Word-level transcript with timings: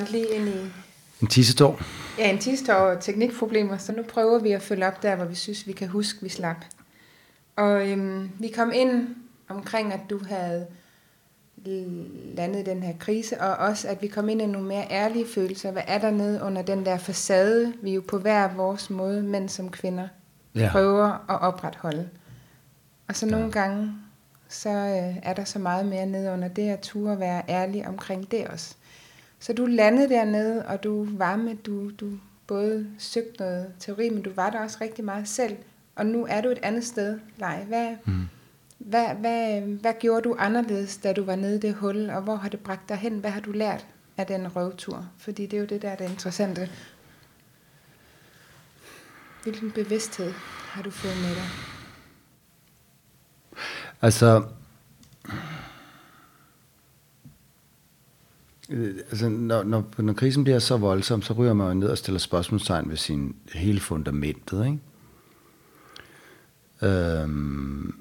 rent 0.00 0.10
lige 0.12 0.26
ind 0.34 0.48
i 0.48 0.52
En 1.20 1.26
tissetår. 1.26 1.80
ja, 2.18 2.30
en 2.30 2.40
sidste 2.40 2.76
år 2.76 2.94
teknikproblemer, 2.94 3.78
så 3.78 3.92
nu 3.92 4.02
prøver 4.02 4.38
vi 4.38 4.52
at 4.52 4.62
følge 4.62 4.86
op 4.86 5.02
der, 5.02 5.16
hvor 5.16 5.24
vi 5.24 5.34
synes, 5.34 5.66
vi 5.66 5.72
kan 5.72 5.88
huske, 5.88 6.22
vi 6.22 6.28
slap. 6.28 6.56
Og 7.56 7.90
øhm, 7.90 8.30
vi 8.38 8.48
kom 8.48 8.72
ind 8.74 9.08
omkring, 9.48 9.92
at 9.92 10.00
du 10.10 10.20
havde 10.28 10.66
landet 12.34 12.66
den 12.66 12.82
her 12.82 12.94
krise, 12.98 13.40
og 13.40 13.56
også 13.56 13.88
at 13.88 14.02
vi 14.02 14.06
kom 14.08 14.28
ind 14.28 14.42
i 14.42 14.46
nogle 14.46 14.68
mere 14.68 14.86
ærlige 14.90 15.26
følelser. 15.34 15.70
Hvad 15.70 15.82
er 15.86 15.98
der 15.98 16.10
nede 16.10 16.42
under 16.42 16.62
den 16.62 16.84
der 16.86 16.98
facade, 16.98 17.72
vi 17.82 17.94
jo 17.94 18.02
på 18.08 18.18
hver 18.18 18.48
vores 18.54 18.90
måde, 18.90 19.22
mænd 19.22 19.48
som 19.48 19.70
kvinder, 19.70 20.08
Ja. 20.54 20.68
prøver 20.72 21.06
at 21.30 21.40
opretholde. 21.40 22.08
Og 23.08 23.16
så 23.16 23.26
nogle 23.26 23.52
gange, 23.52 23.92
så 24.48 24.68
øh, 24.70 25.16
er 25.22 25.32
der 25.34 25.44
så 25.44 25.58
meget 25.58 25.86
mere 25.86 26.06
nede 26.06 26.32
under 26.32 26.48
det 26.48 26.68
at 26.68 26.80
turde 26.80 27.20
være 27.20 27.42
ærlig 27.48 27.88
omkring 27.88 28.30
det 28.30 28.46
også. 28.48 28.74
Så 29.40 29.52
du 29.52 29.66
landede 29.66 30.08
dernede, 30.08 30.66
og 30.66 30.84
du 30.84 31.06
var 31.10 31.36
med, 31.36 31.54
du, 31.54 31.90
du 31.90 32.12
både 32.46 32.86
søgte 32.98 33.42
noget 33.42 33.72
teori, 33.78 34.10
men 34.10 34.22
du 34.22 34.30
var 34.30 34.50
der 34.50 34.60
også 34.60 34.78
rigtig 34.80 35.04
meget 35.04 35.28
selv. 35.28 35.56
Og 35.96 36.06
nu 36.06 36.26
er 36.28 36.40
du 36.40 36.48
et 36.48 36.58
andet 36.62 36.84
sted, 36.84 37.18
Lej. 37.38 37.64
Hvad, 37.64 37.96
mm. 38.04 38.28
hvad, 38.78 39.06
hvad, 39.06 39.60
hvad 39.60 39.92
gjorde 40.00 40.22
du 40.22 40.36
anderledes, 40.38 40.96
da 40.96 41.12
du 41.12 41.24
var 41.24 41.36
nede 41.36 41.56
i 41.56 41.58
det 41.58 41.74
hul, 41.74 42.10
og 42.10 42.22
hvor 42.22 42.36
har 42.36 42.48
det 42.48 42.60
bragt 42.60 42.88
dig 42.88 42.96
hen? 42.96 43.18
Hvad 43.18 43.30
har 43.30 43.40
du 43.40 43.52
lært 43.52 43.86
af 44.16 44.26
den 44.26 44.56
røvtur? 44.56 45.08
Fordi 45.18 45.46
det 45.46 45.56
er 45.56 45.60
jo 45.60 45.66
det 45.66 45.82
der, 45.82 45.90
er 45.90 46.08
interessante. 46.08 46.70
Hvilken 49.42 49.70
bevidsthed 49.70 50.32
har 50.66 50.82
du 50.82 50.90
fået 50.90 51.16
med 51.16 51.34
dig? 51.34 51.48
Altså, 54.02 54.44
altså 59.10 59.28
når, 59.28 59.62
når, 59.62 59.84
når 59.98 60.12
krisen 60.12 60.44
bliver 60.44 60.58
så 60.58 60.76
voldsom, 60.76 61.22
så 61.22 61.32
ryger 61.32 61.52
man 61.54 61.66
jo 61.68 61.74
ned 61.74 61.88
og 61.88 61.98
stiller 61.98 62.18
spørgsmålstegn 62.18 62.90
ved 62.90 62.96
sin 62.96 63.36
hele 63.54 63.80
fundamentet, 63.80 64.66
ikke? 64.66 64.78
Øhm, 66.82 67.94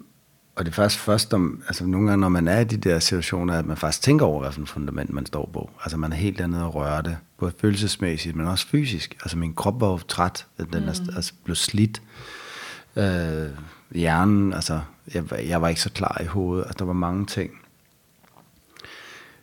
og 0.55 0.65
det 0.65 0.71
er 0.71 0.75
faktisk 0.75 1.01
først, 1.03 1.33
om, 1.33 1.63
altså 1.67 1.85
nogle 1.85 2.07
gange, 2.09 2.21
når 2.21 2.29
man 2.29 2.47
er 2.47 2.59
i 2.59 2.63
de 2.63 2.77
der 2.77 2.99
situationer, 2.99 3.53
at 3.59 3.65
man 3.65 3.77
faktisk 3.77 4.01
tænker 4.01 4.25
over, 4.25 4.41
hvad 4.41 4.51
for 4.51 4.61
et 4.61 4.69
fundament 4.69 5.13
man 5.13 5.25
står 5.25 5.49
på. 5.53 5.69
Altså 5.83 5.97
man 5.97 6.11
er 6.11 6.15
helt 6.15 6.37
dernede 6.37 6.63
og 6.65 6.75
rører 6.75 7.01
det, 7.01 7.17
både 7.37 7.51
følelsesmæssigt, 7.61 8.35
men 8.35 8.47
også 8.47 8.67
fysisk. 8.67 9.17
Altså 9.21 9.37
min 9.37 9.53
krop 9.53 9.81
var 9.81 9.87
jo 9.87 9.97
træt, 9.97 10.45
den 10.73 10.83
er 10.83 10.87
altså 11.15 11.33
blev 11.43 11.55
slidt. 11.55 12.01
Øh, 12.95 13.49
hjernen, 13.95 14.53
altså 14.53 14.79
jeg, 15.13 15.31
var- 15.31 15.37
jeg 15.37 15.61
var 15.61 15.67
ikke 15.67 15.81
så 15.81 15.91
klar 15.91 16.21
i 16.21 16.25
hovedet, 16.25 16.63
altså 16.65 16.75
der 16.79 16.85
var 16.85 16.93
mange 16.93 17.25
ting. 17.25 17.51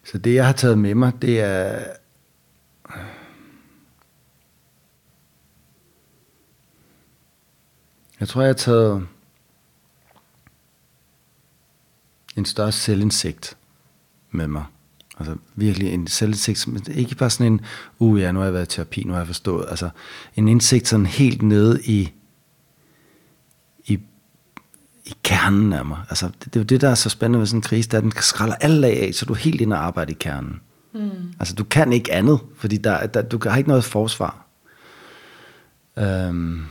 Så 0.07 0.19
det 0.19 0.35
jeg 0.35 0.47
har 0.47 0.53
taget 0.53 0.79
med 0.79 0.95
mig, 0.95 1.13
det 1.23 1.41
er 1.41 1.85
Jeg 8.21 8.29
tror, 8.29 8.41
jeg 8.41 8.49
har 8.49 8.55
taget 8.55 9.07
en 12.37 12.45
større 12.45 12.73
selvindsigt 12.73 13.57
med 14.31 14.47
mig. 14.47 14.65
Altså 15.19 15.37
virkelig 15.55 15.93
en 15.93 16.07
selvindsigt, 16.07 16.59
som 16.59 16.77
ikke 16.95 17.15
bare 17.15 17.31
sådan 17.31 17.53
en, 17.53 17.61
uh 17.99 18.21
ja, 18.21 18.33
nu 18.33 18.39
har 18.39 18.47
jeg 18.47 18.55
været 18.55 18.73
i 18.73 18.77
terapi, 18.77 19.05
nu 19.05 19.13
har 19.13 19.21
jeg 19.21 19.27
forstået. 19.27 19.67
Altså 19.69 19.91
en 20.37 20.49
indsigt 20.49 20.89
sådan 20.89 21.07
helt 21.07 21.43
nede 21.43 21.83
i, 21.85 21.93
i, 21.93 22.13
i 25.07 25.15
kernen 25.23 25.73
af 25.73 25.85
mig. 25.85 25.99
Altså 26.11 26.27
det, 26.27 26.45
det 26.45 26.57
er 26.57 26.61
jo 26.61 26.65
det, 26.65 26.81
der 26.81 26.89
er 26.89 26.95
så 26.95 27.09
spændende 27.09 27.39
ved 27.39 27.47
sådan 27.47 27.59
en 27.59 27.63
krise, 27.63 27.89
det 27.89 27.95
er, 27.95 27.99
at 27.99 28.05
den 28.05 28.13
skralder 28.21 28.55
alle 28.55 28.81
lag 28.81 29.03
af, 29.03 29.15
så 29.15 29.25
du 29.25 29.33
er 29.33 29.39
helt 29.39 29.61
inde 29.61 29.77
og 29.77 29.85
arbejder 29.85 30.11
i 30.11 30.17
kernen. 30.21 30.61
Mm. 30.93 31.11
Altså 31.41 31.55
du 31.55 31.65
kan 31.65 31.93
ikke 31.93 32.13
andet, 32.13 32.41
fordi 32.57 32.77
der, 32.77 33.07
der, 33.07 33.23
du 33.23 33.49
har 33.49 33.57
ikke 33.57 33.69
noget 33.69 33.85
forsvar. 33.85 34.47
Øhm, 35.99 36.63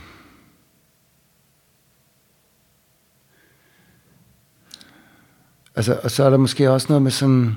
Altså, 5.76 6.00
og 6.02 6.10
så 6.10 6.24
er 6.24 6.30
der 6.30 6.36
måske 6.36 6.70
også 6.70 6.86
noget 6.88 7.02
med 7.02 7.10
sådan, 7.10 7.56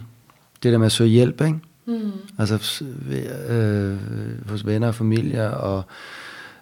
det 0.64 0.72
der 0.72 0.78
med 0.78 0.86
at 0.86 0.92
søge 0.92 1.10
hjælp, 1.10 1.42
ikke? 1.42 1.60
Mm. 1.86 2.12
Altså 2.38 2.84
øh, 3.50 3.98
hos 4.50 4.66
venner 4.66 4.88
og 4.88 4.96
familie, 4.96 5.52
og 5.52 5.84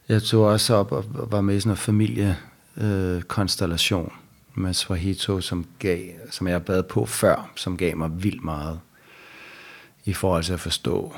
jeg 0.09 0.23
tog 0.23 0.45
også 0.45 0.75
op 0.75 0.91
og 0.91 1.05
var 1.31 1.41
med 1.41 1.55
i 1.55 1.59
sådan 1.59 1.71
en 1.71 1.77
familiekonstellation 1.77 2.56
øh, 2.77 3.21
konstellation 3.21 4.13
med 4.55 4.73
Swahito, 4.73 5.41
som, 5.41 5.65
gav, 5.79 6.07
som 6.31 6.47
jeg 6.47 6.67
været 6.67 6.87
på 6.87 7.05
før, 7.05 7.51
som 7.55 7.77
gav 7.77 7.97
mig 7.97 8.23
vildt 8.23 8.43
meget 8.43 8.79
i 10.05 10.13
forhold 10.13 10.43
til 10.43 10.53
at 10.53 10.59
forstå, 10.59 11.15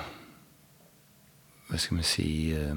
hvad 1.67 1.79
skal 1.79 1.95
man 1.95 2.03
sige, 2.03 2.59
øh, 2.59 2.75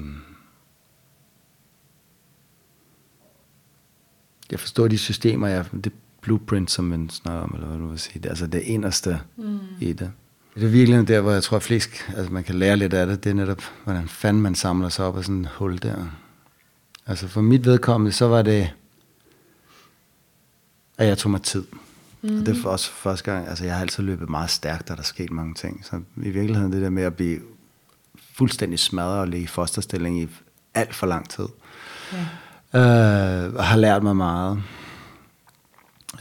jeg 4.51 4.59
forstår 4.59 4.87
de 4.87 4.97
systemer, 4.97 5.47
jeg, 5.47 5.65
det 5.83 5.93
blueprint, 6.21 6.71
som 6.71 6.85
man 6.85 7.09
snakker 7.09 7.43
om, 7.43 7.51
eller 7.53 7.67
hvad 7.67 7.77
du 7.77 7.87
vil 7.87 7.99
sige, 7.99 8.19
det, 8.19 8.29
altså 8.29 8.47
det 8.47 8.61
inderste 8.61 9.19
mm. 9.37 9.59
i 9.79 9.93
det. 9.93 10.11
Det 10.55 10.63
er 10.63 10.67
virkelig 10.67 11.07
der, 11.07 11.21
hvor 11.21 11.31
jeg 11.31 11.43
tror, 11.43 11.57
at 11.57 11.63
flest, 11.63 11.89
altså 12.17 12.33
man 12.33 12.43
kan 12.43 12.55
lære 12.55 12.77
lidt 12.77 12.93
af 12.93 13.07
det, 13.07 13.23
det 13.23 13.29
er 13.29 13.33
netop, 13.33 13.61
hvordan 13.83 14.07
fanden 14.07 14.43
man 14.43 14.55
samler 14.55 14.89
sig 14.89 15.05
op 15.05 15.17
af 15.17 15.23
sådan 15.23 15.41
et 15.41 15.49
hul 15.49 15.81
der. 15.81 16.05
Altså 17.05 17.27
for 17.27 17.41
mit 17.41 17.65
vedkommende, 17.65 18.11
så 18.11 18.27
var 18.27 18.41
det, 18.41 18.73
at 20.97 21.07
jeg 21.07 21.17
tog 21.17 21.31
mig 21.31 21.41
tid. 21.41 21.63
Mm. 22.21 22.39
Og 22.39 22.45
det 22.45 22.63
er 22.65 22.69
også 22.69 22.91
første 22.91 23.31
gang, 23.31 23.47
altså 23.47 23.65
jeg 23.65 23.73
har 23.73 23.81
altid 23.81 24.03
løbet 24.03 24.29
meget 24.29 24.49
stærkt, 24.49 24.89
og 24.89 24.97
der 24.97 25.01
er 25.03 25.05
sket 25.05 25.31
mange 25.31 25.53
ting. 25.53 25.85
Så 25.85 26.01
i 26.17 26.29
virkeligheden 26.29 26.73
det 26.73 26.81
der 26.81 26.89
med 26.89 27.03
at 27.03 27.15
blive 27.15 27.39
fuldstændig 28.33 28.79
smadret 28.79 29.19
og 29.19 29.27
ligge 29.27 29.43
i 29.43 29.47
fosterstilling 29.47 30.21
i 30.21 30.27
alt 30.73 30.95
for 30.95 31.07
lang 31.07 31.29
tid. 31.29 31.45
Ja. 32.13 32.79
Øh, 32.79 33.55
har 33.55 33.77
lært 33.77 34.03
mig 34.03 34.15
meget. 34.15 34.63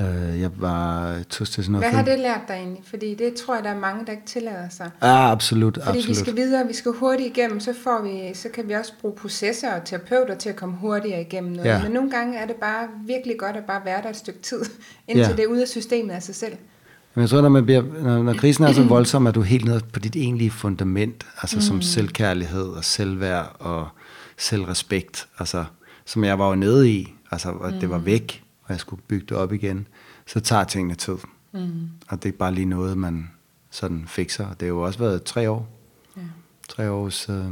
Øh, 0.00 0.40
jeg 0.40 0.50
var 0.56 1.14
tog 1.30 1.46
til 1.46 1.64
sådan 1.64 1.72
noget 1.72 1.84
Hvad 1.86 1.96
har 1.98 2.04
det 2.04 2.18
lært 2.18 2.40
dig 2.48 2.54
egentlig? 2.54 2.82
Fordi 2.84 3.14
det 3.14 3.34
tror 3.34 3.54
jeg, 3.54 3.64
der 3.64 3.70
er 3.70 3.78
mange, 3.78 4.06
der 4.06 4.12
ikke 4.12 4.26
tillader 4.26 4.68
sig. 4.68 4.90
Ja, 5.02 5.30
absolut, 5.32 5.74
Fordi 5.74 5.88
absolut. 5.88 6.08
vi 6.08 6.14
skal 6.14 6.36
videre, 6.36 6.66
vi 6.66 6.72
skal 6.72 6.92
hurtigt 6.92 7.36
igennem, 7.36 7.60
så, 7.60 7.74
får 7.84 8.02
vi, 8.02 8.34
så 8.34 8.48
kan 8.48 8.68
vi 8.68 8.72
også 8.72 8.92
bruge 9.00 9.14
processer 9.14 9.74
og 9.74 9.84
terapeuter 9.84 10.34
til 10.34 10.48
at 10.48 10.56
komme 10.56 10.74
hurtigere 10.76 11.20
igennem 11.20 11.52
noget. 11.52 11.70
Ja. 11.70 11.82
Men 11.82 11.92
nogle 11.92 12.10
gange 12.10 12.38
er 12.38 12.46
det 12.46 12.56
bare 12.56 12.88
virkelig 13.06 13.38
godt 13.38 13.56
at 13.56 13.64
bare 13.64 13.80
være 13.84 14.02
der 14.02 14.08
et 14.10 14.16
stykke 14.16 14.40
tid, 14.42 14.60
indtil 15.08 15.26
Ja. 15.26 15.36
det 15.36 15.40
er 15.40 15.46
ude 15.46 15.62
af 15.62 15.68
systemet 15.68 16.14
af 16.14 16.22
sig 16.22 16.34
selv. 16.34 16.52
Men 17.14 17.22
jeg 17.22 17.30
tror, 17.30 17.40
når, 17.40 17.48
man 17.48 17.64
bliver, 17.64 17.82
når, 18.02 18.22
når 18.22 18.34
krisen 18.34 18.64
er 18.64 18.72
så 18.72 18.82
voldsom, 18.82 19.26
er 19.26 19.30
du 19.30 19.40
helt 19.42 19.64
nede 19.64 19.80
på 19.92 19.98
dit 19.98 20.16
egentlige 20.16 20.50
fundament, 20.50 21.26
altså 21.42 21.56
mm. 21.56 21.62
som 21.62 21.82
selvkærlighed 21.82 22.64
og 22.64 22.84
selvværd 22.84 23.56
og 23.58 23.88
selvrespekt, 24.38 25.28
altså 25.38 25.64
som 26.06 26.24
jeg 26.24 26.38
var 26.38 26.48
jo 26.48 26.54
nede 26.54 26.90
i, 26.90 27.14
altså 27.30 27.48
og 27.50 27.72
det 27.72 27.90
var 27.90 27.98
væk, 27.98 28.42
og 28.62 28.70
jeg 28.70 28.80
skulle 28.80 29.02
bygge 29.02 29.26
det 29.26 29.36
op 29.36 29.52
igen, 29.52 29.88
så 30.26 30.40
tager 30.40 30.64
tingene 30.64 30.94
tid. 30.94 31.16
Mm. 31.52 31.88
Og 32.08 32.22
det 32.22 32.28
er 32.28 32.38
bare 32.38 32.54
lige 32.54 32.64
noget, 32.64 32.98
man 32.98 33.30
sådan 33.70 34.04
fikser. 34.08 34.48
Det 34.48 34.62
har 34.62 34.66
jo 34.66 34.80
også 34.80 34.98
været 34.98 35.22
tre 35.22 35.50
år. 35.50 35.68
Ja. 36.16 36.22
Tre 36.68 36.90
års, 36.90 37.28
øh, 37.28 37.46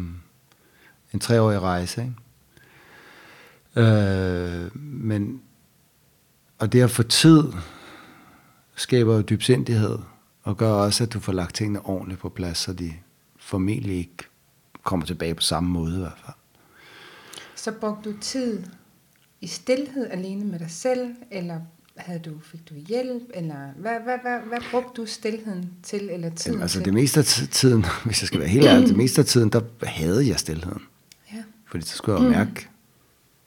en 1.13 1.21
treårig 1.21 1.61
rejse, 1.61 2.03
ikke? 2.03 2.15
Øh, 3.77 4.77
men, 4.77 5.43
og 6.59 6.73
det 6.73 6.83
at 6.83 6.91
få 6.91 7.03
tid, 7.03 7.45
skaber 8.77 9.15
jo 9.15 9.21
dybsindighed, 9.21 9.99
og 10.43 10.57
gør 10.57 10.71
også, 10.71 11.05
at 11.05 11.13
du 11.13 11.21
får 11.21 11.33
lagt 11.33 11.55
tingene 11.55 11.87
ordentligt 11.87 12.21
på 12.21 12.29
plads, 12.29 12.59
så 12.59 12.73
de 12.73 12.93
formentlig 13.39 13.97
ikke 13.99 14.17
kommer 14.83 15.07
tilbage 15.07 15.35
på 15.35 15.43
samme 15.43 15.71
måde 15.71 15.97
i 15.97 15.99
hvert 15.99 16.19
fald. 16.25 16.37
Så 17.55 17.73
brugte 17.73 18.13
du 18.13 18.17
tid 18.21 18.65
i 19.41 19.47
stillhed 19.47 20.07
alene 20.11 20.45
med 20.45 20.59
dig 20.59 20.71
selv, 20.71 21.15
eller 21.31 21.61
havde 21.97 22.19
du, 22.21 22.31
fik 22.43 22.69
du 22.71 22.75
hjælp, 22.75 23.23
eller 23.35 23.73
hvad, 23.77 24.01
hvad, 24.05 24.17
hvad, 24.23 24.39
hvad 24.49 24.59
brugte 24.71 25.03
du 25.03 25.07
stillheden 25.07 25.71
til, 25.83 26.11
eller 26.11 26.31
tiden 26.31 26.53
Jamen, 26.53 26.63
altså 26.63 26.79
til? 26.79 26.85
det 26.85 26.95
meste 26.95 27.21
af 27.21 27.27
ti- 27.27 27.47
tiden, 27.47 27.85
hvis 28.05 28.23
jeg 28.23 28.27
skal 28.27 28.41
være 28.41 28.49
helt 28.49 28.67
ærlig, 28.67 28.89
det 28.89 28.97
meste 28.97 29.21
af 29.21 29.27
tiden, 29.27 29.49
der 29.49 29.61
havde 29.83 30.29
jeg 30.29 30.39
stillheden. 30.39 30.83
Ja. 31.35 31.43
Fordi 31.67 31.85
så 31.87 31.97
skulle 31.97 32.19
jeg 32.21 32.25
jo 32.25 32.31
mærke, 32.31 32.69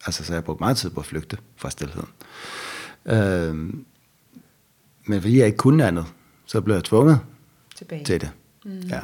altså 0.06 0.24
så 0.24 0.34
jeg 0.34 0.44
brugte 0.44 0.64
meget 0.64 0.78
tid 0.78 0.90
på 0.90 1.00
at 1.00 1.06
flygte 1.06 1.38
fra 1.56 1.70
stillheden. 1.70 2.08
Øhm, 3.06 3.86
men 5.06 5.22
fordi 5.22 5.38
jeg 5.38 5.46
ikke 5.46 5.58
kunne 5.58 5.86
andet, 5.88 6.06
så 6.46 6.62
blev 6.62 6.76
jeg 6.76 6.84
tvunget 6.84 7.20
Tilbage. 7.76 8.06
til 8.06 8.22
det. 8.22 8.32
Mm. 8.66 8.72
Ja. 8.80 9.00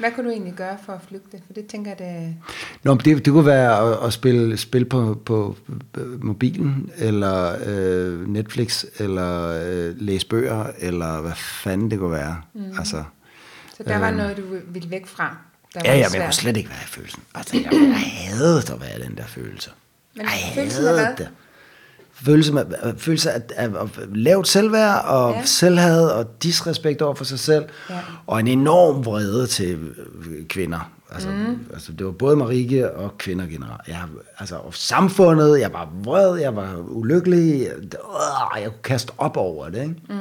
Hvad 0.00 0.12
kunne 0.12 0.26
du 0.26 0.30
egentlig 0.30 0.54
gøre 0.54 0.76
for 0.86 0.92
at 0.92 1.00
flygte? 1.08 1.38
For 1.46 1.52
det 1.52 1.66
tænker 1.66 1.90
jeg, 1.90 1.98
det 1.98 2.36
Nå, 2.82 2.94
men 2.94 3.04
det, 3.04 3.24
det 3.24 3.32
kunne 3.32 3.46
være 3.46 3.92
at, 3.92 4.06
at 4.06 4.12
spille, 4.12 4.56
spille 4.56 4.84
på, 4.84 5.20
på 5.24 5.56
øh, 5.96 6.24
mobilen, 6.24 6.90
eller 6.96 7.56
øh, 7.66 8.28
Netflix, 8.28 8.84
eller 8.98 9.60
øh, 9.64 10.00
læse 10.00 10.26
bøger, 10.26 10.64
eller 10.78 11.20
hvad 11.20 11.34
fanden 11.34 11.90
det 11.90 11.98
kunne 11.98 12.12
være. 12.12 12.42
Mm. 12.54 12.64
Altså, 12.78 13.04
Så 13.76 13.82
der 13.82 13.98
var 13.98 14.10
noget, 14.10 14.36
du 14.36 14.42
ville 14.66 14.90
væk 14.90 15.06
fra? 15.06 15.36
Der 15.74 15.80
ja, 15.84 15.96
ja, 15.96 16.08
men 16.08 16.14
jeg 16.14 16.24
kunne 16.24 16.32
slet 16.32 16.56
ikke 16.56 16.68
være 16.68 16.82
i 16.84 16.88
følelsen. 16.88 17.22
Altså, 17.34 17.56
jeg, 17.56 17.68
jeg 17.72 18.12
havde 18.28 18.58
at 18.58 18.80
være 18.80 19.08
den 19.08 19.16
der 19.16 19.26
følelse. 19.26 19.70
Men 20.16 20.26
jeg 20.56 20.92
hvad? 20.94 21.16
det. 21.18 21.28
Følelse, 22.24 22.52
med, 22.52 22.64
følelse 22.98 23.30
af, 23.30 23.40
af, 23.56 23.68
af 23.82 23.88
lavt 24.14 24.48
selvværd 24.48 25.04
og 25.04 25.32
Ja. 25.32 25.44
selvhad 25.44 26.06
og 26.10 26.42
disrespekt 26.42 27.02
over 27.02 27.14
for 27.14 27.24
sig 27.24 27.38
selv. 27.38 27.64
Ja. 27.90 27.98
Og 28.26 28.40
en 28.40 28.46
enorm 28.46 29.04
vrede 29.04 29.46
til 29.46 29.72
øh, 29.74 30.46
kvinder. 30.48 30.90
Altså, 31.12 31.28
mm. 31.28 31.66
altså, 31.72 31.92
det 31.92 32.06
var 32.06 32.12
både 32.12 32.36
Marike 32.36 32.90
og 32.90 33.18
kvinder 33.18 33.46
generelt. 33.46 33.88
Jeg, 33.88 34.02
altså, 34.38 34.56
og 34.56 34.74
samfundet, 34.74 35.60
jeg 35.60 35.72
var 35.72 35.88
vred, 36.04 36.36
jeg 36.36 36.56
var 36.56 36.76
ulykkelig. 36.88 37.60
Jeg, 37.60 37.70
øh, 37.76 38.62
jeg 38.62 38.70
kunne 38.70 38.82
kaste 38.84 39.12
op 39.18 39.36
over 39.36 39.68
det, 39.68 39.82
ikke? 39.82 39.94
Mm. 40.08 40.16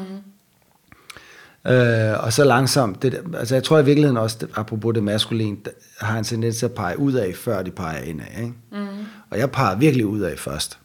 Øh, 1.72 2.24
og 2.24 2.34
så 2.34 2.44
langsomt, 2.44 3.02
det, 3.02 3.22
altså 3.38 3.56
jeg 3.56 3.64
tror 3.64 3.80
i 3.80 3.86
virkeligheden 3.86 4.18
også, 4.18 4.48
apropos 4.56 4.94
det 4.94 5.04
maskuline, 5.04 5.58
har 6.00 6.18
en 6.18 6.24
tendens 6.24 6.58
til 6.58 6.66
at 6.66 6.72
pege 6.72 7.00
ud 7.00 7.14
af, 7.14 7.36
før 7.36 7.62
de 7.64 7.72
peger 7.72 8.02
indad. 8.02 8.26
Ikke? 8.38 8.54
Mm. 8.72 8.88
Og 9.30 9.38
jeg 9.38 9.52
peger 9.52 9.76
virkelig 9.78 10.06
ud 10.06 10.20
af 10.20 10.40
først. 10.40 10.79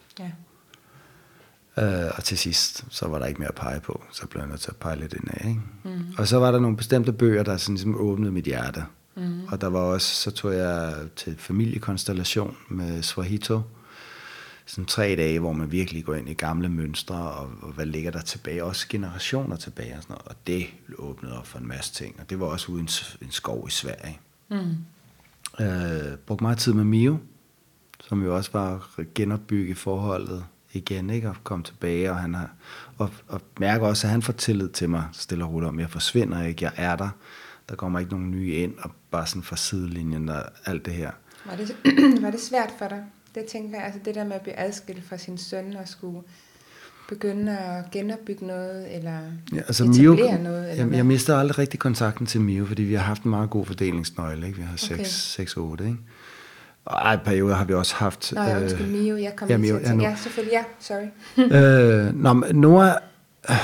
Øh, 1.79 2.11
og 2.17 2.25
til 2.25 2.39
sidst, 2.39 2.85
så 2.91 3.07
var 3.09 3.19
der 3.19 3.27
ikke 3.27 3.41
mere 3.41 3.49
at 3.49 3.55
pege 3.55 3.81
på. 3.81 4.05
Så 4.13 4.27
blev 4.27 4.41
jeg 4.41 4.49
nødt 4.49 4.61
til 4.61 4.71
at 4.71 4.77
pege 4.77 4.97
lidt 4.97 5.13
indad. 5.13 5.49
Ikke? 5.49 5.61
Mm. 5.85 6.15
Og 6.19 6.29
så 6.29 6.39
var 6.39 6.51
der 6.51 6.59
nogle 6.59 6.77
bestemte 6.77 7.13
bøger, 7.13 7.43
der 7.43 7.57
sådan 7.57 7.75
ligesom 7.75 7.97
åbnede 7.97 8.33
mit 8.33 8.45
hjerte. 8.45 8.85
Mm. 9.17 9.45
Og 9.49 9.61
der 9.61 9.67
var 9.67 9.81
også, 9.81 10.15
så 10.15 10.31
tog 10.31 10.55
jeg 10.55 10.95
til 11.17 11.37
familiekonstellation 11.39 12.57
med 12.69 13.03
Swahito. 13.03 13.61
Sådan 14.67 14.85
tre 14.85 15.17
dage, 15.17 15.41
hvor 15.41 15.53
man 15.53 15.73
virkelig 15.73 16.05
går 16.05 16.15
ind 16.15 16.29
i 16.29 16.35
gamle 16.35 16.69
mønstre, 16.69 17.17
og, 17.17 17.51
og 17.63 17.73
hvad 17.73 17.87
ligger 17.87 18.11
der 18.11 18.21
tilbage, 18.21 18.65
også 18.65 18.87
generationer 18.89 19.57
tilbage 19.57 19.97
og 19.97 20.03
sådan 20.03 20.15
noget. 20.15 20.29
Og 20.29 20.35
det 20.47 20.67
åbnede 20.99 21.39
op 21.39 21.47
for 21.47 21.59
en 21.59 21.69
masse 21.69 21.93
ting. 21.93 22.21
Og 22.21 22.31
det 22.31 22.41
var 22.41 22.47
også 22.47 22.73
uden 22.73 22.89
en 23.23 23.31
skov 23.31 23.69
i 23.69 23.71
Sverige. 23.71 24.21
Mm. 24.51 25.65
Øh, 25.65 26.17
brugte 26.27 26.45
meget 26.45 26.59
tid 26.59 26.73
med 26.73 26.85
Mio, 26.85 27.19
som 28.01 28.23
jo 28.23 28.37
også 28.37 28.51
var 28.53 28.91
genopbygge 29.15 29.75
forholdet 29.75 30.45
igen, 30.75 31.11
ikke? 31.11 31.29
Og 31.29 31.37
komme 31.45 31.65
tilbage, 31.65 32.11
og, 32.11 32.17
han 32.17 32.35
har, 32.35 32.51
og, 32.99 33.11
og 33.29 33.41
mærker 33.61 33.87
også, 33.87 34.07
at 34.07 34.11
han 34.11 34.23
får 34.23 34.33
tillid 34.33 34.69
til 34.69 34.91
mig 34.91 35.05
stille 35.13 35.45
og 35.45 35.53
roligt 35.53 35.69
om, 35.69 35.81
jeg 35.81 35.91
forsvinder 35.91 36.43
ikke, 36.43 36.65
jeg 36.65 36.73
er 36.77 36.97
der, 36.97 37.09
der 37.69 37.75
kommer 37.77 37.99
ikke 37.99 38.11
nogen 38.13 38.31
nye 38.31 38.53
ind, 38.55 38.75
og 38.79 38.91
bare 39.11 39.27
sådan 39.27 39.43
fra 39.43 39.57
sidelinjen 39.57 40.29
og 40.29 40.43
alt 40.67 40.87
det 40.87 40.95
her. 40.95 41.11
Var 41.47 41.57
det, 41.57 41.77
var 42.23 42.31
det 42.31 42.41
svært 42.41 42.71
for 42.79 42.89
dig? 42.89 43.05
Det 43.35 43.45
tænker 43.45 43.77
jeg, 43.77 43.87
altså 43.87 44.01
det 44.05 44.15
der 44.15 44.25
med 44.25 44.33
at 44.33 44.41
blive 44.43 44.59
adskilt 44.59 45.05
fra 45.05 45.17
sin 45.17 45.39
søn 45.39 45.77
og 45.77 45.89
skulle 45.89 46.21
begynde 47.09 47.59
at 47.59 47.91
genopbygge 47.91 48.47
noget, 48.47 48.97
eller 48.97 49.19
Ja, 49.53 49.59
altså 49.59 49.85
Mio, 49.85 50.15
noget? 50.15 50.31
Eller 50.31 50.75
jeg, 50.75 50.85
hvad? 50.85 50.97
jeg 50.97 51.07
mister 51.07 51.37
aldrig 51.37 51.59
rigtig 51.59 51.81
kontakten 51.81 52.27
til 52.27 52.41
Mio, 52.41 52.67
fordi 52.67 52.83
vi 52.83 52.95
har 52.95 53.03
haft 53.03 53.23
en 53.23 53.31
meget 53.31 53.51
god 53.51 53.67
fordelingsnøgle, 53.67 54.47
ikke? 54.47 54.59
Vi 54.59 54.65
har 54.65 54.91
Okay. 54.93 55.05
6-8, 55.05 55.85
ikke? 55.85 55.97
Og 56.85 56.97
ej, 56.97 57.17
perioder 57.17 57.55
har 57.55 57.65
vi 57.65 57.75
også 57.75 57.95
haft... 57.95 58.33
Nå, 58.33 58.43
ja, 58.43 58.61
undskyld, 58.61 58.87
Mio, 58.87 59.17
jeg 59.17 59.37
kom 59.37 59.49
ja, 59.49 59.57
Mio, 59.57 59.79
til 59.79 59.87
ja, 59.87 59.95
nu. 59.95 60.03
ja, 60.03 60.17
selvfølgelig, 60.17 60.53
ja, 60.53 60.65
sorry. 60.81 61.07
øh, 62.09 62.15
nå, 62.15 62.33
men 62.33 62.57
Nora, 62.57 62.99
øh, 63.51 63.57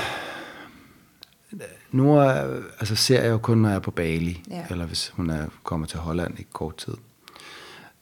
Nora, 1.93 2.47
øh, 2.47 2.65
altså 2.81 2.95
ser 2.97 3.23
jeg 3.23 3.31
jo 3.31 3.39
kun, 3.39 3.59
når 3.59 3.69
jeg 3.69 3.77
er 3.77 3.81
på 3.81 3.91
Bali, 3.91 4.43
Ja. 4.51 4.65
eller 4.71 4.87
hvis 4.87 5.09
hun 5.09 5.31
er 5.31 5.47
kommer 5.63 5.87
til 5.87 5.99
Holland 5.99 6.39
i 6.39 6.47
kort 6.53 6.77
tid. 6.77 6.95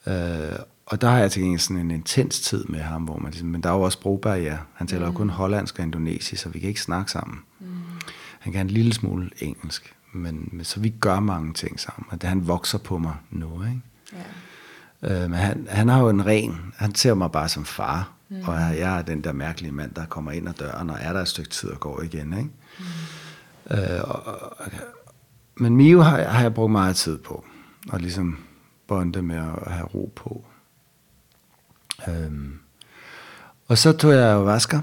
Øh, 0.07 0.59
og 0.87 1.01
der 1.01 1.09
har 1.09 1.19
jeg 1.19 1.31
til 1.31 1.43
gengæld 1.43 1.61
sådan 1.61 1.77
en 1.81 1.91
intens 1.91 2.41
tid 2.41 2.65
med 2.65 2.81
ham, 2.81 3.03
hvor 3.03 3.19
man 3.19 3.31
ligesom, 3.31 3.49
men 3.49 3.63
der 3.63 3.71
er 3.71 3.75
jo 3.75 3.81
også 3.81 3.97
sprogbarriere. 3.97 4.59
Han 4.75 4.87
taler 4.87 5.07
jo 5.07 5.13
kun 5.13 5.31
hollandsk 5.31 5.79
og 5.79 5.85
indonesisk, 5.85 6.43
så 6.43 6.49
vi 6.49 6.59
kan 6.59 6.69
ikke 6.69 6.81
snakke 6.81 7.11
sammen. 7.13 7.39
Mm. 7.61 7.67
Han 8.39 8.53
kan 8.53 8.61
en 8.67 8.71
lille 8.71 8.93
smule 8.95 9.31
engelsk, 9.41 9.95
men, 10.13 10.49
men 10.53 10.65
så 10.65 10.81
vi 10.81 10.89
gør 10.89 11.21
mange 11.21 11.55
ting 11.55 11.81
sammen, 11.81 12.07
og 12.11 12.21
det 12.23 12.29
han 12.29 12.47
vokser 12.49 12.79
på 12.79 12.99
mig 12.99 13.15
nu, 13.31 13.63
ikke? 13.65 13.81
Ja. 14.13 14.19
Øh, 15.03 15.21
men 15.21 15.33
han, 15.33 15.67
han 15.71 15.89
har 15.89 16.01
jo 16.01 16.09
en 16.09 16.27
ren, 16.27 16.75
han 16.77 16.95
ser 16.95 17.15
mig 17.15 17.33
bare 17.33 17.49
som 17.49 17.65
far, 17.65 18.13
mm. 18.29 18.37
og 18.45 18.55
jeg, 18.55 18.99
er 18.99 19.03
den 19.03 19.25
der 19.25 19.33
mærkelige 19.33 19.73
mand, 19.73 19.95
der 19.95 20.07
kommer 20.07 20.33
ind 20.33 20.49
ad 20.49 20.55
døren, 20.55 20.91
og 20.91 20.97
er 21.01 21.13
der 21.13 21.21
et 21.21 21.29
stykke 21.29 21.51
tid 21.51 21.71
og 21.71 21.81
går 21.81 22.03
igen. 22.03 22.39
Ikke? 22.39 22.51
Mm. 22.79 23.77
Øh, 23.77 24.01
og, 24.05 24.27
og, 24.27 24.67
men 25.57 25.77
Mio 25.77 26.01
har, 26.01 26.23
har 26.23 26.43
jeg 26.43 26.55
brugt 26.55 26.73
meget 26.73 26.97
tid 26.97 27.19
på, 27.19 27.45
og 27.89 28.01
ligesom 28.01 28.39
bonde 28.87 29.23
med 29.23 29.37
at 29.37 29.73
have 29.73 29.87
ro 29.87 30.13
på. 30.17 30.45
Øhm, 32.09 32.59
og 33.69 33.79
så 33.79 33.93
tog 33.93 34.13
jeg 34.13 34.35
jo 34.35 34.43
vasker 34.43 34.81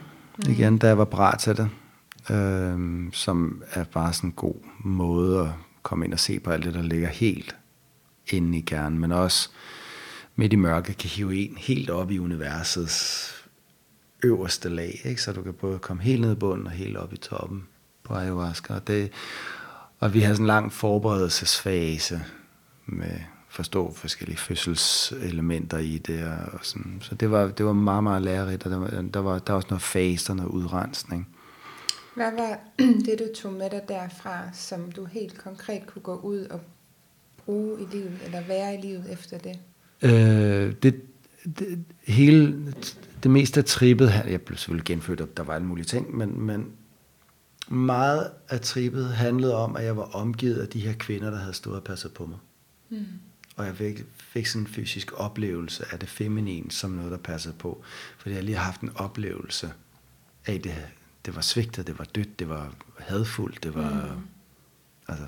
igen, 0.48 0.78
da 0.78 0.88
jeg 0.88 0.98
var 0.98 1.06
parat 1.06 1.40
til 1.40 1.58
det, 1.58 1.70
øhm, 2.30 3.10
som 3.14 3.64
er 3.72 3.84
bare 3.84 4.14
sådan 4.14 4.30
en 4.30 4.34
god 4.34 4.56
måde 4.80 5.40
at 5.40 5.50
komme 5.84 6.06
ind 6.06 6.14
og 6.14 6.20
se 6.20 6.40
på 6.40 6.52
alt 6.52 6.66
det, 6.66 6.74
der 6.74 6.82
ligger 6.82 7.08
helt 7.08 7.56
inde 8.28 8.58
i 8.58 8.62
kernen, 8.62 9.00
men 9.00 9.12
også 9.12 9.50
midt 10.36 10.54
i 10.54 10.56
mørket 10.56 10.98
kan 10.98 11.10
hive 11.10 11.36
en 11.36 11.58
helt 11.58 11.90
op 11.90 12.12
i 12.12 12.20
universets 12.20 13.32
øverste 14.24 14.70
lag, 14.70 15.02
ikke? 15.04 15.22
så 15.22 15.34
du 15.34 15.42
kan 15.42 15.54
både 15.54 15.80
komme 15.80 16.04
helt 16.04 16.22
ned 16.22 16.32
i 16.32 16.36
bunden 16.36 16.68
og 16.68 16.72
helt 16.72 16.98
op 16.98 17.14
i 17.14 17.18
toppen 17.18 17.68
på 18.04 18.14
ayahuasca. 18.14 18.74
Og, 18.74 18.88
det, 18.88 19.12
og 20.00 20.14
vi 20.14 20.22
har 20.22 20.34
sådan 20.34 20.44
en 20.44 20.48
lang 20.48 20.74
forberedelsesfase 20.74 22.22
med 22.86 23.20
forstå 23.56 23.94
forskellige 23.94 24.38
fødselselementer 24.38 25.78
i 25.78 25.98
det. 25.98 26.24
Og 26.54 26.60
sådan. 26.62 26.98
Så 27.02 27.16
det 27.16 27.31
var, 27.31 27.48
det 27.48 27.66
var 27.66 27.74
meget, 27.74 28.04
meget 28.04 28.22
lærerigt, 28.22 28.66
og 28.66 28.72
der 28.72 28.78
var, 28.78 28.88
der 28.88 29.20
var, 29.20 29.40
der 29.40 29.54
var 29.54 29.56
også 29.56 29.68
noget 29.70 29.81
faster, 29.81 30.34
noget 30.34 30.50
udrensning. 30.50 31.28
Hvad 32.16 32.31
var 32.31 32.60
det, 33.06 33.20
du 33.20 33.42
tog 33.42 33.54
med 33.54 33.70
dig 33.70 33.81
derfra, 33.88 34.54
som 34.54 34.92
du 34.92 35.06
helt 35.06 35.38
konkret 35.38 35.88
kunne 35.88 36.02
gå 36.02 36.16
ud 36.16 36.40
og 36.40 36.62
bruge 37.46 37.81
i 37.81 37.86
livet, 37.92 38.20
eller 38.26 38.42
være 38.42 38.76
i 38.76 38.81
livet 38.81 39.12
efter 39.12 39.38
det? 39.38 39.60
Øh, 40.01 40.74
det, 40.83 41.01
det, 41.59 41.86
hele, 42.07 42.74
det 43.24 43.31
meste 43.31 43.59
af 43.59 43.65
trippet, 43.65 44.09
jeg 44.27 44.42
blev 44.42 44.57
selvfølgelig 44.57 44.86
genfødt, 44.86 45.21
og 45.21 45.38
der 45.38 45.44
var 45.44 45.53
alle 45.53 45.68
mulige 45.68 45.86
ting, 45.86 46.18
men, 46.18 46.42
men 46.42 46.71
meget 47.68 48.31
af 48.50 48.62
trippet 48.62 49.07
handlede 49.09 49.56
om, 49.56 49.75
at 49.75 49.86
jeg 49.86 49.97
var 49.97 50.03
omgivet 50.03 50.62
af 50.62 50.68
de 50.68 50.80
her 50.80 50.94
kvinder, 50.94 51.30
der 51.30 51.38
havde 51.38 51.53
stået 51.53 51.75
og 51.75 51.83
passet 51.83 52.13
på 52.13 52.25
mig. 52.25 52.38
Mm. 52.89 53.06
Og 53.56 53.65
jeg 53.65 53.75
fik, 53.75 54.06
fik 54.18 54.45
sådan 54.45 54.62
en 54.62 54.68
fysisk 54.68 55.12
oplevelse 55.19 55.86
af 55.92 56.00
det 56.00 56.09
feminine 56.09 56.71
som 56.71 56.92
noget, 56.92 57.12
der 57.12 57.18
passede 57.18 57.53
på. 57.59 57.83
Fordi 58.18 58.36
jeg 58.36 58.44
lige 58.44 58.57
har 58.57 58.63
haft 58.63 58.81
en 58.81 58.92
oplevelse 58.95 59.71
af 60.45 60.62
det. 60.62 60.75
Det 61.25 61.36
var 61.36 61.42
svigtet, 61.42 61.88
det 61.88 62.00
var 62.00 62.06
dødt, 62.06 62.39
det 62.39 62.50
var 62.50 62.74
hadfuldt, 63.00 63.63
det 63.63 63.75
var... 63.75 64.15
Mm. 64.15 64.21
Altså, 65.07 65.25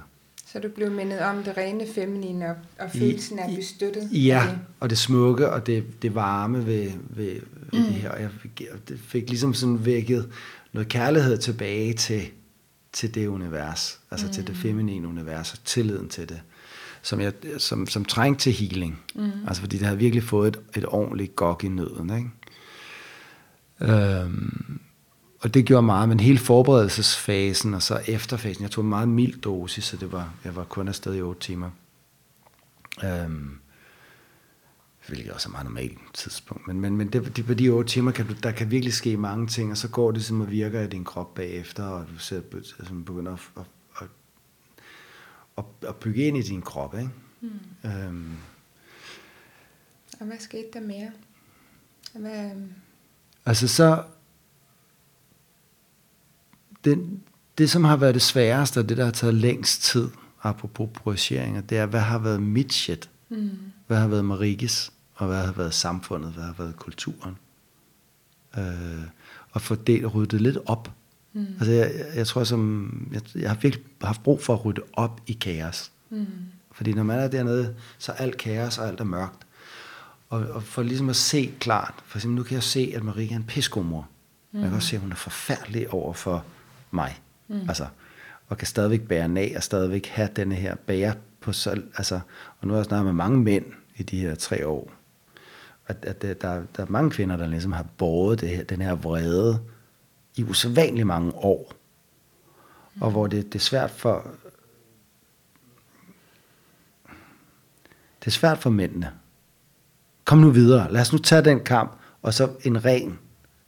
Så 0.51 0.59
du 0.59 0.67
blev 0.69 0.91
mindet 0.91 1.19
om 1.19 1.43
det 1.43 1.57
rene 1.57 1.87
feminine 1.95 2.49
og, 2.49 2.55
og 2.79 2.91
følelsen 2.91 3.39
af 3.39 3.43
at 3.43 3.49
blive 3.49 3.65
støttet? 3.65 4.09
Ja, 4.11 4.47
det? 4.49 4.59
og 4.79 4.89
det 4.89 4.97
smukke 4.97 5.49
og 5.49 5.65
det, 5.65 6.01
det 6.01 6.15
varme 6.15 6.65
ved, 6.65 6.91
ved, 7.09 7.39
ved 7.71 7.79
mm. 7.79 7.85
det 7.85 7.93
her. 7.93 8.09
Og 8.09 8.21
jeg 8.21 8.29
fik, 8.41 8.61
det 8.89 8.99
fik 8.99 9.29
ligesom 9.29 9.53
sådan 9.53 9.85
vækket 9.85 10.31
noget 10.73 10.89
kærlighed 10.89 11.37
tilbage 11.37 11.93
til, 11.93 12.27
til 12.93 13.15
det 13.15 13.27
univers. 13.27 13.99
Altså 14.11 14.27
mm. 14.27 14.33
til 14.33 14.47
det 14.47 14.55
feminine 14.55 15.07
univers 15.07 15.53
og 15.53 15.59
tilliden 15.65 16.09
til 16.09 16.29
det. 16.29 16.41
Som, 17.01 17.21
jeg, 17.21 17.33
som, 17.57 17.87
som 17.87 18.05
trængte 18.05 18.43
til 18.43 18.53
healing. 18.53 18.99
Mm. 19.15 19.31
Altså 19.47 19.61
fordi 19.61 19.77
det 19.77 19.85
havde 19.85 19.99
virkelig 19.99 20.23
fået 20.23 20.47
et, 20.47 20.59
et 20.77 20.85
ordentligt 20.87 21.35
gok 21.35 21.63
i 21.63 21.67
nøden. 21.67 22.17
Ikke? 22.17 23.93
Øhm, 23.93 24.79
og 25.39 25.53
det 25.53 25.65
gjorde 25.65 25.85
meget, 25.85 26.09
men 26.09 26.19
hele 26.19 26.37
forberedelsesfasen 26.37 27.73
og 27.73 27.81
så 27.81 28.01
efterfasen, 28.07 28.63
jeg 28.63 28.71
tog 28.71 28.83
en 28.83 28.89
meget 28.89 29.09
mild 29.09 29.41
dosis, 29.41 29.83
så 29.83 29.97
det 29.97 30.11
var, 30.11 30.33
jeg 30.43 30.55
var 30.55 30.63
kun 30.63 30.87
afsted 30.87 31.15
i 31.15 31.21
otte 31.21 31.41
timer. 31.41 31.69
Øhm, 33.03 33.59
hvilket 35.07 35.31
også 35.31 35.49
er 35.49 35.51
meget 35.51 35.65
normalt 35.65 35.99
tidspunkt. 36.13 36.67
Men, 36.67 36.81
men, 36.81 36.97
men 36.97 37.07
det, 37.07 37.37
det, 37.37 37.45
på 37.45 37.53
de 37.53 37.69
otte 37.69 37.89
timer, 37.89 38.11
kan 38.11 38.27
du, 38.27 38.33
der 38.43 38.51
kan 38.51 38.71
virkelig 38.71 38.93
ske 38.93 39.17
mange 39.17 39.47
ting, 39.47 39.71
og 39.71 39.77
så 39.77 39.87
går 39.87 40.11
det 40.11 40.25
som 40.25 40.41
at 40.41 40.51
virker 40.51 40.81
i 40.81 40.87
din 40.87 41.03
krop 41.03 41.33
bagefter, 41.35 41.83
og 41.83 42.05
du 42.13 42.17
ser, 42.17 42.41
altså, 42.53 42.93
begynder 43.05 43.33
at, 43.33 43.39
at, 43.57 43.65
at, 44.01 44.07
at, 45.57 45.89
at 45.89 45.95
bygge 45.95 46.23
ind 46.23 46.37
i 46.37 46.41
din 46.41 46.61
krop. 46.61 46.95
Ikke? 46.95 47.09
Mm. 47.41 47.89
Øhm, 47.89 48.37
Og 50.19 50.25
hvad 50.25 50.37
skete 50.39 50.67
der 50.73 50.79
mere? 50.81 51.11
Hvad, 52.13 52.51
altså 53.45 53.67
så, 53.67 54.03
det, 56.89 57.19
det 57.57 57.69
som 57.69 57.83
har 57.83 57.97
været 57.97 58.13
det 58.13 58.21
sværeste, 58.21 58.77
og 58.79 58.89
det 58.89 58.97
der 58.97 59.05
har 59.05 59.11
taget 59.11 59.35
længst 59.35 59.83
tid, 59.83 60.09
apropos 60.43 60.89
projiceringer, 60.93 61.61
det 61.61 61.77
er, 61.77 61.85
hvad 61.85 61.99
har 61.99 62.19
været 62.19 62.41
mit 62.41 62.73
shit? 62.73 63.09
mm. 63.29 63.49
Hvad 63.87 63.97
har 63.97 64.07
været 64.07 64.25
Marikes? 64.25 64.91
Og 65.13 65.27
hvad 65.27 65.45
har 65.45 65.51
været 65.51 65.73
samfundet? 65.73 66.31
Hvad 66.31 66.43
har 66.43 66.55
været 66.57 66.75
kulturen? 66.75 67.37
Øh, 68.57 68.63
og 69.51 69.61
få 69.61 69.75
det 69.75 70.15
ryddet 70.15 70.41
lidt 70.41 70.57
op. 70.65 70.91
Mm. 71.33 71.45
Altså 71.59 71.71
jeg, 71.71 71.91
jeg, 72.15 72.27
tror, 72.27 72.43
som, 72.43 72.91
jeg, 73.13 73.21
jeg 73.35 73.49
har 73.49 73.57
virkelig 73.57 73.85
haft 74.01 74.23
brug 74.23 74.43
for 74.43 74.53
at 74.53 74.65
rydde 74.65 74.81
op 74.93 75.21
i 75.27 75.33
kaos. 75.33 75.91
Mm. 76.09 76.25
Fordi 76.71 76.93
når 76.93 77.03
man 77.03 77.19
er 77.19 77.27
dernede, 77.27 77.75
så 77.97 78.11
er 78.11 78.15
alt 78.15 78.37
kaos 78.37 78.77
og 78.77 78.87
alt 78.87 78.99
er 78.99 79.03
mørkt. 79.03 79.47
Og, 80.29 80.39
og 80.39 80.63
for 80.63 80.83
ligesom 80.83 81.09
at 81.09 81.15
se 81.15 81.53
klart, 81.59 81.93
for 82.05 82.17
eksempel 82.17 82.35
nu 82.35 82.43
kan 82.43 82.55
jeg 82.55 82.63
se, 82.63 82.91
at 82.95 83.03
Marike 83.03 83.33
er 83.33 83.37
en 83.37 83.43
pissegod 83.43 83.83
mor. 83.83 84.07
Mm. 84.51 84.59
Jeg 84.59 84.69
kan 84.69 84.75
også 84.75 84.87
se, 84.87 84.95
at 84.95 85.01
hun 85.01 85.11
er 85.11 85.15
forfærdelig 85.15 85.93
over 85.93 86.13
for 86.13 86.45
mig. 86.91 87.21
Mm. 87.47 87.61
Altså, 87.67 87.87
og 88.47 88.57
kan 88.57 88.67
stadigvæk 88.67 89.01
bære 89.01 89.23
den 89.23 89.37
af, 89.37 89.53
og 89.55 89.63
stadigvæk 89.63 90.07
have 90.07 90.29
denne 90.35 90.55
her 90.55 90.75
bære 90.75 91.13
på 91.41 91.53
sig. 91.53 91.77
Altså, 91.97 92.19
og 92.59 92.67
nu 92.67 92.73
har 92.73 92.77
jeg 92.79 92.85
snakket 92.85 93.05
med 93.05 93.13
mange 93.13 93.39
mænd 93.39 93.65
i 93.95 94.03
de 94.03 94.19
her 94.19 94.35
tre 94.35 94.67
år. 94.67 94.91
at, 95.87 96.05
at 96.05 96.21
der, 96.21 96.33
der, 96.33 96.63
der 96.77 96.83
er 96.83 96.87
mange 96.89 97.11
kvinder, 97.11 97.37
der 97.37 97.47
ligesom 97.47 97.71
har 97.71 97.85
båret 97.97 98.41
det 98.41 98.49
her, 98.49 98.63
den 98.63 98.81
her 98.81 98.95
vrede 98.95 99.59
i 100.35 100.43
usædvanligt 100.43 101.07
mange 101.07 101.35
år. 101.35 101.73
Mm. 102.95 103.01
Og 103.01 103.11
hvor 103.11 103.27
det, 103.27 103.45
det 103.45 103.55
er 103.55 103.63
svært 103.63 103.91
for... 103.91 104.27
Det 108.19 108.27
er 108.27 108.31
svært 108.31 108.57
for 108.57 108.69
mændene. 108.69 109.11
Kom 110.25 110.37
nu 110.37 110.49
videre. 110.49 110.91
Lad 110.91 111.01
os 111.01 111.11
nu 111.11 111.17
tage 111.17 111.41
den 111.41 111.59
kamp, 111.63 111.91
og 112.21 112.33
så 112.33 112.49
en 112.63 112.85
ren 112.85 113.19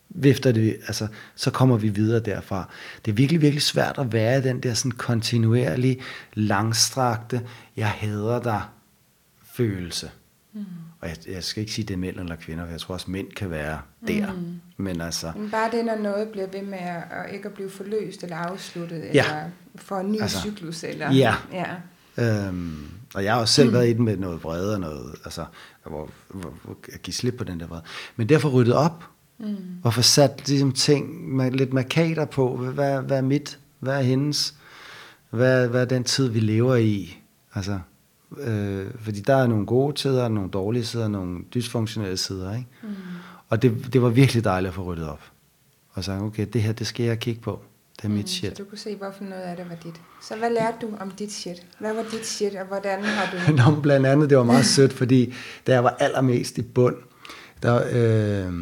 vifter 0.10 0.52
det, 0.52 0.78
altså, 0.88 1.08
så 1.36 1.52
kommer 1.52 1.78
vi 1.78 1.90
videre 1.90 2.20
derfra. 2.20 2.70
Det 3.06 3.12
er 3.12 3.16
virkelig, 3.16 3.42
virkelig 3.42 3.62
svært 3.62 3.98
at 3.98 4.14
være 4.14 4.40
i 4.40 4.42
den 4.42 4.60
der 4.60 4.74
sådan 4.74 4.92
kontinuerlige, 4.92 6.00
langstrakte, 6.34 7.42
jeg 7.78 7.90
hader 7.90 8.42
dig 8.42 8.62
følelse. 9.54 10.12
Mm. 10.54 10.66
Og 11.02 11.10
jeg, 11.10 11.18
jeg 11.28 11.44
skal 11.44 11.62
ikke 11.62 11.74
sige, 11.74 11.86
det 11.86 11.94
er 11.94 11.98
mænd 11.98 12.20
eller 12.20 12.36
kvinder, 12.36 12.66
for 12.66 12.72
jeg 12.72 12.80
tror 12.80 12.94
også, 12.94 13.12
mænd 13.12 13.32
kan 13.32 13.50
være 13.50 13.80
der. 14.08 14.34
Mm. 14.34 14.60
Men 14.78 15.02
altså... 15.02 15.32
Men 15.36 15.50
bare 15.50 15.72
det, 15.72 15.86
når 15.86 15.96
noget 15.96 16.28
bliver 16.28 16.48
ved 16.48 16.62
med 16.62 16.78
at, 16.78 17.04
at 17.12 17.34
ikke 17.34 17.48
at 17.48 17.54
blive 17.54 17.70
forløst 17.70 18.24
eller 18.24 18.36
afsluttet, 18.36 19.02
ja. 19.14 19.24
eller 19.24 19.50
for 19.76 19.98
en 19.98 20.12
ny 20.12 20.22
altså, 20.22 20.40
cyklus. 20.40 20.84
Eller, 20.84 21.12
ja. 21.12 21.36
ja. 21.54 21.76
Øhm, 22.18 22.88
og 23.14 23.24
jeg 23.24 23.34
har 23.34 23.42
også 23.42 23.54
selv 23.54 23.68
mm. 23.68 23.74
været 23.74 23.90
i 23.90 23.94
den 23.94 24.06
med 24.06 24.18
noget 24.18 24.44
vrede 24.44 24.74
og 24.74 24.80
noget, 24.80 25.16
altså, 25.26 25.46
hvor, 25.84 26.10
hvor, 26.30 26.54
hvor 26.64 26.78
jeg 26.92 27.00
giver 27.00 27.14
slip 27.14 27.38
på 27.38 27.44
den 27.44 27.60
der 27.60 27.68
vrede. 27.68 27.84
Men 28.16 28.30
derfor 28.30 28.50
ryddet 28.50 28.74
op, 28.74 29.04
mm. 29.40 29.56
og 29.84 29.94
få 29.94 30.02
sat 30.02 30.48
ligesom, 30.48 30.72
ting, 30.72 31.36
med 31.36 31.52
lidt 31.52 31.74
markader 31.74 32.26
på, 32.26 32.58
hvad, 32.58 33.02
hvad 33.02 33.18
er 33.18 33.22
mit, 33.22 33.60
hvad 33.80 33.98
er 33.98 34.02
hendes, 34.02 34.56
hvad, 35.30 35.68
hvad 35.68 35.82
er 35.82 35.86
den 35.86 36.04
tid, 36.04 36.28
vi 36.28 36.40
lever 36.40 36.76
i, 36.76 37.18
altså, 37.54 37.80
Øh, 38.38 38.88
fordi 39.02 39.20
der 39.20 39.36
er 39.36 39.48
nogle 39.48 39.66
gode 39.66 39.96
tider, 39.96 40.28
nogle 40.28 40.50
dårlige 40.50 40.86
sider, 40.86 41.08
nogle 41.08 41.40
dysfunktionelle 41.54 42.18
sider. 42.18 42.56
Ikke? 42.56 42.68
Mm. 42.84 42.90
Og 43.50 43.62
det, 43.62 43.94
det 43.94 44.02
var 44.02 44.10
virkelig 44.10 44.44
dejligt 44.44 44.70
at 44.70 44.76
få 44.76 44.84
ryddet 44.84 45.10
op. 45.10 45.22
Og 45.94 46.04
så 46.04 46.12
okay, 46.12 46.48
det 46.54 46.62
her, 46.62 46.72
det 46.72 46.88
skal 46.88 47.06
jeg 47.06 47.20
kigge 47.20 47.42
på. 47.42 47.60
Det 47.98 48.06
er 48.06 48.10
mit 48.10 48.20
mm, 48.20 48.28
shit. 48.28 48.58
Så 48.58 48.64
du 48.64 48.70
kunne 48.70 48.78
se, 48.78 48.96
hvorfor 48.96 49.24
noget 49.24 49.42
af 49.42 49.56
det 49.56 49.70
var 49.70 49.76
dit. 49.76 50.02
Så 50.22 50.36
hvad 50.36 50.50
lærte 50.50 50.78
du 50.82 50.90
om 51.00 51.12
dit 51.12 51.32
shit? 51.32 51.66
Hvad 51.80 51.94
var 51.94 52.06
dit 52.12 52.26
shit, 52.26 52.56
og 52.56 52.66
hvordan 52.66 53.04
har 53.04 53.32
du... 53.32 53.52
Nå, 53.72 53.82
blandt 53.82 54.06
andet, 54.06 54.30
det 54.30 54.38
var 54.38 54.44
meget 54.44 54.66
sødt, 54.66 54.94
fordi 54.94 55.34
da 55.68 55.74
jeg 55.74 55.84
var 55.84 55.96
allermest 56.00 56.58
i 56.58 56.62
bund, 56.62 56.96
der, 57.64 57.84
øh, 57.92 58.54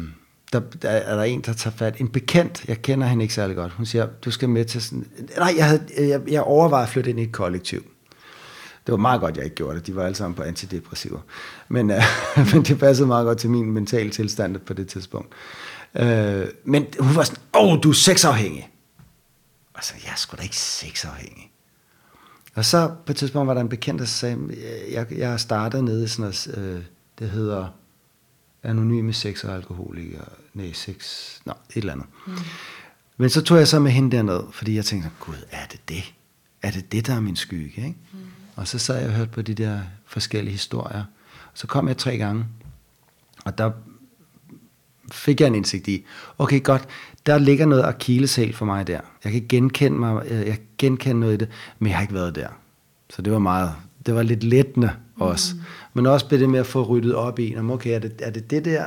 der, 0.52 0.60
der 0.60 0.88
er 0.88 1.16
der 1.16 1.22
en, 1.22 1.40
der 1.40 1.52
tager 1.52 1.76
fat. 1.76 2.00
En 2.00 2.08
bekendt, 2.08 2.64
jeg 2.68 2.82
kender 2.82 3.06
hende 3.06 3.22
ikke 3.22 3.34
særlig 3.34 3.56
godt. 3.56 3.72
Hun 3.72 3.86
siger, 3.86 4.06
du 4.24 4.30
skal 4.30 4.48
med 4.48 4.64
til 4.64 4.82
sådan... 4.82 5.06
Nej, 5.36 5.54
jeg, 5.56 5.66
havde, 5.66 5.82
øh, 5.98 6.08
jeg, 6.08 6.20
jeg 6.28 6.42
overvejede 6.42 6.82
at 6.82 6.88
flytte 6.88 7.10
ind 7.10 7.20
i 7.20 7.22
et 7.22 7.32
kollektiv. 7.32 7.84
Det 8.86 8.92
var 8.92 8.98
meget 8.98 9.20
godt, 9.20 9.36
jeg 9.36 9.44
ikke 9.44 9.56
gjorde 9.56 9.76
det. 9.76 9.86
De 9.86 9.96
var 9.96 10.04
alle 10.04 10.14
sammen 10.14 10.34
på 10.34 10.42
antidepressiver. 10.42 11.20
Men, 11.68 11.90
øh, 11.90 12.02
men 12.54 12.62
det 12.62 12.78
passede 12.78 13.06
meget 13.06 13.24
godt 13.26 13.38
til 13.38 13.50
min 13.50 13.72
mentale 13.72 14.10
tilstand 14.10 14.58
på 14.58 14.72
det 14.72 14.88
tidspunkt. 14.88 15.32
Øh, 15.94 16.46
men 16.64 16.86
hun 17.00 17.16
var 17.16 17.22
sådan, 17.22 17.42
åh, 17.54 17.72
oh, 17.72 17.78
du 17.82 17.90
er 17.90 17.94
sexafhængig. 17.94 18.70
Og 19.74 19.84
så, 19.84 19.94
jeg 20.04 20.10
er 20.10 20.16
sgu 20.16 20.36
da 20.36 20.42
ikke 20.42 20.56
sexafhængig. 20.56 21.52
Og 22.54 22.64
så 22.64 22.90
på 23.06 23.12
et 23.12 23.16
tidspunkt 23.16 23.46
var 23.46 23.54
der 23.54 23.60
en 23.60 23.68
bekendt, 23.68 24.00
der 24.00 24.06
sagde, 24.06 24.38
jeg, 24.92 25.06
jeg 25.10 25.40
startede 25.40 25.82
nede 25.82 26.04
i 26.04 26.08
sådan 26.08 26.22
noget, 26.22 26.54
øh, 26.56 26.82
det 27.18 27.30
hedder 27.30 27.68
anonyme 28.68 29.12
sex 29.12 29.44
og 29.44 29.54
alkoholikere. 29.54 30.24
Nej, 30.54 30.72
sex, 30.72 31.28
nå, 31.44 31.52
et 31.70 31.76
eller 31.76 31.92
andet. 31.92 32.06
Mm. 32.26 32.32
Men 33.16 33.30
så 33.30 33.42
tog 33.42 33.58
jeg 33.58 33.68
så 33.68 33.78
med 33.78 33.90
hende 33.90 34.16
derned, 34.16 34.40
fordi 34.52 34.74
jeg 34.74 34.84
tænkte, 34.84 35.10
gud, 35.20 35.34
er 35.50 35.66
det 35.72 35.88
det? 35.88 36.14
Er 36.62 36.70
det 36.70 36.92
det, 36.92 37.06
der 37.06 37.14
er 37.14 37.20
min 37.20 37.36
skygge? 37.36 37.76
Ikke? 37.76 37.96
Mm. 38.12 38.18
Og 38.56 38.68
så 38.68 38.78
sad 38.78 38.98
jeg 38.98 39.08
og 39.08 39.14
hørte 39.14 39.30
på 39.30 39.42
de 39.42 39.54
der 39.54 39.80
forskellige 40.06 40.52
historier. 40.52 41.04
Så 41.54 41.66
kom 41.66 41.88
jeg 41.88 41.96
tre 41.96 42.18
gange, 42.18 42.44
og 43.44 43.58
der 43.58 43.70
fik 45.12 45.40
jeg 45.40 45.46
en 45.46 45.54
indsigt 45.54 45.88
i, 45.88 46.04
okay 46.38 46.62
godt, 46.62 46.88
der 47.26 47.38
ligger 47.38 47.66
noget 47.66 47.82
akilleshæl 47.84 48.54
for 48.54 48.64
mig 48.64 48.86
der. 48.86 49.00
Jeg 49.24 49.32
kan 49.32 49.46
genkende 49.48 49.98
mig, 49.98 50.26
jeg 50.30 50.46
kan 50.46 50.66
genkende 50.78 51.20
noget 51.20 51.34
i 51.34 51.36
det, 51.36 51.48
men 51.78 51.88
jeg 51.88 51.96
har 51.96 52.02
ikke 52.02 52.14
været 52.14 52.34
der. 52.34 52.48
Så 53.10 53.22
det 53.22 53.32
var 53.32 53.38
meget, 53.38 53.72
det 54.06 54.14
var 54.14 54.22
lidt 54.22 54.44
lettende 54.44 54.90
også. 55.16 55.54
Mm. 55.54 55.60
Men 55.98 56.06
også 56.06 56.26
det 56.30 56.50
med 56.50 56.60
at 56.60 56.66
få 56.66 56.82
ryddet 56.82 57.14
op 57.14 57.38
i, 57.38 57.56
okay, 57.56 57.94
er 57.94 57.98
det 57.98 58.12
er 58.22 58.30
det, 58.30 58.50
det 58.50 58.64
der 58.64 58.86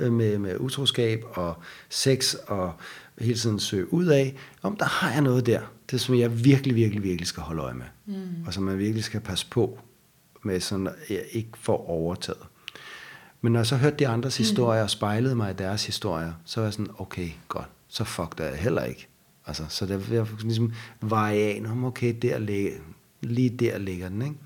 øh, 0.00 0.12
med, 0.12 0.38
med 0.38 0.56
utroskab 0.60 1.24
og 1.32 1.54
sex 1.88 2.34
og 2.34 2.72
hele 3.18 3.38
tiden 3.38 3.60
søge 3.60 3.92
ud 3.92 4.06
af, 4.06 4.36
om 4.62 4.76
der 4.76 4.84
har 4.84 5.12
jeg 5.12 5.20
noget 5.20 5.46
der 5.46 5.60
det 5.90 6.00
som 6.00 6.14
jeg 6.14 6.44
virkelig, 6.44 6.74
virkelig, 6.74 7.02
virkelig 7.02 7.26
skal 7.26 7.42
holde 7.42 7.62
øje 7.62 7.74
med. 7.74 7.84
Mm. 8.06 8.44
Og 8.46 8.54
som 8.54 8.62
man 8.62 8.78
virkelig 8.78 9.04
skal 9.04 9.20
passe 9.20 9.46
på 9.50 9.78
med, 10.42 10.60
sådan 10.60 10.88
jeg 11.10 11.24
ikke 11.32 11.50
får 11.54 11.88
overtaget. 11.88 12.42
Men 13.40 13.52
når 13.52 13.60
jeg 13.60 13.66
så 13.66 13.76
hørte 13.76 13.96
de 13.96 14.08
andres 14.08 14.38
mm. 14.38 14.42
historier 14.42 14.82
og 14.82 14.90
spejlede 14.90 15.34
mig 15.34 15.50
i 15.50 15.54
deres 15.54 15.86
historier, 15.86 16.32
så 16.44 16.60
var 16.60 16.66
jeg 16.66 16.72
sådan, 16.72 16.90
okay, 16.98 17.28
godt, 17.48 17.68
så 17.88 18.04
fuck 18.04 18.38
der 18.38 18.44
jeg 18.44 18.58
heller 18.58 18.84
ikke. 18.84 19.08
Altså, 19.46 19.64
så 19.68 19.86
der 19.86 19.96
vil 19.96 20.14
jeg 20.14 20.26
ligesom 20.42 20.72
veje 21.00 21.36
af, 21.36 21.62
om 21.66 21.84
okay, 21.84 22.14
der 22.22 22.38
ligger, 22.38 22.70
lige 23.20 23.50
der 23.50 23.78
ligger 23.78 24.08
den, 24.08 24.22
ikke? 24.22 24.36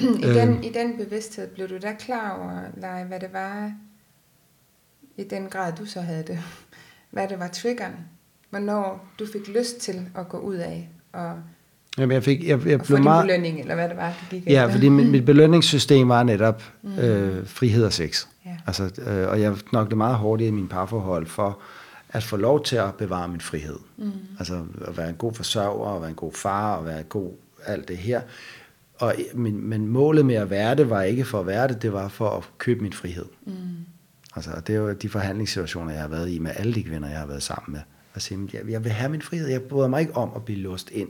I, 0.00 0.22
den, 0.22 0.48
øhm. 0.48 0.62
I 0.62 0.72
den 0.72 0.96
bevidsthed 0.96 1.48
blev 1.48 1.68
du 1.68 1.78
da 1.78 1.94
klar 1.98 2.38
over, 2.38 2.60
Leje, 2.80 3.04
hvad 3.04 3.20
det 3.20 3.32
var, 3.32 3.72
i 5.16 5.24
den 5.24 5.46
grad 5.48 5.72
du 5.72 5.86
så 5.86 6.00
havde 6.00 6.22
det, 6.22 6.38
hvad 7.10 7.28
det 7.28 7.38
var 7.38 7.48
triggeren 7.48 7.94
hvornår 8.50 9.08
du 9.18 9.26
fik 9.32 9.48
lyst 9.48 9.80
til 9.80 10.08
at 10.14 10.28
gå 10.28 10.38
ud 10.38 10.54
af 10.54 10.88
og, 11.12 11.34
Jamen, 11.98 12.14
jeg 12.14 12.24
fik, 12.24 12.48
jeg, 12.48 12.66
jeg 12.66 12.80
og 12.80 12.86
få 12.86 12.96
din 12.96 13.04
meget, 13.04 13.26
belønning, 13.26 13.60
eller 13.60 13.74
hvad 13.74 13.88
det 13.88 13.96
var, 13.96 14.12
det 14.30 14.30
gik 14.30 14.46
Ja, 14.46 14.62
efter. 14.62 14.72
fordi 14.72 14.88
mit, 14.88 15.10
mit 15.10 15.24
belønningssystem 15.24 16.08
var 16.08 16.22
netop 16.22 16.62
mm. 16.82 16.98
øh, 16.98 17.46
frihed 17.46 17.84
og 17.84 17.92
sex. 17.92 18.26
Ja. 18.46 18.56
Altså, 18.66 18.90
øh, 19.06 19.28
og 19.28 19.40
jeg 19.40 19.54
knoklede 19.54 19.96
meget 19.96 20.16
hårdt 20.16 20.42
i 20.42 20.50
min 20.50 20.68
parforhold 20.68 21.26
for 21.26 21.58
at 22.08 22.22
få 22.22 22.36
lov 22.36 22.64
til 22.64 22.76
at 22.76 22.94
bevare 22.94 23.28
min 23.28 23.40
frihed. 23.40 23.76
Mm. 23.96 24.12
Altså 24.38 24.64
at 24.88 24.96
være 24.96 25.08
en 25.08 25.14
god 25.14 25.34
forsørger, 25.34 25.84
og 25.84 26.00
være 26.00 26.10
en 26.10 26.16
god 26.16 26.32
far, 26.32 26.74
og 26.74 26.86
være 26.86 27.02
god 27.02 27.32
alt 27.66 27.88
det 27.88 27.96
her. 27.96 28.20
Og, 29.00 29.14
men, 29.34 29.68
men 29.68 29.86
målet 29.86 30.26
med 30.26 30.34
at 30.34 30.50
være 30.50 30.74
det 30.74 30.90
var 30.90 31.02
ikke 31.02 31.24
for 31.24 31.40
at 31.40 31.46
være 31.46 31.68
det, 31.68 31.82
det 31.82 31.92
var 31.92 32.08
for 32.08 32.30
at 32.30 32.50
købe 32.58 32.80
min 32.80 32.92
frihed. 32.92 33.26
Mm. 33.46 33.52
Altså, 34.36 34.50
og 34.50 34.66
det 34.66 34.74
er 34.74 34.78
jo 34.78 34.92
de 34.92 35.08
forhandlingssituationer, 35.08 35.92
jeg 35.92 36.00
har 36.00 36.08
været 36.08 36.30
i 36.30 36.38
med 36.38 36.50
alle 36.56 36.74
de 36.74 36.82
kvinder, 36.82 37.08
jeg 37.08 37.18
har 37.18 37.26
været 37.26 37.42
sammen 37.42 37.72
med 37.72 37.80
og 38.14 38.22
sige, 38.22 38.50
jeg, 38.52 38.68
jeg 38.68 38.84
vil 38.84 38.92
have 38.92 39.10
min 39.10 39.22
frihed. 39.22 39.48
Jeg 39.48 39.62
bryder 39.62 39.88
mig 39.88 40.00
ikke 40.00 40.16
om 40.16 40.32
at 40.36 40.44
blive 40.44 40.58
låst 40.58 40.90
ind. 40.90 41.08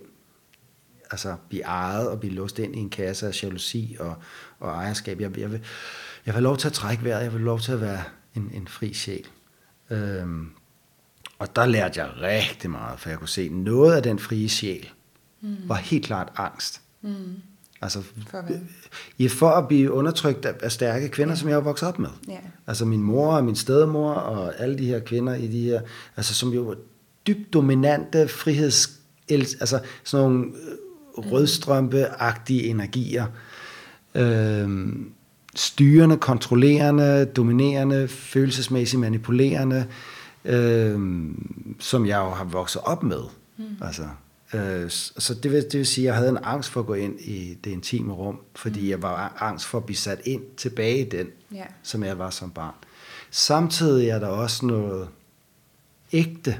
Altså 1.11 1.37
blive 1.49 1.63
ejet 1.63 2.09
og 2.09 2.21
blive 2.21 2.35
låst 2.35 2.59
ind 2.59 2.77
i 2.77 2.79
en 2.79 2.91
kasse 2.91 3.27
af 3.27 3.43
jalousi 3.43 3.97
og, 4.01 4.15
og 4.59 4.71
ejerskab. 4.71 5.21
Jeg, 5.21 5.39
jeg, 5.39 5.53
vil, 5.53 5.61
jeg 5.61 6.25
vil 6.25 6.33
have 6.33 6.43
lov 6.43 6.57
til 6.57 6.67
at 6.67 6.73
trække 6.73 7.05
vejret. 7.05 7.23
Jeg 7.23 7.33
vil 7.33 7.39
have 7.39 7.45
lov 7.45 7.61
til 7.61 7.73
at 7.73 7.81
være 7.81 8.03
en, 8.35 8.51
en 8.55 8.69
fri 8.69 8.93
sjæl. 8.93 9.27
Øhm, 9.91 10.51
og 11.39 11.57
der 11.57 11.67
lærte 11.67 12.01
jeg 12.01 12.11
rigtig 12.21 12.71
meget, 12.71 13.01
for 13.01 13.09
jeg 13.09 13.19
kunne 13.19 13.29
se, 13.29 13.49
noget 13.49 13.97
af 13.97 14.03
den 14.03 14.19
frie 14.19 14.49
sjæl 14.49 14.89
mm. 15.41 15.57
var 15.65 15.75
helt 15.75 16.05
klart 16.05 16.33
angst. 16.37 16.81
Mm. 17.03 17.35
Altså, 17.83 18.03
for? 18.27 18.45
Ja, 19.19 19.27
for 19.27 19.51
at 19.51 19.69
blive 19.69 19.93
undertrykt 19.93 20.45
af, 20.45 20.55
af 20.63 20.73
stærke 20.73 21.09
kvinder, 21.09 21.33
ja. 21.33 21.39
som 21.39 21.49
jeg 21.49 21.57
er 21.57 21.61
vokset 21.61 21.89
op 21.89 21.99
med. 21.99 22.09
Ja. 22.29 22.39
Altså 22.67 22.85
min 22.85 23.03
mor 23.03 23.37
og 23.37 23.45
min 23.45 23.57
stedmor 23.57 24.13
og 24.13 24.61
alle 24.61 24.79
de 24.79 24.87
her 24.87 25.01
kvinder 25.01 25.35
i 25.35 25.47
de 25.47 25.61
her, 25.61 25.81
altså 26.17 26.35
som 26.35 26.49
jo 26.49 26.63
var 26.63 26.77
dybt 27.27 27.53
dominante 27.53 28.29
friheds, 28.29 28.91
altså 29.29 29.81
sådan 30.05 30.27
nogle 30.27 30.47
øh, 30.47 31.33
rødstrømpe-agtige 31.33 32.63
energier. 32.63 33.27
Øhm, 34.15 35.13
styrende, 35.55 36.17
kontrollerende, 36.17 37.25
dominerende, 37.25 38.09
følelsesmæssigt 38.09 39.01
manipulerende, 39.01 39.87
øhm, 40.45 41.77
som 41.79 42.07
jeg 42.07 42.19
jo 42.19 42.31
har 42.31 42.45
vokset 42.45 42.81
op 42.85 43.03
med. 43.03 43.21
Mm. 43.57 43.65
Altså, 43.81 44.03
øh, 44.54 44.90
så 44.90 45.35
det 45.42 45.52
vil, 45.52 45.62
det 45.62 45.78
vil 45.78 45.87
sige, 45.87 46.04
at 46.04 46.07
jeg 46.07 46.14
havde 46.14 46.28
en 46.28 46.38
angst 46.42 46.71
for 46.71 46.80
at 46.80 46.87
gå 46.87 46.95
ind 46.95 47.21
i 47.21 47.59
det 47.64 47.71
intime 47.71 48.12
rum, 48.12 48.40
fordi 48.57 48.80
mm. 48.80 48.88
jeg 48.88 49.02
var 49.02 49.37
angst 49.40 49.66
for 49.66 49.78
at 49.78 49.85
blive 49.85 49.97
sat 49.97 50.21
ind 50.25 50.42
tilbage 50.57 51.07
i 51.07 51.09
den, 51.09 51.26
yeah. 51.54 51.66
som 51.83 52.04
jeg 52.04 52.19
var 52.19 52.30
som 52.30 52.50
barn. 52.50 52.75
Samtidig 53.30 54.09
er 54.09 54.19
der 54.19 54.26
også 54.26 54.66
noget 54.66 55.09
ægte 56.12 56.59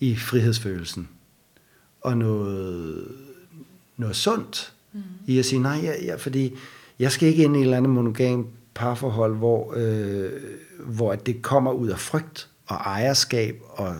i 0.00 0.16
frihedsfølelsen. 0.16 1.08
Og 2.00 2.18
noget, 2.18 3.08
noget 3.96 4.16
sundt 4.16 4.72
mm. 4.92 5.02
i 5.26 5.38
at 5.38 5.44
sige, 5.44 5.62
nej, 5.62 5.80
ja, 5.82 6.04
ja, 6.04 6.14
fordi 6.14 6.56
jeg 6.98 7.12
skal 7.12 7.28
ikke 7.28 7.44
ind 7.44 7.56
i 7.56 7.58
et 7.58 7.64
eller 7.64 7.76
andet 7.76 7.90
monogam 7.90 8.48
parforhold, 8.74 9.36
hvor, 9.36 9.74
øh, 9.76 10.32
hvor 10.78 11.14
det 11.14 11.42
kommer 11.42 11.72
ud 11.72 11.88
af 11.88 11.98
frygt 11.98 12.48
og 12.66 12.76
ejerskab 12.76 13.62
og 13.68 13.96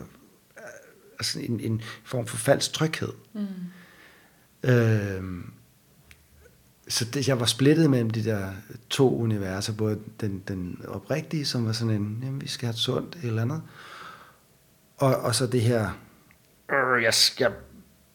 altså 1.20 1.40
en, 1.40 1.60
en 1.60 1.82
form 2.04 2.26
for 2.26 2.36
falsk 2.36 2.72
tryghed. 2.72 3.12
Mm. 3.32 3.46
Øh, 4.70 5.44
så 6.88 7.04
det, 7.04 7.28
jeg 7.28 7.40
var 7.40 7.46
splittet 7.46 7.90
mellem 7.90 8.10
de 8.10 8.24
der 8.24 8.52
to 8.90 9.18
universer, 9.18 9.72
både 9.72 10.00
den, 10.20 10.42
den 10.48 10.80
oprigtige, 10.88 11.44
som 11.44 11.66
var 11.66 11.72
sådan 11.72 11.94
en, 11.94 12.20
jamen, 12.22 12.40
vi 12.40 12.48
skal 12.48 12.66
have 12.66 12.72
et 12.72 12.78
sundt 12.78 13.16
eller 13.22 13.42
andet, 13.42 13.62
og, 14.96 15.16
og 15.16 15.34
så 15.34 15.46
det 15.46 15.60
her, 15.60 15.90
øh, 16.72 17.02
jeg 17.02 17.14
skal 17.14 17.52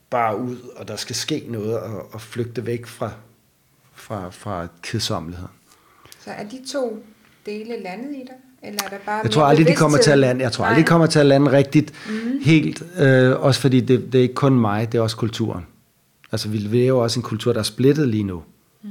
bare 0.10 0.38
ud, 0.38 0.58
og 0.76 0.88
der 0.88 0.96
skal 0.96 1.16
ske 1.16 1.46
noget, 1.50 1.80
og, 1.80 2.14
og 2.14 2.22
flygte 2.22 2.66
væk 2.66 2.86
fra, 2.86 3.12
fra, 3.94 4.30
fra 4.30 4.68
kedsommelighed. 4.82 5.48
Så 6.20 6.32
er 6.32 6.50
de 6.50 6.66
to 6.72 7.06
dele 7.46 7.84
landet 7.84 8.16
i 8.16 8.20
dig? 8.20 8.36
Eller 8.64 8.80
er 8.86 8.90
der 8.90 8.98
bare 9.06 9.20
Jeg 9.24 9.32
tror 9.32 9.44
aldrig, 9.44 9.68
de 9.68 9.76
kommer 9.76 9.98
til 9.98 10.12
at 10.12 10.18
lande. 10.18 10.42
Jeg 10.44 10.52
tror 10.52 10.64
Nej. 10.64 10.70
aldrig, 10.70 10.86
de 10.86 10.88
kommer 10.88 11.08
til 11.08 11.20
at 11.20 11.26
lande 11.26 11.52
rigtigt 11.52 11.94
mm. 12.10 12.40
helt. 12.42 12.84
Øh, 13.00 13.42
også 13.42 13.62
fordi 13.62 13.80
det, 13.80 14.14
det 14.14 14.18
er 14.18 14.22
ikke 14.22 14.34
kun 14.34 14.60
mig, 14.60 14.92
det 14.92 14.98
er 14.98 15.02
også 15.02 15.18
kulturen. 15.18 15.66
Altså, 16.32 16.50
vi 16.50 16.58
lever 16.58 16.88
jo 16.88 17.00
også 17.00 17.20
en 17.20 17.24
kultur, 17.24 17.54
der 17.54 17.60
er 17.60 17.64
splittet 17.64 18.08
lige 18.08 18.24
nu. 18.24 18.44
Mm. 18.84 18.90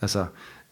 Altså, 0.00 0.26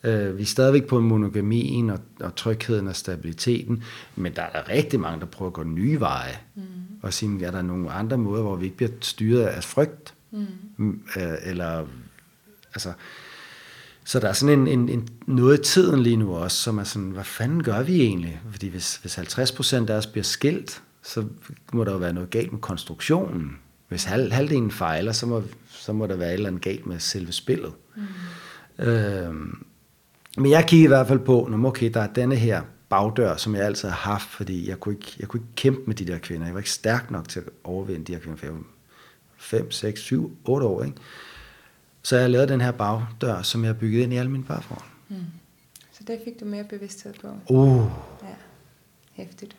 øh, 0.05 0.37
vi 0.39 0.43
er 0.43 0.47
stadigvæk 0.47 0.87
på 0.87 1.01
monogamien 1.01 1.91
og, 1.91 1.99
og 2.21 2.37
trygheden 2.37 2.89
og 2.89 2.97
stabiliteten, 2.97 3.85
men 4.17 4.33
der 4.37 4.43
er 4.43 4.51
der 4.53 4.69
rigtig 4.69 5.01
mange, 5.01 5.21
der 5.21 5.27
prøver 5.27 5.51
at 5.51 5.55
gå 5.55 5.63
nye 5.63 6.01
veje. 6.01 6.39
Mm. 6.55 6.63
Og 7.03 7.13
sige, 7.13 7.45
er 7.45 7.51
der 7.51 7.63
nogle 7.63 7.91
andre 7.91 8.19
måder, 8.19 8.43
hvor 8.43 8.57
vi 8.57 8.65
ikke 8.65 8.77
bliver 8.77 8.93
styret 9.01 9.43
af 9.43 9.65
frygt? 9.65 10.15
Mm. 10.31 11.01
Øh, 11.17 11.23
eller, 11.43 11.87
altså, 12.75 12.93
så 14.07 14.21
der 14.21 14.29
er 14.29 14.33
sådan 14.33 14.59
en, 14.59 14.67
en, 14.67 14.89
en 14.89 15.09
noget 15.27 15.59
i 15.59 15.63
tiden 15.63 16.03
lige 16.03 16.17
nu 16.17 16.37
også, 16.37 16.57
som 16.57 16.79
er 16.79 16.85
sådan, 16.85 17.11
hvad 17.11 17.25
fanden 17.25 17.63
gør 17.63 17.83
vi 17.83 18.03
egentlig? 18.03 18.41
Fordi 18.51 18.69
hvis, 18.69 18.97
hvis 18.97 19.19
50% 19.19 19.91
af 19.91 19.97
os 19.97 20.07
bliver 20.07 20.25
skilt, 20.25 20.83
så 21.03 21.25
må 21.73 21.85
der 21.85 21.93
jo 21.93 21.99
være 21.99 22.13
noget 22.13 22.31
galt 22.31 22.53
med 22.53 22.61
konstruktionen. 22.61 23.59
Hvis 23.89 24.05
halv, 24.05 24.33
halvdelen 24.33 24.71
fejler, 24.71 25.13
så 25.13 25.27
må, 25.27 25.43
så 25.69 25.93
må 25.93 26.07
der 26.07 26.17
være 26.17 26.29
et 26.29 26.35
eller 26.35 26.49
andet 26.49 26.63
galt 26.63 26.87
med 26.87 26.99
selve 26.99 27.33
spillet. 27.33 27.73
Mm. 27.97 28.85
Øhm, 28.85 29.65
men 30.37 30.51
jeg 30.51 30.67
kigger 30.67 30.87
i 30.87 30.89
hvert 30.89 31.07
fald 31.07 31.19
på, 31.19 31.49
når 31.51 31.69
okay, 31.69 31.91
der 31.95 32.01
er 32.01 32.13
denne 32.13 32.37
her 32.37 32.63
bagdør, 32.89 33.37
som 33.37 33.55
jeg 33.55 33.65
altid 33.65 33.89
har 33.89 34.13
haft, 34.13 34.29
fordi 34.29 34.69
jeg 34.69 34.81
kunne, 34.81 34.95
ikke, 34.95 35.17
jeg 35.21 35.29
kunne 35.29 35.41
ikke 35.41 35.55
kæmpe 35.57 35.81
med 35.87 35.95
de 35.95 36.07
der 36.07 36.19
kvinder. 36.19 36.47
Jeg 36.47 36.55
var 36.55 36.61
ikke 36.61 36.71
stærk 36.71 37.11
nok 37.11 37.29
til 37.29 37.41
at 37.41 37.47
overvinde 37.65 38.05
de 38.05 38.13
her 38.13 38.21
kvinder, 38.21 38.39
for 38.39 38.47
jeg 38.47 38.55
var 38.55 38.63
5, 39.37 39.71
6, 39.71 40.01
7, 40.01 40.37
8 40.45 40.67
år. 40.67 40.83
Ikke? 40.85 40.97
Så 42.07 42.17
jeg 42.17 42.31
lavede 42.31 42.49
den 42.49 42.61
her 42.61 42.71
bagdør, 42.71 43.43
som 43.43 43.65
jeg 43.65 43.69
har 43.69 43.75
bygget 43.75 44.03
ind 44.03 44.13
i 44.13 44.17
alle 44.17 44.31
mine 44.31 44.45
parforhold. 44.45 44.91
Så 45.93 46.05
det 46.07 46.21
fik 46.25 46.41
du 46.41 46.45
mere 46.45 46.65
bevidsthed 46.65 47.15
på. 47.21 47.29
Uh. 47.49 47.91
Ja, 48.23 48.35
hæftigt. 49.13 49.57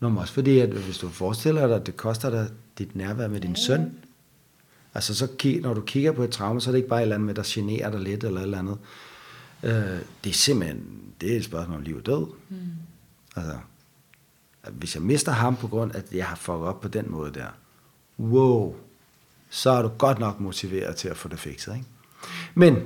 Nå, 0.00 0.08
men 0.08 0.18
også 0.18 0.32
fordi, 0.32 0.58
at 0.58 0.68
hvis 0.68 0.98
du 0.98 1.08
forestiller 1.08 1.66
dig, 1.66 1.76
at 1.76 1.86
det 1.86 1.96
koster 1.96 2.30
dig 2.30 2.48
dit 2.78 2.96
nærvær 2.96 3.28
med 3.28 3.40
din 3.40 3.56
søn, 3.56 3.92
altså 4.94 5.14
så 5.14 5.28
når 5.62 5.74
du 5.74 5.80
kigger 5.80 6.12
på 6.12 6.24
et 6.24 6.30
traume, 6.30 6.60
så 6.60 6.70
er 6.70 6.72
det 6.72 6.78
ikke 6.78 6.88
bare 6.88 7.00
et 7.00 7.02
eller 7.02 7.14
andet 7.14 7.26
med, 7.26 7.34
der 7.34 7.42
generer 7.46 7.90
dig 7.90 8.00
lidt 8.00 8.24
eller 8.24 8.40
et 8.40 8.44
eller 8.44 8.58
andet. 8.58 8.78
Øh, 9.62 10.00
det 10.24 10.30
er 10.30 10.34
simpelthen, 10.34 11.02
det 11.20 11.32
er 11.32 11.36
et 11.36 11.44
spørgsmål 11.44 11.76
om 11.76 11.82
liv 11.82 11.96
og 11.96 12.06
død. 12.06 12.26
Mm. 12.48 12.56
Altså, 13.36 13.58
hvis 14.72 14.94
jeg 14.94 15.02
mister 15.02 15.32
ham 15.32 15.56
på 15.56 15.68
grund 15.68 15.94
af, 15.94 15.98
at 15.98 16.12
jeg 16.12 16.26
har 16.26 16.36
fucket 16.36 16.68
op 16.68 16.80
på 16.80 16.88
den 16.88 17.10
måde 17.10 17.32
der, 17.34 17.48
wow, 18.18 18.76
så 19.50 19.70
er 19.70 19.82
du 19.82 19.88
godt 19.88 20.18
nok 20.18 20.40
motiveret 20.40 20.96
til 20.96 21.08
at 21.08 21.16
få 21.16 21.28
det 21.28 21.38
fikset, 21.38 21.74
ikke? 21.74 21.86
Men, 22.54 22.76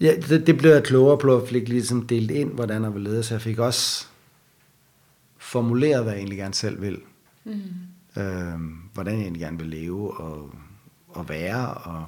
ja, 0.00 0.14
det, 0.28 0.46
det 0.46 0.58
blev 0.58 0.70
jeg 0.70 0.84
klogere 0.84 1.18
på, 1.18 1.36
at 1.36 1.48
fik 1.48 1.68
ligesom 1.68 2.06
delt 2.06 2.30
ind, 2.30 2.52
hvordan 2.52 2.82
jeg 2.82 2.94
ville 2.94 3.10
lede, 3.10 3.22
så 3.22 3.34
jeg 3.34 3.42
fik 3.42 3.58
også 3.58 4.06
formuleret, 5.38 6.02
hvad 6.02 6.12
jeg 6.12 6.18
egentlig 6.18 6.38
gerne 6.38 6.54
selv 6.54 6.80
vil. 6.80 7.00
Mm. 7.44 7.62
Øhm, 8.16 8.78
hvordan 8.94 9.14
jeg 9.14 9.22
egentlig 9.22 9.40
gerne 9.40 9.58
vil 9.58 9.66
leve 9.66 10.20
og, 10.20 10.50
og 11.08 11.28
være. 11.28 11.74
Og, 11.74 12.06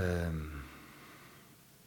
øhm, 0.00 0.50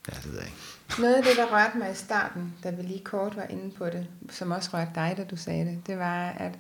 ja, 0.10 0.16
det 0.16 0.32
ved 0.32 0.38
jeg 0.38 0.46
ikke. 0.46 1.02
Noget 1.02 1.16
af 1.16 1.24
det, 1.24 1.38
der 1.38 1.46
rørte 1.46 1.78
mig 1.78 1.92
i 1.92 1.96
starten, 1.96 2.54
da 2.64 2.70
vi 2.70 2.82
lige 2.82 3.04
kort 3.04 3.36
var 3.36 3.44
inde 3.44 3.72
på 3.72 3.86
det, 3.86 4.08
som 4.30 4.52
også 4.52 4.70
rørte 4.74 4.92
dig, 4.96 5.14
da 5.18 5.24
du 5.24 5.36
sagde 5.36 5.66
det, 5.66 5.88
det 5.88 5.98
var, 5.98 6.30
at 6.30 6.60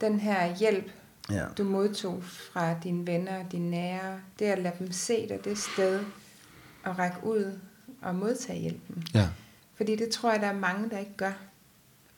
den 0.00 0.20
her 0.20 0.56
hjælp, 0.56 0.90
Ja. 1.30 1.44
du 1.58 1.64
modtog 1.64 2.22
fra 2.24 2.74
dine 2.84 3.06
venner, 3.06 3.32
dine 3.52 3.70
nære, 3.70 4.20
det 4.38 4.44
at 4.44 4.58
lade 4.58 4.74
dem 4.78 4.92
se 4.92 5.28
dig 5.28 5.38
det 5.44 5.58
sted, 5.58 6.00
og 6.84 6.98
række 6.98 7.16
ud 7.22 7.52
og 8.02 8.14
modtage 8.14 8.58
hjælpen. 8.60 9.04
Ja. 9.14 9.28
Fordi 9.76 9.96
det 9.96 10.08
tror 10.08 10.32
jeg, 10.32 10.40
der 10.40 10.46
er 10.46 10.58
mange, 10.58 10.90
der 10.90 10.98
ikke 10.98 11.16
gør. 11.16 11.32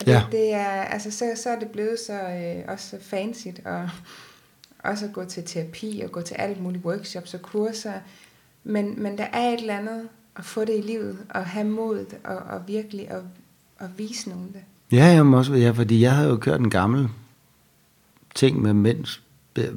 Og 0.01 0.07
det, 0.07 0.13
Ja. 0.13 0.23
det 0.33 0.55
er, 0.55 0.67
altså, 0.67 1.11
så, 1.11 1.33
så 1.43 1.51
er 1.51 1.59
det 1.59 1.69
blevet 1.69 1.99
så, 2.07 2.13
øh, 2.23 2.65
også 2.73 2.89
så 2.89 2.97
fancy, 3.01 3.47
og 3.65 3.91
også 4.79 5.05
at 5.07 5.13
gå 5.13 5.25
til 5.25 5.45
terapi, 5.45 6.03
og 6.05 6.13
gå 6.13 6.21
til 6.21 6.35
alt 6.35 6.61
muligt 6.63 6.85
workshops 6.85 7.35
og 7.35 7.43
kurser. 7.43 7.93
Men, 8.65 9.03
men 9.03 9.19
der 9.19 9.25
er 9.25 9.49
et 9.49 9.61
eller 9.61 9.79
andet 9.79 10.09
at 10.37 10.45
få 10.45 10.61
det 10.65 10.79
i 10.79 10.81
livet, 10.81 11.19
og 11.31 11.47
have 11.47 11.67
modet, 11.69 12.17
og, 12.25 12.37
og 12.37 12.69
virkelig 12.69 13.11
at, 13.11 13.23
at 13.79 13.87
vise 13.99 14.29
nogen 14.29 14.49
det. 14.53 14.63
Ja, 14.99 15.05
jeg 15.05 15.27
må 15.27 15.39
også, 15.39 15.55
ja, 15.55 15.71
fordi 15.71 16.01
jeg 16.03 16.13
havde 16.15 16.29
jo 16.29 16.37
kørt 16.37 16.61
en 16.61 16.71
gammel 16.71 17.09
ting 18.35 18.63
med 18.63 18.73
mænd, 18.73 19.21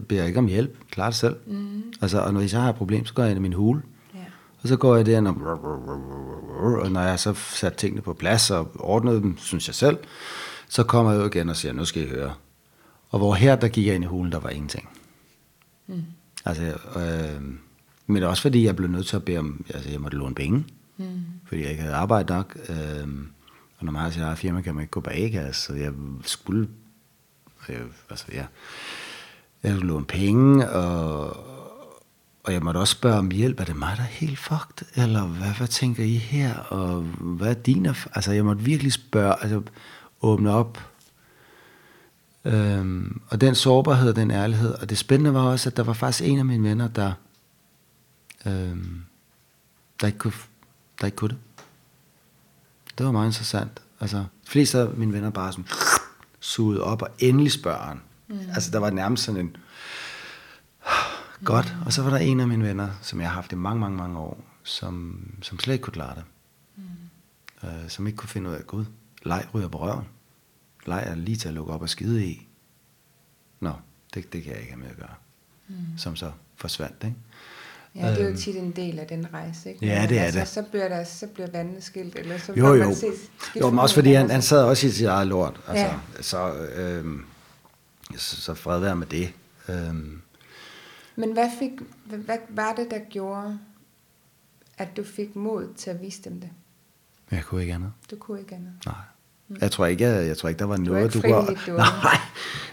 beder, 0.08 0.26
ikke 0.26 0.40
om 0.40 0.48
hjælp, 0.48 0.78
klarer 0.92 1.10
det 1.10 1.18
selv. 1.18 1.36
Mm. 1.46 1.84
Altså, 2.02 2.20
og 2.20 2.34
når 2.34 2.40
jeg 2.40 2.50
så 2.50 2.60
har 2.60 2.70
et 2.70 2.76
problem, 2.76 3.06
så 3.06 3.14
går 3.14 3.24
jeg 3.24 3.32
ind 3.32 3.40
i 3.40 3.42
min 3.42 3.54
hule. 3.54 3.82
Ja. 4.16 4.20
Og 4.62 4.68
så 4.68 4.78
går 4.78 4.96
jeg 4.96 5.06
derind 5.06 5.28
og, 5.28 5.36
og 6.82 6.92
når 6.92 7.02
jeg 7.02 7.20
så 7.20 7.34
sat 7.34 7.74
tingene 7.74 8.02
på 8.02 8.14
plads 8.14 8.52
og 8.52 8.72
ordnet 8.80 9.24
dem, 9.24 9.38
synes 9.38 9.68
jeg 9.68 9.76
selv, 9.76 9.98
så 10.70 10.84
kommer 10.84 11.12
jeg 11.12 11.22
ud 11.22 11.28
igen 11.28 11.50
og 11.50 11.56
siger, 11.56 11.74
nu 11.74 11.86
skal 11.86 12.04
I 12.04 12.08
høre. 12.08 12.34
Og 13.10 13.20
hvor 13.20 13.34
her, 13.34 13.56
der 13.56 13.68
gik 13.68 13.88
jeg 13.88 13.96
ind 13.96 14.04
i 14.04 14.08
hulen, 14.08 14.32
der 14.32 14.40
var 14.40 14.50
ingenting. 14.50 14.90
Mm. 15.88 16.04
Altså, 16.46 16.64
øh, 16.96 17.42
men 18.08 18.24
også 18.24 18.42
fordi 18.42 18.66
jeg 18.66 18.76
blev 18.76 18.90
nødt 18.90 19.08
til 19.08 19.16
at 19.16 19.24
bede 19.24 19.38
om, 19.38 19.66
altså 19.74 19.90
jeg 19.90 20.02
måtte 20.02 20.18
låne 20.18 20.36
penge, 20.36 20.66
mm. 20.98 21.06
fordi 21.46 21.62
jeg 21.62 21.70
ikke 21.70 21.82
havde 21.82 21.96
arbejde 21.96 22.34
nok. 22.34 22.58
Øh, 22.70 23.08
og 23.78 23.86
når 23.86 23.92
man 23.92 24.02
har 24.02 24.10
sit 24.10 24.22
eget 24.22 24.38
firma, 24.38 24.62
kan 24.62 24.76
man 24.76 24.82
ikke 24.82 24.92
gå 24.92 25.00
på 25.00 25.10
A-kasse, 25.14 25.62
så 25.62 25.74
jeg 25.74 25.92
skulle, 26.22 26.68
øh, 27.70 27.82
altså 28.10 28.26
ja, 28.34 28.46
jeg 29.64 29.72
skulle 29.72 29.88
låne 29.88 30.06
penge, 30.06 30.70
og, 30.70 31.38
og 32.44 32.54
jeg 32.54 32.62
måtte 32.64 32.78
også 32.78 32.92
spørge 32.92 33.18
om 33.18 33.32
hjælp. 33.32 33.60
Er 33.60 33.66
det 33.66 33.76
mig, 33.76 33.94
der 33.98 34.04
er 34.04 34.08
helt 34.08 34.40
fucked? 34.40 34.88
Eller 34.96 35.26
hvad, 35.26 35.52
hvad 35.58 35.68
tænker 35.68 36.04
I 36.04 36.16
her? 36.16 36.56
Og 36.58 37.02
hvad 37.20 37.50
er 37.50 37.54
din 37.54 37.86
Altså, 37.86 38.32
jeg 38.32 38.46
måtte 38.46 38.64
virkelig 38.64 38.94
spørge, 38.94 39.44
altså 39.44 39.62
åbne 40.22 40.52
op. 40.52 40.80
Øhm, 42.46 43.22
og 43.28 43.42
den 43.42 43.56
sårbarhed 43.56 44.10
og 44.10 44.16
den 44.16 44.32
ærlighed. 44.32 44.74
Og 44.74 44.90
det 44.90 44.98
spændende 44.98 45.34
var 45.34 45.42
også, 45.42 45.70
at 45.70 45.78
der 45.78 45.84
var 45.84 45.94
faktisk 45.94 46.30
en 46.30 46.40
af 46.40 46.46
mine 46.46 46.70
venner, 46.70 46.88
der, 46.88 47.14
øhm, 48.46 49.02
der, 50.02 50.08
ikke, 50.08 50.20
kunne, 50.20 50.34
der 51.02 51.06
ikke 51.06 51.16
kunne 51.16 51.30
det. 51.30 51.38
Det 52.98 53.06
var 53.06 53.12
meget 53.12 53.28
interessant. 53.28 53.82
Altså, 54.00 54.18
de 54.18 54.50
fleste 54.50 54.80
af 54.80 54.90
mine 54.90 55.14
venner 55.14 55.30
bare 55.30 55.52
sådan 55.52 55.66
suget 56.46 56.82
op 56.82 57.02
og 57.02 57.10
endelig 57.20 57.52
spørger 57.52 57.88
han. 57.88 58.02
Mm. 58.28 58.40
Altså, 58.54 58.72
der 58.72 58.80
var 58.80 58.90
nærmest 58.90 59.24
sådan 59.24 59.42
en, 59.42 59.58
Godt. 61.44 61.76
Og 61.86 61.94
så 61.94 62.02
var 62.04 62.10
der 62.10 62.18
en 62.18 62.40
af 62.40 62.48
mine 62.48 62.64
venner, 62.64 62.90
som 63.02 63.22
jeg 63.22 63.30
har 63.30 63.36
haft 63.36 63.52
i 63.52 63.56
mange, 63.56 63.80
mange, 63.80 63.98
mange 63.98 64.20
år, 64.20 64.44
som, 64.64 65.28
som 65.42 65.60
slet 65.60 65.74
ikke 65.74 65.84
kunne 65.84 65.94
klare 65.94 66.16
det. 66.16 66.24
Mm. 66.76 67.68
Øh, 67.68 67.90
som 67.90 68.08
ikke 68.08 68.18
kunne 68.18 68.30
finde 68.30 68.50
ud 68.50 68.56
af, 68.56 68.68
gud, 68.68 68.86
leg 69.24 69.48
ryger 69.54 69.68
på 69.68 69.82
røven. 69.82 70.06
Leg 70.86 71.04
er 71.06 71.16
lige 71.16 71.38
til 71.38 71.48
at 71.48 71.54
lukke 71.54 71.74
op 71.74 71.82
og 71.82 71.90
skide 71.90 72.26
i. 72.26 72.48
Nå, 73.60 73.74
det, 74.14 74.34
det 74.34 74.44
kan 74.44 74.52
jeg 74.52 74.62
ikke 74.62 74.74
have 74.74 74.82
med 74.82 74.90
at 74.90 74.98
gøre. 74.98 75.16
Mm. 75.68 75.76
Som 75.98 76.16
så 76.16 76.32
forsvandt, 76.56 77.04
ikke? 77.04 77.18
Ja, 77.96 78.10
det 78.10 78.18
er 78.20 78.24
jo 78.24 78.28
Øhm. 78.30 78.38
tit 78.38 78.56
en 78.58 78.72
del 78.72 79.00
af 79.00 79.08
den 79.08 79.34
rejse, 79.34 79.70
ikke? 79.70 79.86
Ja, 79.86 80.06
det 80.10 80.20
er 80.20 80.24
altså, 80.24 80.40
det. 80.40 80.48
Så 80.48 80.64
bliver, 80.64 80.88
der, 80.88 81.04
så 81.04 81.28
bliver 81.28 81.48
vandene 81.52 81.82
skilt, 81.82 82.16
eller 82.16 82.38
så 82.38 82.54
Jo, 82.58 82.74
jo. 82.74 82.84
man 82.86 82.96
skilt 82.96 83.32
Jo, 83.60 83.70
men 83.70 83.80
også 83.80 83.96
fordi 83.96 84.14
han, 84.14 84.30
han 84.30 84.42
sad 84.42 84.64
også 84.64 84.88
i 84.88 84.92
sit 84.92 85.06
eget 85.08 85.28
lort. 85.28 85.62
Altså, 85.68 85.86
Ja. 85.86 86.22
Så, 86.22 86.54
øhm, 86.76 87.26
så, 88.18 88.42
så 88.42 88.54
fred 88.54 88.80
være 88.80 88.96
med 88.96 89.08
det. 89.08 89.34
Øhm, 89.70 90.22
Men 91.16 91.34
hvad, 91.34 91.50
fik, 91.60 91.72
hvad, 92.06 92.18
hvad 92.18 92.38
var 92.50 92.74
det, 92.74 92.88
der 92.92 93.00
gjorde, 93.10 93.60
at 94.78 94.98
du 94.98 95.04
fik 95.04 95.36
mod 95.36 95.74
til 95.78 95.90
at 95.90 96.02
vise 96.02 96.22
dem 96.22 96.40
det? 96.42 96.50
jeg 97.32 97.44
kunne 97.44 97.62
ikke 97.62 97.74
andet. 97.74 97.92
Du 98.12 98.16
kunne 98.16 98.40
ikke 98.40 98.56
andet. 98.56 98.74
Nej. 98.86 98.96
Jeg 99.62 99.72
tror 99.72 99.86
ikke, 99.86 100.04
jeg, 100.08 100.28
jeg 100.28 100.38
tror 100.38 100.50
ikke, 100.50 100.60
der 100.60 100.66
var 100.66 100.78
var 100.78 100.84
noget, 100.84 101.16
ikke 101.16 101.28
du 101.30 101.34
kunne... 101.44 101.58
du 101.68 101.72
var- 101.82 102.04
Nej, 102.04 102.18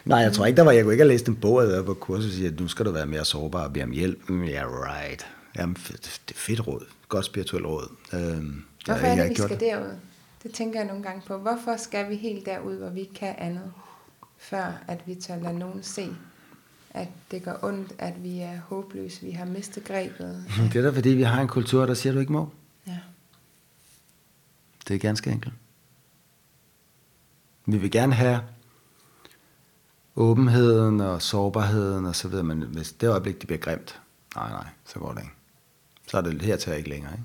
nej, 0.04 0.18
jeg 0.18 0.32
tror 0.32 0.46
ikke, 0.46 0.56
der 0.56 0.62
var... 0.62 0.72
Jeg 0.72 0.84
kunne 0.84 0.92
ikke 0.94 1.02
have 1.04 1.12
læst 1.12 1.28
en 1.28 1.36
bog, 1.36 1.54
og 1.54 1.68
været 1.68 1.86
på 1.86 1.94
kursus 1.94 2.26
og 2.26 2.32
sige, 2.32 2.48
at 2.48 2.60
nu 2.60 2.68
skal 2.68 2.86
du 2.86 2.90
være 2.90 3.06
mere 3.06 3.24
sårbar 3.24 3.64
og 3.64 3.72
bede 3.72 3.84
om 3.84 3.90
hjælp. 3.90 4.28
Mm, 4.28 4.42
yeah, 4.44 4.66
right. 4.70 5.26
Jamen, 5.58 5.76
fedt, 5.76 6.20
det 6.28 6.34
er 6.34 6.38
fedt 6.38 6.66
råd. 6.66 6.84
Godt 7.08 7.24
spirituelt 7.24 7.66
råd. 7.66 7.88
Øhm, 8.12 8.64
Hvorfor 8.86 9.06
jeg, 9.06 9.18
er 9.18 9.22
det, 9.22 9.30
vi 9.30 9.34
skal 9.42 9.60
derud? 9.60 9.90
Det 10.42 10.52
tænker 10.54 10.78
jeg 10.80 10.88
nogle 10.88 11.02
gange 11.02 11.22
på. 11.26 11.36
Hvorfor 11.38 11.76
skal 11.76 12.10
vi 12.10 12.16
helt 12.16 12.46
derud, 12.46 12.74
hvor 12.76 12.90
vi 12.90 13.00
ikke 13.00 13.14
kan 13.14 13.34
andet, 13.38 13.72
før 14.38 14.72
at 14.88 15.00
vi 15.06 15.14
tør 15.14 15.36
lade 15.36 15.58
nogen 15.58 15.82
se, 15.82 16.08
at 16.90 17.08
det 17.30 17.42
gør 17.42 17.54
ondt, 17.62 17.92
at 17.98 18.12
vi 18.22 18.38
er 18.40 18.58
håbløse, 18.68 19.22
vi 19.26 19.30
har 19.30 19.44
mistet 19.44 19.84
grebet. 19.84 20.44
Det 20.72 20.76
er 20.76 20.82
da 20.82 20.90
fordi, 20.96 21.08
vi 21.08 21.22
har 21.22 21.40
en 21.42 21.48
kultur, 21.48 21.86
der 21.86 21.94
siger, 21.94 22.12
at 22.12 22.14
du 22.14 22.20
ikke 22.20 22.32
må. 22.32 22.48
Ja. 22.86 22.96
Det 24.88 24.94
er 24.94 24.98
ganske 24.98 25.30
enkelt. 25.30 25.54
Vi 27.66 27.78
vil 27.78 27.90
gerne 27.90 28.14
have 28.14 28.40
åbenheden 30.16 31.00
og 31.00 31.22
sårbarheden 31.22 32.06
og 32.06 32.16
så 32.16 32.28
videre, 32.28 32.44
men 32.44 32.62
hvis 32.62 32.92
det 32.92 33.08
øjeblik, 33.08 33.40
det 33.40 33.46
bliver 33.46 33.60
grimt, 33.60 34.00
nej, 34.36 34.50
nej, 34.50 34.66
så 34.84 34.98
går 34.98 35.12
det 35.12 35.20
ikke. 35.20 35.34
Så 36.08 36.16
er 36.16 36.22
det 36.22 36.42
her 36.42 36.56
til 36.56 36.76
ikke 36.76 36.88
længere, 36.88 37.12
ikke? 37.12 37.24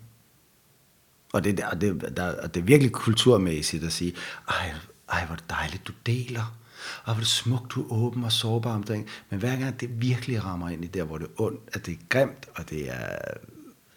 Og 1.34 1.44
det, 1.44 1.64
og 1.64 1.82
det, 1.82 2.14
der, 2.18 2.42
og 2.42 2.54
det 2.54 2.60
er 2.60 2.66
virkelig 2.66 2.92
kulturmæssigt 2.92 3.84
at 3.84 3.94
sige, 3.94 4.16
ej, 4.50 4.74
ej, 5.10 5.26
hvor 5.26 5.38
dejligt, 5.50 5.88
du 5.88 5.94
deler. 6.06 6.58
Og 7.04 7.14
hvor 7.14 7.22
det 7.22 7.28
smukt, 7.28 7.72
du 7.72 7.84
er 7.84 7.92
åben 7.92 8.24
og 8.24 8.32
sårbar 8.32 8.76
om 8.76 8.84
det. 8.84 9.06
Men 9.30 9.40
hver 9.40 9.56
gang 9.56 9.80
det 9.80 10.02
virkelig 10.02 10.44
rammer 10.44 10.70
ind 10.70 10.84
i 10.84 10.88
der, 10.88 11.04
hvor 11.04 11.18
det 11.18 11.26
er 11.26 11.42
ondt, 11.42 11.60
at 11.74 11.86
det 11.86 11.94
er 11.94 11.98
grimt, 12.10 12.48
og 12.56 12.70
det 12.70 12.90
er 12.90 13.18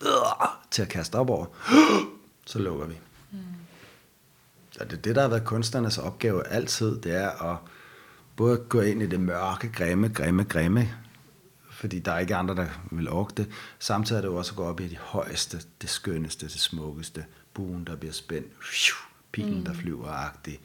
øh, 0.03 0.49
til 0.71 0.83
at 0.83 0.89
kaste 0.89 1.17
op 1.17 1.31
over, 1.31 1.47
så 2.47 2.59
lukker 2.59 2.87
vi. 2.87 2.95
Mm. 3.31 3.39
Og 4.81 4.91
det, 4.91 5.05
det, 5.05 5.17
der 5.17 5.23
har 5.23 5.29
været 5.29 5.45
kunstnernes 5.45 5.99
opgave 5.99 6.47
altid, 6.47 7.01
det 7.01 7.15
er 7.15 7.53
at 7.53 7.57
både 8.37 8.57
gå 8.57 8.81
ind 8.81 9.03
i 9.03 9.07
det 9.07 9.21
mørke, 9.21 9.73
grimme, 9.73 10.09
grimme, 10.09 10.45
grimme, 10.45 10.95
fordi 11.71 11.99
der 11.99 12.13
er 12.13 12.19
ikke 12.19 12.37
andre, 12.37 12.55
der 12.55 12.67
vil 12.91 13.09
orke 13.09 13.33
det. 13.37 13.49
Samtidig 13.79 14.19
er 14.19 14.21
det 14.21 14.29
jo 14.29 14.37
også 14.37 14.53
at 14.53 14.57
gå 14.57 14.65
op 14.65 14.81
i 14.81 14.89
det 14.89 14.99
højeste, 14.99 15.59
det 15.81 15.91
skønneste, 15.91 16.47
det 16.47 16.61
smukkeste, 16.61 17.25
buen, 17.55 17.85
der 17.85 17.97
bliver 17.97 18.13
spændt, 18.13 18.53
pilen, 19.33 19.59
mm. 19.59 19.65
der 19.65 19.73
flyver 19.73 20.09
agtigt. 20.09 20.61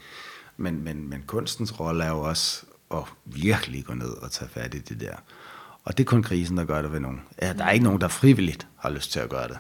Men, 0.58 0.84
men, 0.84 1.10
men 1.10 1.24
kunstens 1.28 1.80
rolle 1.80 2.04
er 2.04 2.10
jo 2.10 2.22
også 2.22 2.66
at 2.92 3.04
virkelig 3.26 3.86
gå 3.86 3.94
ned 3.94 4.10
og 4.10 4.32
tage 4.32 4.50
fat 4.50 4.74
i 4.74 4.80
det 4.80 5.00
der. 5.00 5.16
Og 5.84 5.98
det 5.98 6.04
er 6.04 6.08
kun 6.08 6.24
krisen, 6.24 6.58
der 6.58 6.66
gør 6.66 6.82
det 6.82 6.92
ved 6.92 7.00
nogen. 7.00 7.22
Ja, 7.42 7.54
der 7.54 7.66
er 7.66 7.72
ikke 7.72 7.84
nogen, 7.84 8.02
der 8.02 8.08
frivilligt 8.08 8.68
har 8.78 8.90
lyst 8.90 9.12
til 9.12 9.20
at 9.20 9.30
gøre 9.30 9.48
det. 9.48 9.58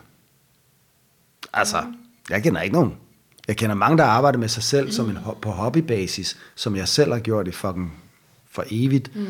Altså, 1.54 1.82
mm. 1.82 1.96
jeg 2.30 2.44
kender 2.44 2.62
ikke 2.62 2.74
nogen. 2.74 2.98
Jeg 3.47 3.58
kender 3.58 3.75
mange, 3.75 3.97
der 3.97 4.03
arbejder 4.03 4.39
med 4.39 4.47
sig 4.47 4.63
selv 4.63 4.86
mm. 4.86 4.91
som 4.91 5.10
en, 5.10 5.17
på 5.41 5.51
hobbybasis, 5.51 6.38
som 6.55 6.75
jeg 6.75 6.88
selv 6.88 7.12
har 7.12 7.19
gjort 7.19 7.47
i 7.47 7.51
fucking 7.51 8.03
for 8.51 8.63
evigt. 8.71 9.15
Mm. 9.15 9.25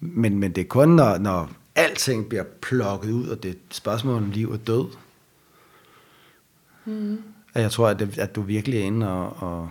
Men, 0.00 0.38
men 0.38 0.52
det 0.52 0.60
er 0.60 0.68
kun, 0.68 0.88
når, 0.88 1.18
når 1.18 1.50
alting 1.74 2.28
bliver 2.28 2.44
plukket 2.62 3.10
ud, 3.10 3.28
og 3.28 3.42
det 3.42 3.48
er 3.48 3.52
et 3.52 3.60
spørgsmål 3.70 4.16
om 4.16 4.30
liv 4.30 4.50
og 4.50 4.66
død. 4.66 4.86
Mm. 6.84 7.22
At 7.54 7.62
jeg 7.62 7.70
tror, 7.70 7.88
at, 7.88 7.98
det, 7.98 8.18
at 8.18 8.36
du 8.36 8.42
virkelig 8.42 8.80
er 8.80 8.84
inde 8.84 9.08
og, 9.12 9.42
og, 9.42 9.70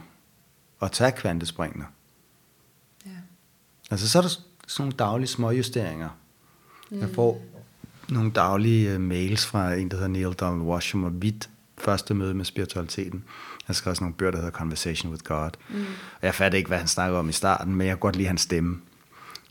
og 0.80 0.92
tager 0.92 1.12
kvantespringene. 1.12 1.86
Ja. 3.06 3.12
Altså 3.92 4.10
så 4.10 4.18
er 4.18 4.22
der 4.22 4.30
sådan 4.30 4.44
nogle 4.80 4.94
daglige 4.94 5.28
småjusteringer. 5.28 6.10
Mm. 6.92 7.00
Jeg 7.00 7.10
får 7.10 7.46
nogle 8.10 8.32
daglige 8.32 8.96
uh, 8.96 9.02
mails 9.02 9.46
fra 9.46 9.74
en, 9.74 9.90
der 9.90 9.96
hedder 9.96 10.10
Neil 10.10 10.34
Donald 10.34 10.62
Washam, 10.62 11.04
og 11.04 11.22
vidt 11.22 11.50
første 11.78 12.14
møde 12.14 12.34
med 12.34 12.46
spiritualiteten. 12.46 13.24
Han 13.66 13.76
skrev 13.76 13.92
også 13.92 14.04
nogle 14.04 14.16
bøger, 14.16 14.32
der 14.32 14.38
hedder 14.38 14.52
Conversation 14.52 15.12
with 15.12 15.24
God. 15.24 15.50
Mm. 15.70 15.76
Og 16.22 16.22
jeg 16.22 16.36
fatter 16.36 16.58
ikke, 16.58 16.68
hvad 16.68 16.78
han 16.78 16.88
snakker 16.88 17.20
om 17.20 17.30
i 17.30 17.32
starten, 17.32 17.76
men 17.76 17.88
jeg 17.88 17.92
kan 17.96 18.00
godt 18.00 18.16
lide 18.16 18.28
hans 18.28 18.42
stemme. 18.42 18.78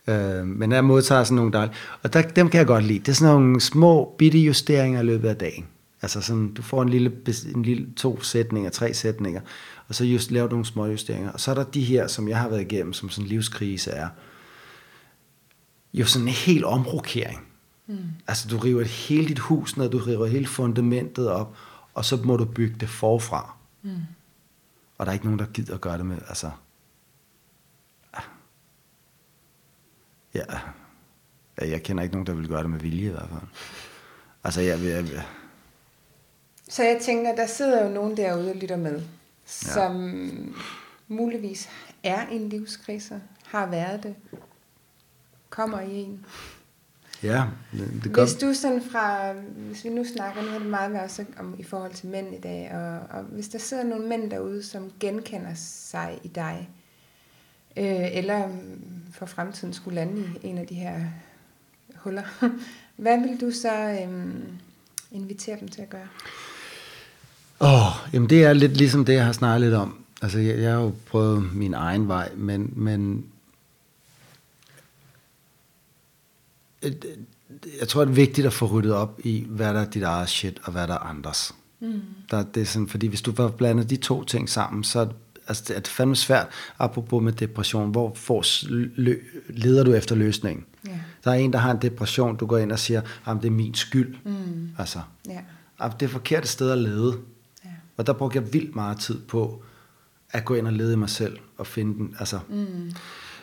Øh, 0.07 0.47
men 0.47 0.73
jeg 0.73 0.85
modtager 0.85 1.25
sådan 1.25 1.37
nogle 1.37 1.53
dejlige, 1.53 1.75
og 2.03 2.13
der, 2.13 2.23
dem 2.23 2.49
kan 2.49 2.59
jeg 2.59 2.67
godt 2.67 2.85
lide. 2.85 2.99
Det 2.99 3.09
er 3.09 3.13
sådan 3.13 3.35
nogle 3.35 3.61
små, 3.61 4.15
bitte 4.19 4.39
justeringer 4.39 5.01
i 5.01 5.05
løbet 5.05 5.29
af 5.29 5.37
dagen. 5.37 5.67
Altså 6.03 6.21
sådan, 6.21 6.55
du 6.55 6.63
får 6.63 6.83
en 6.83 6.89
lille, 6.89 7.13
en 7.55 7.63
lille 7.63 7.87
to 7.97 8.23
sætninger, 8.23 8.71
tre 8.71 8.95
sætninger, 8.95 9.41
og 9.89 9.95
så 9.95 10.05
just 10.05 10.31
laver 10.31 10.47
du 10.47 10.55
nogle 10.55 10.65
små 10.65 10.87
justeringer. 10.87 11.33
Og 11.33 11.41
så 11.41 11.51
er 11.51 11.55
der 11.55 11.65
de 11.65 11.85
her, 11.85 12.07
som 12.07 12.29
jeg 12.29 12.39
har 12.39 12.49
været 12.49 12.61
igennem, 12.61 12.93
som 12.93 13.11
sådan 13.11 13.29
livskrise 13.29 13.91
er, 13.91 14.09
jo 15.95 16.07
sådan 16.07 16.29
en 16.29 16.35
helt 16.35 16.65
omrokering. 16.65 17.41
Mm. 17.87 17.97
Altså 18.27 18.49
du 18.49 18.59
river 18.59 18.85
hele 18.85 19.29
dit 19.29 19.39
hus 19.39 19.77
ned, 19.77 19.91
du 19.91 19.99
river 19.99 20.27
hele 20.27 20.47
fundamentet 20.47 21.29
op, 21.29 21.57
og 21.95 22.05
så 22.05 22.17
må 22.17 22.37
du 22.37 22.45
bygge 22.45 22.77
det 22.81 22.89
forfra. 22.89 23.57
Mm. 23.83 24.01
Og 24.99 25.07
der 25.07 25.13
er 25.13 25.15
ikke 25.15 25.25
nogen, 25.25 25.39
der 25.39 25.47
gider 25.47 25.75
at 25.75 25.81
gøre 25.81 25.99
det 25.99 26.07
med, 26.07 26.19
altså... 26.29 26.51
Ja, 30.35 30.45
jeg 31.59 31.83
kender 31.83 32.03
ikke 32.03 32.15
nogen, 32.15 32.27
der 32.27 32.35
vil 32.35 32.49
gøre 32.49 32.63
det 32.63 32.71
med 32.71 32.81
vilje 32.81 33.09
i 33.09 33.11
hvert 33.11 33.29
fald. 33.29 33.51
Altså, 34.45 34.61
jeg, 34.61 34.81
jeg, 34.85 35.13
jeg 35.13 35.27
så 36.69 36.83
jeg 36.83 37.01
tænker, 37.03 37.35
der 37.35 37.47
sidder 37.47 37.85
jo 37.85 37.91
nogen 37.91 38.17
derude 38.17 38.51
og 38.51 38.57
lytter 38.57 38.77
med, 38.77 39.01
ja. 39.01 39.05
som 39.47 40.55
muligvis 41.09 41.69
er 42.03 42.29
i 42.29 42.37
en 42.37 42.49
livskrise, 42.49 43.23
har 43.45 43.67
været 43.67 44.03
det, 44.03 44.15
kommer 45.51 45.81
i 45.81 45.95
en. 45.95 46.27
Ja, 47.23 47.45
det, 47.73 48.05
det 48.05 48.13
Hvis 48.13 48.35
du 48.35 48.55
sådan 48.55 48.83
fra, 48.93 49.33
hvis 49.57 49.85
vi 49.85 49.89
nu 49.89 50.05
snakker, 50.05 50.43
nu 50.43 50.49
har 50.49 50.59
det 50.59 50.69
meget 50.69 50.93
været 50.93 51.05
også 51.05 51.25
om 51.39 51.55
i 51.59 51.63
forhold 51.63 51.93
til 51.93 52.09
mænd 52.09 52.35
i 52.35 52.41
dag, 52.41 52.71
og, 52.75 53.19
og 53.19 53.25
hvis 53.25 53.49
der 53.49 53.59
sidder 53.59 53.85
nogle 53.85 54.09
mænd 54.09 54.31
derude, 54.31 54.63
som 54.63 54.93
genkender 55.01 55.55
sig 55.55 56.19
i 56.23 56.29
dig, 56.29 56.69
øh, 57.77 58.17
eller 58.17 58.49
for 59.13 59.27
fremtiden 59.27 59.75
skulle 59.75 59.95
lande 59.95 60.25
i 60.43 60.47
en 60.47 60.59
af 60.59 60.67
de 60.67 60.75
her 60.75 61.01
huller, 61.97 62.23
hvad 62.97 63.21
vil 63.21 63.41
du 63.41 63.51
så 63.51 63.73
øh, 63.73 64.35
invitere 65.13 65.61
dem 65.61 65.69
til 65.69 65.83
at 65.83 65.91
gøre? 65.91 66.09
Åh, 67.61 67.87
oh, 67.87 67.93
jamen 68.13 68.31
det 68.31 68.45
er 68.45 68.53
lidt 68.53 68.77
ligesom 68.77 69.05
det, 69.05 69.15
jeg 69.15 69.25
har 69.25 69.33
snakket 69.33 69.61
lidt 69.61 69.75
om. 69.75 70.05
Altså, 70.23 70.39
jeg, 70.39 70.59
jeg 70.59 70.73
har 70.73 70.81
jo 70.81 70.93
prøvet 71.07 71.55
min 71.55 71.75
egen 71.75 72.09
vej, 72.09 72.29
men, 72.37 72.73
men 72.77 73.25
jeg 77.81 77.89
tror, 77.89 78.05
det 78.05 78.11
er 78.11 78.15
vigtigt 78.15 78.47
at 78.47 78.53
få 78.53 78.67
ryddet 78.67 78.93
op 78.93 79.21
i, 79.25 79.47
hvad 79.49 79.75
der 79.75 79.81
er 79.81 79.91
dit 79.91 80.03
eget 80.03 80.29
shit, 80.29 80.61
og 80.65 80.73
hvad 80.73 80.87
der 80.87 80.95
er 80.95 80.99
andres. 80.99 81.55
Mm. 81.81 82.01
Der, 82.31 82.43
det 82.43 82.61
er 82.61 82.67
sådan, 82.67 82.89
fordi 82.89 83.07
hvis 83.07 83.23
du 83.23 83.33
får 83.33 83.49
blandet 83.49 83.91
de 83.91 83.97
to 83.97 84.25
ting 84.25 84.49
sammen, 84.49 84.85
så 84.85 85.09
altså, 85.49 85.65
det 85.69 85.77
er 85.77 85.81
det 85.81 85.89
fandme 85.89 86.17
svært, 86.17 86.47
apropos 86.79 87.23
med 87.23 87.33
depression, 87.33 87.91
hvor 87.91 88.15
får, 88.15 88.45
lø, 89.01 89.19
leder 89.49 89.85
du 89.85 89.93
efter 89.93 90.15
løsningen? 90.15 90.65
Yeah. 90.89 90.99
Der 91.25 91.31
er 91.31 91.35
en, 91.35 91.53
der 91.53 91.59
har 91.59 91.71
en 91.71 91.83
depression, 91.83 92.37
du 92.37 92.47
går 92.47 92.59
ind 92.59 92.73
og 92.73 92.79
siger, 92.79 93.01
at 93.27 93.37
det 93.43 93.47
er 93.47 93.51
min 93.51 93.75
skyld. 93.75 94.17
Mm. 94.25 94.69
Altså, 94.79 95.01
yeah. 95.31 95.93
det 96.01 96.07
er 96.07 96.11
forkert 96.11 96.49
sted 96.49 96.71
at 96.71 96.79
lede. 96.79 97.13
Yeah. 97.67 97.75
Og 97.97 98.07
der 98.07 98.13
brugte 98.13 98.39
jeg 98.39 98.53
vildt 98.53 98.75
meget 98.75 98.99
tid 98.99 99.21
på, 99.21 99.63
at 100.31 100.45
gå 100.45 100.55
ind 100.55 100.67
og 100.67 100.73
lede 100.73 100.93
i 100.93 100.97
mig 100.97 101.11
selv, 101.11 101.39
og 101.59 101.67
finde 101.67 101.95
den. 101.99 102.17
Altså, 102.19 102.39
mm. 102.49 102.93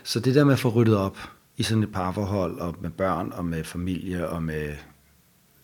Så 0.04 0.20
det 0.20 0.36
der 0.36 0.44
med 0.44 0.54
at 0.54 0.60
få 0.60 0.70
ryddet 0.70 0.96
op, 0.96 1.18
i 1.58 1.64
sådan 1.64 1.84
et 1.84 1.92
parforhold, 1.92 2.60
og 2.60 2.76
med 2.82 2.90
børn, 2.90 3.32
og 3.32 3.46
med 3.46 3.64
familie, 3.64 4.30
og 4.30 4.44
med 4.44 4.76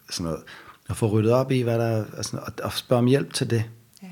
sådan 0.10 0.24
noget. 0.24 0.44
Og 0.90 0.98
få 0.98 1.08
ryddet 1.08 1.32
op 1.32 1.52
i, 1.52 1.62
hvad 1.62 1.80
der 1.80 1.86
er, 1.86 2.06
altså, 2.18 2.38
og, 2.38 2.54
og 2.64 2.74
spørge 2.74 3.00
om 3.00 3.06
hjælp 3.06 3.34
til 3.34 3.50
det. 3.50 3.64
Ja. 4.04 4.08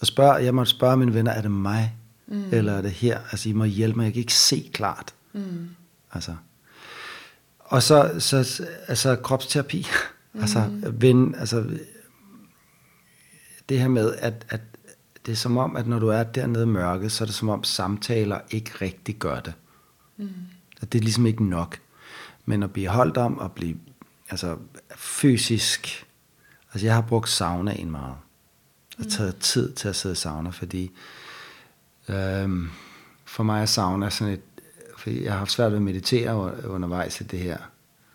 Og 0.00 0.06
spørge, 0.06 0.32
jeg 0.32 0.54
må 0.54 0.64
spørge 0.64 0.96
mine 0.96 1.14
venner, 1.14 1.32
er 1.32 1.42
det 1.42 1.50
mig? 1.50 1.96
Mm. 2.26 2.44
Eller 2.52 2.72
er 2.72 2.82
det 2.82 2.90
her? 2.90 3.20
Altså, 3.30 3.48
I 3.48 3.52
må 3.52 3.64
hjælpe 3.64 3.96
mig, 3.96 4.04
jeg 4.04 4.12
kan 4.12 4.20
ikke 4.20 4.34
se 4.34 4.70
klart. 4.74 5.14
Mm. 5.32 5.68
Altså. 6.12 6.36
Og 7.58 7.82
så, 7.82 8.14
så 8.18 8.66
altså, 8.88 9.16
kropsterapi. 9.16 9.86
Mm. 10.32 10.40
altså, 10.40 10.70
ven, 10.92 11.34
altså, 11.34 11.64
det 13.68 13.80
her 13.80 13.88
med, 13.88 14.14
at, 14.18 14.46
at 14.48 14.60
det 15.26 15.32
er 15.32 15.36
som 15.36 15.56
om, 15.56 15.76
at 15.76 15.86
når 15.86 15.98
du 15.98 16.08
er 16.08 16.22
dernede 16.22 16.64
i 16.64 16.66
mørket, 16.66 17.12
så 17.12 17.24
er 17.24 17.26
det 17.26 17.34
som 17.34 17.48
om 17.48 17.64
samtaler 17.64 18.40
ikke 18.50 18.70
rigtig 18.80 19.16
gør 19.16 19.40
det. 19.40 19.52
Mm. 20.16 20.28
At 20.80 20.92
det 20.92 20.98
er 20.98 21.02
ligesom 21.02 21.26
ikke 21.26 21.44
nok. 21.44 21.78
Men 22.44 22.62
at 22.62 22.72
blive 22.72 22.88
holdt 22.88 23.16
om, 23.16 23.40
at 23.40 23.52
blive 23.52 23.76
altså, 24.30 24.56
fysisk... 24.96 26.06
Altså 26.72 26.86
jeg 26.86 26.94
har 26.94 27.02
brugt 27.02 27.28
saunaen 27.28 27.90
meget. 27.90 28.14
Og 28.98 29.04
mm. 29.04 29.10
taget 29.10 29.36
tid 29.36 29.72
til 29.72 29.88
at 29.88 29.96
sidde 29.96 30.12
i 30.12 30.16
sauna, 30.16 30.50
fordi 30.50 30.90
øhm, 32.08 32.70
for 33.24 33.42
mig 33.42 33.62
er 33.62 33.66
sauna 33.66 34.10
sådan 34.10 34.34
et... 34.34 34.40
Fordi 34.98 35.24
jeg 35.24 35.32
har 35.32 35.38
haft 35.38 35.52
svært 35.52 35.70
ved 35.72 35.76
at 35.76 35.82
meditere 35.82 36.68
undervejs 36.68 37.20
i 37.20 37.24
det 37.24 37.38
her. 37.38 37.58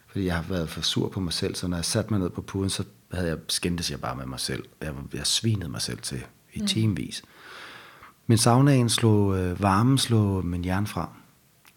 Fordi 0.07 0.25
jeg 0.25 0.35
har 0.35 0.43
været 0.43 0.69
for 0.69 0.81
sur 0.81 1.09
på 1.09 1.19
mig 1.19 1.33
selv, 1.33 1.55
så 1.55 1.67
når 1.67 1.77
jeg 1.77 1.85
satte 1.85 2.13
mig 2.13 2.19
ned 2.19 2.29
på 2.29 2.41
puden, 2.41 2.69
så 2.69 2.83
havde 3.11 3.27
jeg 3.27 3.37
skændtes 3.47 3.91
jeg 3.91 4.01
bare 4.01 4.15
med 4.15 4.25
mig 4.25 4.39
selv. 4.39 4.65
Jeg, 4.81 4.93
jeg 5.13 5.27
svinede 5.27 5.69
mig 5.69 5.81
selv 5.81 5.99
til 5.99 6.23
i 6.53 6.61
mm. 6.61 6.67
timevis. 6.67 7.23
Men 8.27 8.37
saunaen 8.37 8.89
slog, 8.89 9.37
øh, 9.37 9.61
varmen 9.61 9.97
slog 9.97 10.45
min 10.45 10.63
hjerne 10.63 10.87
fra 10.87 11.09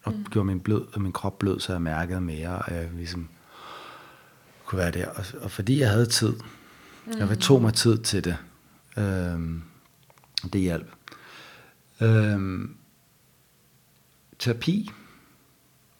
og 0.05 0.13
mm. 0.13 0.25
gjorde 0.31 0.45
min, 0.45 0.59
blød, 0.59 0.99
min 0.99 1.11
krop 1.11 1.39
blød, 1.39 1.59
så 1.59 1.71
jeg 1.71 1.81
mærkede 1.81 2.21
mere, 2.21 2.59
og 2.59 2.73
jeg 2.73 2.89
ligesom 2.95 3.29
kunne 4.65 4.79
være 4.79 4.91
der. 4.91 5.07
Og, 5.07 5.25
og 5.41 5.51
fordi 5.51 5.79
jeg 5.79 5.89
havde 5.89 6.05
tid, 6.05 6.33
mm. 7.05 7.13
jeg 7.19 7.39
tog 7.39 7.61
mig 7.61 7.73
tid 7.73 7.97
til 7.97 8.23
det, 8.23 8.37
øhm, 8.97 9.61
det 10.53 10.61
hjalp. 10.61 10.87
Øhm, 12.01 12.75
terapi, 14.39 14.91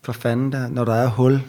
for 0.01 0.13
fanden 0.13 0.51
der, 0.51 0.67
når 0.67 0.85
der 0.85 0.93
er 0.93 1.07
hul, 1.07 1.41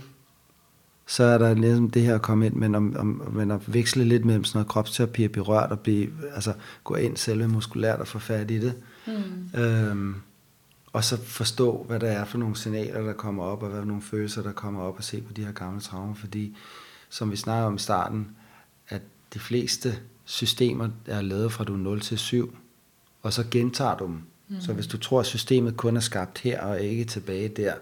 så 1.06 1.24
er 1.24 1.38
der 1.38 1.54
ligesom 1.54 1.90
det 1.90 2.02
her 2.02 2.14
at 2.14 2.22
komme 2.22 2.46
ind, 2.46 2.54
men, 2.54 2.74
om, 2.74 2.96
om, 2.98 3.06
men 3.32 3.50
at 3.50 3.74
veksle 3.74 4.04
lidt 4.04 4.24
mellem 4.24 4.44
sådan 4.44 4.58
noget 4.58 4.68
kropsterapi 4.68 5.24
og 5.24 5.30
berørt 5.30 5.70
og 5.70 5.80
blive, 5.80 6.10
altså 6.34 6.54
gå 6.84 6.94
ind 6.94 7.16
selve 7.16 7.48
muskulært 7.48 8.00
og 8.00 8.08
få 8.08 8.18
fat 8.18 8.50
i 8.50 8.58
det. 8.58 8.74
Mm. 9.06 9.60
Øhm, 9.60 10.14
og 10.96 11.04
så 11.04 11.16
forstå, 11.16 11.84
hvad 11.88 12.00
der 12.00 12.08
er 12.08 12.24
for 12.24 12.38
nogle 12.38 12.56
signaler, 12.56 13.02
der 13.02 13.12
kommer 13.12 13.44
op, 13.44 13.62
og 13.62 13.68
hvad 13.68 13.80
for 13.80 13.86
nogle 13.86 14.02
følelser, 14.02 14.42
der 14.42 14.52
kommer 14.52 14.82
op, 14.82 14.96
og 14.96 15.04
se 15.04 15.20
på 15.20 15.32
de 15.32 15.44
her 15.44 15.52
gamle 15.52 15.80
traumer, 15.80 16.14
fordi, 16.14 16.56
som 17.08 17.30
vi 17.30 17.36
snakker 17.36 17.66
om 17.66 17.74
i 17.74 17.78
starten, 17.78 18.28
at 18.88 19.02
de 19.34 19.38
fleste 19.38 19.98
systemer 20.24 20.88
er 21.06 21.20
lavet 21.20 21.52
fra 21.52 21.64
du 21.64 21.72
er 21.74 21.78
0 21.78 22.00
til 22.00 22.18
7, 22.18 22.56
og 23.22 23.32
så 23.32 23.44
gentager 23.50 23.96
du 23.96 24.06
dem. 24.06 24.22
Mm. 24.48 24.60
Så 24.60 24.72
hvis 24.72 24.86
du 24.86 24.98
tror, 24.98 25.20
at 25.20 25.26
systemet 25.26 25.76
kun 25.76 25.96
er 25.96 26.00
skabt 26.00 26.38
her, 26.38 26.60
og 26.60 26.80
ikke 26.80 27.04
tilbage 27.04 27.48
der, 27.48 27.74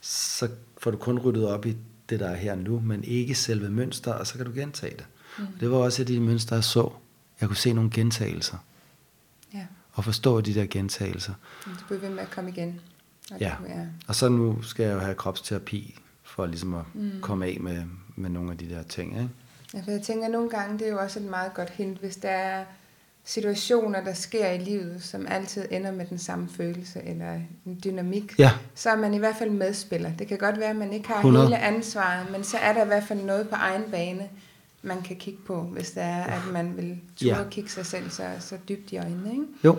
så 0.00 0.48
får 0.78 0.90
du 0.90 0.96
kun 0.96 1.18
ryddet 1.18 1.48
op 1.48 1.66
i 1.66 1.76
det, 2.08 2.20
der 2.20 2.28
er 2.28 2.36
her 2.36 2.54
nu, 2.54 2.80
men 2.84 3.04
ikke 3.04 3.34
selve 3.34 3.70
mønster, 3.70 4.12
og 4.12 4.26
så 4.26 4.36
kan 4.36 4.46
du 4.46 4.52
gentage 4.54 4.96
det. 4.96 5.06
Mm. 5.38 5.44
det 5.60 5.70
var 5.70 5.76
også 5.76 6.02
et 6.02 6.06
af 6.06 6.12
de 6.12 6.20
mønstre, 6.20 6.56
jeg 6.56 6.64
så. 6.64 6.90
Jeg 7.40 7.48
kunne 7.48 7.56
se 7.56 7.72
nogle 7.72 7.90
gentagelser 7.90 8.56
og 9.96 10.04
forstå 10.04 10.40
de 10.40 10.54
der 10.54 10.66
gentagelser. 10.66 11.32
Du 11.64 11.70
bliver 11.86 12.00
ved 12.00 12.10
med 12.10 12.18
at 12.18 12.30
komme 12.30 12.50
igen. 12.50 12.80
Og 13.32 13.40
ja. 13.40 13.52
ja, 13.68 13.86
og 14.08 14.14
så 14.14 14.28
nu 14.28 14.62
skal 14.62 14.84
jeg 14.86 14.94
jo 14.94 14.98
have 14.98 15.14
kropsterapi, 15.14 15.98
for 16.22 16.46
ligesom 16.46 16.74
at 16.74 16.84
mm. 16.94 17.10
komme 17.20 17.46
af 17.46 17.56
med, 17.60 17.82
med 18.16 18.30
nogle 18.30 18.50
af 18.50 18.58
de 18.58 18.70
der 18.70 18.82
ting. 18.82 19.12
Ikke? 19.12 19.28
Ja, 19.74 19.80
for 19.80 19.90
jeg 19.90 20.02
tænker, 20.02 20.28
nogle 20.28 20.50
gange, 20.50 20.78
det 20.78 20.86
er 20.86 20.90
jo 20.90 20.98
også 20.98 21.18
et 21.18 21.24
meget 21.24 21.54
godt 21.54 21.70
hint, 21.70 21.98
hvis 21.98 22.16
der 22.16 22.28
er 22.28 22.64
situationer, 23.24 24.04
der 24.04 24.14
sker 24.14 24.50
i 24.50 24.58
livet, 24.58 25.02
som 25.02 25.26
altid 25.28 25.64
ender 25.70 25.92
med 25.92 26.06
den 26.06 26.18
samme 26.18 26.48
følelse 26.56 27.02
eller 27.02 27.34
en 27.66 27.80
dynamik, 27.84 28.38
Ja. 28.38 28.50
så 28.74 28.90
er 28.90 28.96
man 28.96 29.14
i 29.14 29.18
hvert 29.18 29.36
fald 29.36 29.50
medspiller. 29.50 30.10
Det 30.18 30.28
kan 30.28 30.38
godt 30.38 30.58
være, 30.58 30.70
at 30.70 30.76
man 30.76 30.92
ikke 30.92 31.08
har 31.08 31.16
100. 31.16 31.44
hele 31.46 31.58
ansvaret, 31.58 32.30
men 32.32 32.44
så 32.44 32.56
er 32.56 32.72
der 32.72 32.84
i 32.84 32.86
hvert 32.86 33.04
fald 33.04 33.22
noget 33.22 33.48
på 33.48 33.54
egen 33.54 33.82
bane, 33.90 34.28
man 34.86 35.02
kan 35.02 35.16
kigge 35.16 35.38
på, 35.46 35.62
hvis 35.62 35.90
det 35.90 36.02
er, 36.02 36.22
at 36.24 36.40
man 36.52 36.76
vil 36.76 36.98
turde 37.16 37.36
Ja. 37.42 37.48
kigge 37.50 37.70
sig 37.70 37.86
selv 37.86 38.10
så, 38.10 38.22
så 38.40 38.56
dybt 38.68 38.92
i 38.92 38.96
øjnene. 38.96 39.30
Ikke? 39.32 39.44
Jo. 39.64 39.78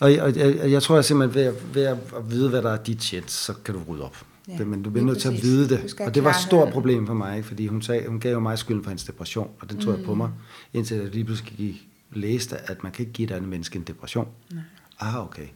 Og 0.00 0.14
jeg, 0.14 0.36
jeg, 0.36 0.70
jeg 0.70 0.82
tror 0.82 0.94
jeg 0.94 1.04
simpelthen, 1.04 1.34
ved 1.34 1.42
at, 1.42 1.74
ved 1.74 1.82
at 1.84 1.96
vide, 2.30 2.48
hvad 2.50 2.62
der 2.62 2.70
er 2.72 2.82
dit 2.82 3.02
shit, 3.02 3.30
så 3.30 3.52
kan 3.64 3.74
du 3.74 3.80
rydde 3.88 4.04
op. 4.04 4.16
Ja, 4.48 4.56
det, 4.58 4.66
men 4.66 4.82
du 4.82 4.90
bliver 4.90 5.06
nødt 5.06 5.18
til 5.20 5.28
at 5.28 5.42
vide 5.42 5.68
det. 5.68 6.00
Og 6.00 6.14
det 6.14 6.24
var 6.24 6.30
et 6.30 6.36
stort 6.36 6.66
det. 6.66 6.72
problem 6.74 7.06
for 7.06 7.14
mig, 7.14 7.36
ikke? 7.36 7.48
fordi 7.48 7.66
hun, 7.66 7.82
sagde, 7.82 8.08
hun 8.08 8.20
gav 8.20 8.32
jo 8.32 8.40
mig 8.40 8.58
skylden 8.58 8.82
for 8.82 8.90
hendes 8.90 9.04
depression, 9.04 9.50
og 9.60 9.70
den 9.70 9.80
tog 9.80 9.92
jeg 9.92 10.00
Mm. 10.00 10.06
på 10.06 10.14
mig, 10.14 10.30
indtil 10.72 10.96
jeg 10.96 11.06
lige 11.06 11.24
pludselig 11.24 11.52
gik, 11.56 11.88
læste, 12.12 12.70
at 12.70 12.82
man 12.82 12.92
kan 12.92 13.02
ikke 13.02 13.12
give 13.12 13.26
et 13.30 13.34
andet 13.34 13.48
menneske 13.50 13.76
en 13.76 13.82
depression. 13.82 14.28
Nej. 14.52 14.62
Ah, 15.00 15.24
okay. 15.26 15.46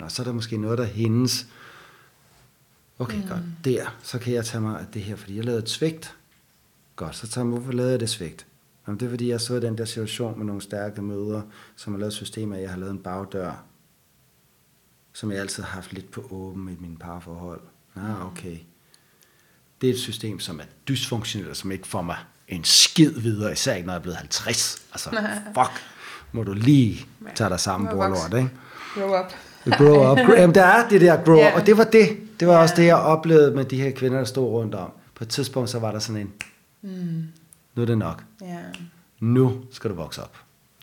Nå, 0.00 0.08
så 0.08 0.22
er 0.22 0.24
der 0.26 0.32
måske 0.32 0.56
noget, 0.56 0.78
der 0.78 0.84
er 0.84 0.88
hendes. 0.88 1.46
Okay, 2.98 3.16
mm. 3.16 3.28
godt. 3.28 3.40
Der, 3.64 3.96
så 4.02 4.18
kan 4.18 4.32
jeg 4.34 4.44
tage 4.44 4.60
mig 4.60 4.80
af 4.80 4.86
det 4.94 5.02
her, 5.02 5.16
fordi 5.16 5.36
jeg 5.36 5.44
lavede 5.44 5.62
et 5.62 5.70
svigt. 5.70 6.14
Godt, 6.96 7.16
så 7.16 7.28
tager 7.28 7.44
jeg, 7.44 7.50
hvorfor 7.52 7.72
lavede 7.72 7.92
jeg 7.92 8.00
det 8.00 8.10
svigt? 8.10 8.46
Jamen, 8.86 9.00
det 9.00 9.06
er 9.06 9.10
fordi, 9.10 9.28
jeg 9.30 9.40
så 9.40 9.54
i 9.54 9.60
den 9.60 9.78
der 9.78 9.84
situation 9.84 10.38
med 10.38 10.46
nogle 10.46 10.62
stærke 10.62 11.02
mødre, 11.02 11.42
som 11.76 11.92
har 11.92 11.98
lavet 12.00 12.12
systemer, 12.12 12.56
jeg 12.56 12.70
har 12.70 12.78
lavet 12.78 12.90
en 12.92 12.98
bagdør, 12.98 13.62
som 15.12 15.30
jeg 15.32 15.40
altid 15.40 15.62
har 15.62 15.70
haft 15.70 15.92
lidt 15.92 16.10
på 16.10 16.24
åben 16.30 16.68
i 16.68 16.76
mine 16.80 16.96
parforhold. 16.96 17.60
Ah, 17.96 18.26
okay. 18.26 18.56
Det 19.80 19.88
er 19.88 19.92
et 19.92 19.98
system, 19.98 20.40
som 20.40 20.60
er 20.60 20.64
dysfunktionelt, 20.88 21.50
og 21.50 21.56
som 21.56 21.72
ikke 21.72 21.86
får 21.86 22.02
mig 22.02 22.16
en 22.48 22.64
skid 22.64 23.10
videre, 23.20 23.52
især 23.52 23.74
ikke 23.74 23.86
når 23.86 23.92
jeg 23.94 23.98
er 23.98 24.02
blevet 24.02 24.16
50. 24.16 24.82
Altså, 24.92 25.10
fuck, 25.54 25.82
må 26.32 26.42
du 26.42 26.52
lige 26.52 27.06
tage 27.34 27.50
dig 27.50 27.60
sammen, 27.60 27.90
bror 27.90 28.08
lort, 28.08 28.34
ikke? 28.34 28.50
Grow 28.94 29.20
up. 29.20 29.32
Grow 29.78 30.12
up. 30.12 30.18
Jamen, 30.40 30.54
der 30.54 30.64
er 30.64 30.88
det 30.88 31.00
der 31.00 31.24
grow 31.24 31.34
up, 31.34 31.40
Ja. 31.40 31.54
og 31.60 31.66
det 31.66 31.78
var 31.78 31.84
det. 31.84 32.08
Det 32.40 32.48
var 32.48 32.54
Ja. 32.54 32.60
også 32.60 32.74
det, 32.76 32.84
jeg 32.86 32.96
oplevede 32.96 33.54
med 33.56 33.64
de 33.64 33.80
her 33.80 33.90
kvinder, 33.90 34.18
der 34.18 34.24
stod 34.24 34.48
rundt 34.50 34.74
om. 34.74 34.90
På 35.14 35.24
et 35.24 35.28
tidspunkt, 35.30 35.70
så 35.70 35.78
var 35.78 35.92
der 35.92 35.98
sådan 35.98 36.20
en, 36.20 36.32
Mm. 36.84 37.24
nu 37.74 37.82
er 37.82 37.86
det 37.86 37.98
nok. 37.98 38.24
Ja. 38.40 38.60
Nu 39.20 39.64
skal 39.70 39.90
du 39.90 39.94
vokse 39.94 40.22
op. 40.22 40.36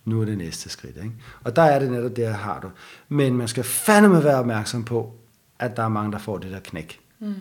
Nu 0.06 0.22
er 0.22 0.26
det 0.26 0.38
næste 0.38 0.70
skridt. 0.70 0.98
Ikke? 0.98 1.12
Og 1.44 1.56
der 1.56 1.62
er 1.62 1.80
det 1.80 1.92
netop 1.92 2.16
det, 2.16 2.28
har 2.28 2.60
du. 2.60 2.70
Men 3.10 3.38
man 3.38 3.48
skal 3.48 3.64
fandeme 3.64 4.24
være 4.24 4.36
opmærksom 4.36 4.84
på, 4.84 5.16
at 5.60 5.78
der 5.78 5.84
er 5.84 5.88
mange, 5.88 6.12
der 6.12 6.18
får 6.18 6.38
det 6.38 6.52
der 6.52 6.60
knæk. 6.60 7.00
Mm. 7.20 7.36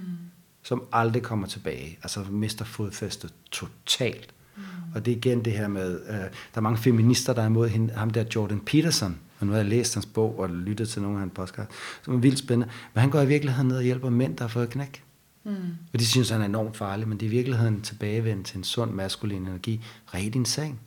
Som 0.62 0.82
aldrig 0.92 1.22
kommer 1.22 1.46
tilbage. 1.46 1.98
Altså 2.02 2.24
mister 2.30 2.64
fodfæstet 2.64 3.32
totalt. 3.50 4.34
Mm. 4.56 4.62
Og 4.94 5.06
det 5.06 5.12
er 5.12 5.16
igen 5.16 5.44
det 5.44 5.52
her 5.52 5.68
med, 5.68 6.00
øh, 6.08 6.14
der 6.14 6.28
er 6.54 6.60
mange 6.60 6.78
feminister, 6.78 7.32
der 7.32 7.42
er 7.42 7.46
imod 7.46 7.68
hende, 7.68 7.94
ham 7.94 8.10
der 8.10 8.24
Jordan 8.34 8.60
Peterson. 8.60 9.18
Og 9.40 9.46
nu 9.46 9.52
har 9.52 9.58
jeg 9.58 9.68
læst 9.68 9.94
hans 9.94 10.06
bog 10.06 10.38
og 10.38 10.50
lyttet 10.50 10.88
til 10.88 11.02
nogle 11.02 11.16
af 11.16 11.20
hans 11.20 11.32
podcast, 11.34 11.70
som 12.02 12.14
er 12.14 12.18
vildt 12.18 12.38
spændende. 12.38 12.72
Men 12.94 13.00
han 13.00 13.10
går 13.10 13.20
i 13.20 13.26
virkeligheden 13.26 13.68
ned 13.68 13.76
og 13.76 13.82
hjælper 13.82 14.10
mænd, 14.10 14.36
der 14.36 14.44
har 14.44 14.48
fået 14.48 14.70
knæk. 14.70 15.04
Mm. 15.44 15.52
Og 15.92 15.98
de 16.00 16.06
synes, 16.06 16.30
han 16.30 16.40
er 16.40 16.44
enormt 16.44 16.76
farlig, 16.76 17.08
men 17.08 17.18
det 17.20 17.26
er 17.26 17.30
i 17.30 17.34
virkeligheden 17.34 17.82
tilbagevendt 17.82 18.46
til 18.46 18.58
en 18.58 18.64
sund 18.64 18.90
maskulin 18.90 19.42
energi. 19.46 19.84
Red 20.14 20.30
din 20.30 20.44
seng. 20.44 20.80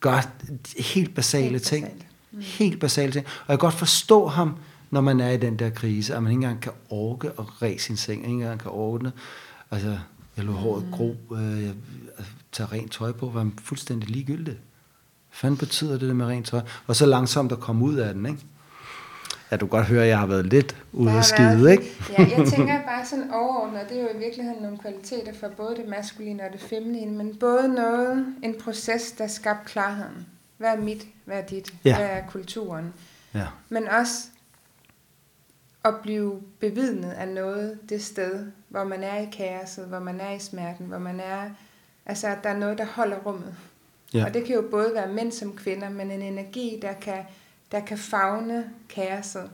Gør 0.00 0.30
helt 0.94 1.14
basale 1.14 1.48
Helt 1.50 1.62
ting. 1.62 1.84
basalt. 1.84 2.06
Mm. 2.32 2.40
Helt 2.40 2.80
basale 2.80 3.12
ting. 3.12 3.26
Og 3.26 3.32
jeg 3.48 3.58
kan 3.58 3.66
godt 3.66 3.74
forstå 3.74 4.26
ham, 4.26 4.56
når 4.90 5.00
man 5.00 5.20
er 5.20 5.30
i 5.30 5.36
den 5.36 5.58
der 5.58 5.70
krise, 5.70 6.14
at 6.14 6.22
man 6.22 6.32
ikke 6.32 6.36
engang 6.44 6.60
kan 6.60 6.72
orke 6.90 7.28
at 7.28 7.62
ræse 7.62 7.84
sin 7.84 7.96
seng, 7.96 8.20
ikke 8.22 8.32
engang 8.34 8.60
kan 8.60 8.70
ordne. 8.70 9.12
Altså, 9.70 9.98
jeg 10.36 10.44
lå 10.44 10.52
håret 10.52 10.84
Mm. 10.84 10.90
gro, 10.92 11.16
øh, 11.36 11.62
jeg 11.64 11.74
tager 12.52 12.72
rent 12.72 12.92
tøj 12.92 13.12
på, 13.12 13.28
var 13.28 13.50
fuldstændig 13.62 14.10
ligegyldigt. 14.10 14.56
Hvad 14.56 15.38
fanden 15.40 15.58
betyder 15.58 15.92
det 15.92 16.08
der 16.08 16.14
med 16.14 16.26
rent 16.26 16.46
tøj? 16.46 16.60
Og 16.86 16.96
så 16.96 17.06
langsomt 17.06 17.52
at 17.52 17.60
komme 17.60 17.84
ud 17.84 17.94
af 17.94 18.14
den, 18.14 18.26
ikke? 18.26 18.38
Ja, 19.50 19.56
du 19.56 19.66
godt 19.66 19.86
høre, 19.86 20.02
at 20.02 20.08
jeg 20.08 20.18
har 20.18 20.26
været 20.26 20.46
lidt 20.46 20.76
ude 20.92 21.10
har 21.10 21.22
skide, 21.22 21.72
ikke? 21.72 21.84
ja, 22.18 22.26
jeg 22.38 22.46
tænker 22.46 22.82
bare 22.82 23.06
sådan 23.06 23.30
overordnet, 23.30 23.80
og 23.80 23.88
det 23.88 23.98
er 23.98 24.02
jo 24.02 24.08
i 24.14 24.18
virkeligheden 24.18 24.62
nogle 24.62 24.78
kvaliteter 24.78 25.32
for 25.34 25.48
både 25.48 25.76
det 25.76 25.88
maskuline 25.88 26.42
og 26.42 26.52
det 26.52 26.60
feminine, 26.60 27.16
men 27.16 27.36
både 27.36 27.68
noget, 27.68 28.26
en 28.42 28.54
proces, 28.60 29.12
der 29.12 29.26
skabte 29.26 29.70
klarheden. 29.70 30.26
Hvad 30.56 30.70
er 30.70 30.76
mit? 30.76 31.06
Hvad 31.24 31.38
er 31.38 31.46
dit? 31.46 31.74
Ja. 31.84 31.96
Hvad 31.96 32.06
er 32.06 32.22
kulturen? 32.28 32.94
Ja. 33.34 33.46
Men 33.68 33.88
også 33.88 34.28
at 35.84 35.94
blive 36.02 36.42
bevidnet 36.60 37.10
af 37.10 37.28
noget 37.28 37.78
det 37.88 38.04
sted, 38.04 38.46
hvor 38.68 38.84
man 38.84 39.02
er 39.02 39.16
i 39.16 39.28
kaoset, 39.32 39.84
hvor 39.84 39.98
man 39.98 40.20
er 40.20 40.32
i 40.32 40.38
smerten, 40.38 40.86
hvor 40.86 40.98
man 40.98 41.20
er... 41.20 41.50
Altså, 42.06 42.26
at 42.28 42.38
der 42.42 42.50
er 42.50 42.58
noget, 42.58 42.78
der 42.78 42.84
holder 42.84 43.16
rummet. 43.16 43.54
Ja. 44.14 44.24
Og 44.24 44.34
det 44.34 44.44
kan 44.44 44.54
jo 44.54 44.64
både 44.70 44.90
være 44.94 45.12
mænd 45.12 45.32
som 45.32 45.56
kvinder, 45.56 45.90
men 45.90 46.10
en 46.10 46.22
energi, 46.22 46.78
der 46.82 46.92
kan, 46.92 47.18
der 47.72 47.80
kan 47.80 47.98
fagne 47.98 48.64
kaoset 48.88 49.50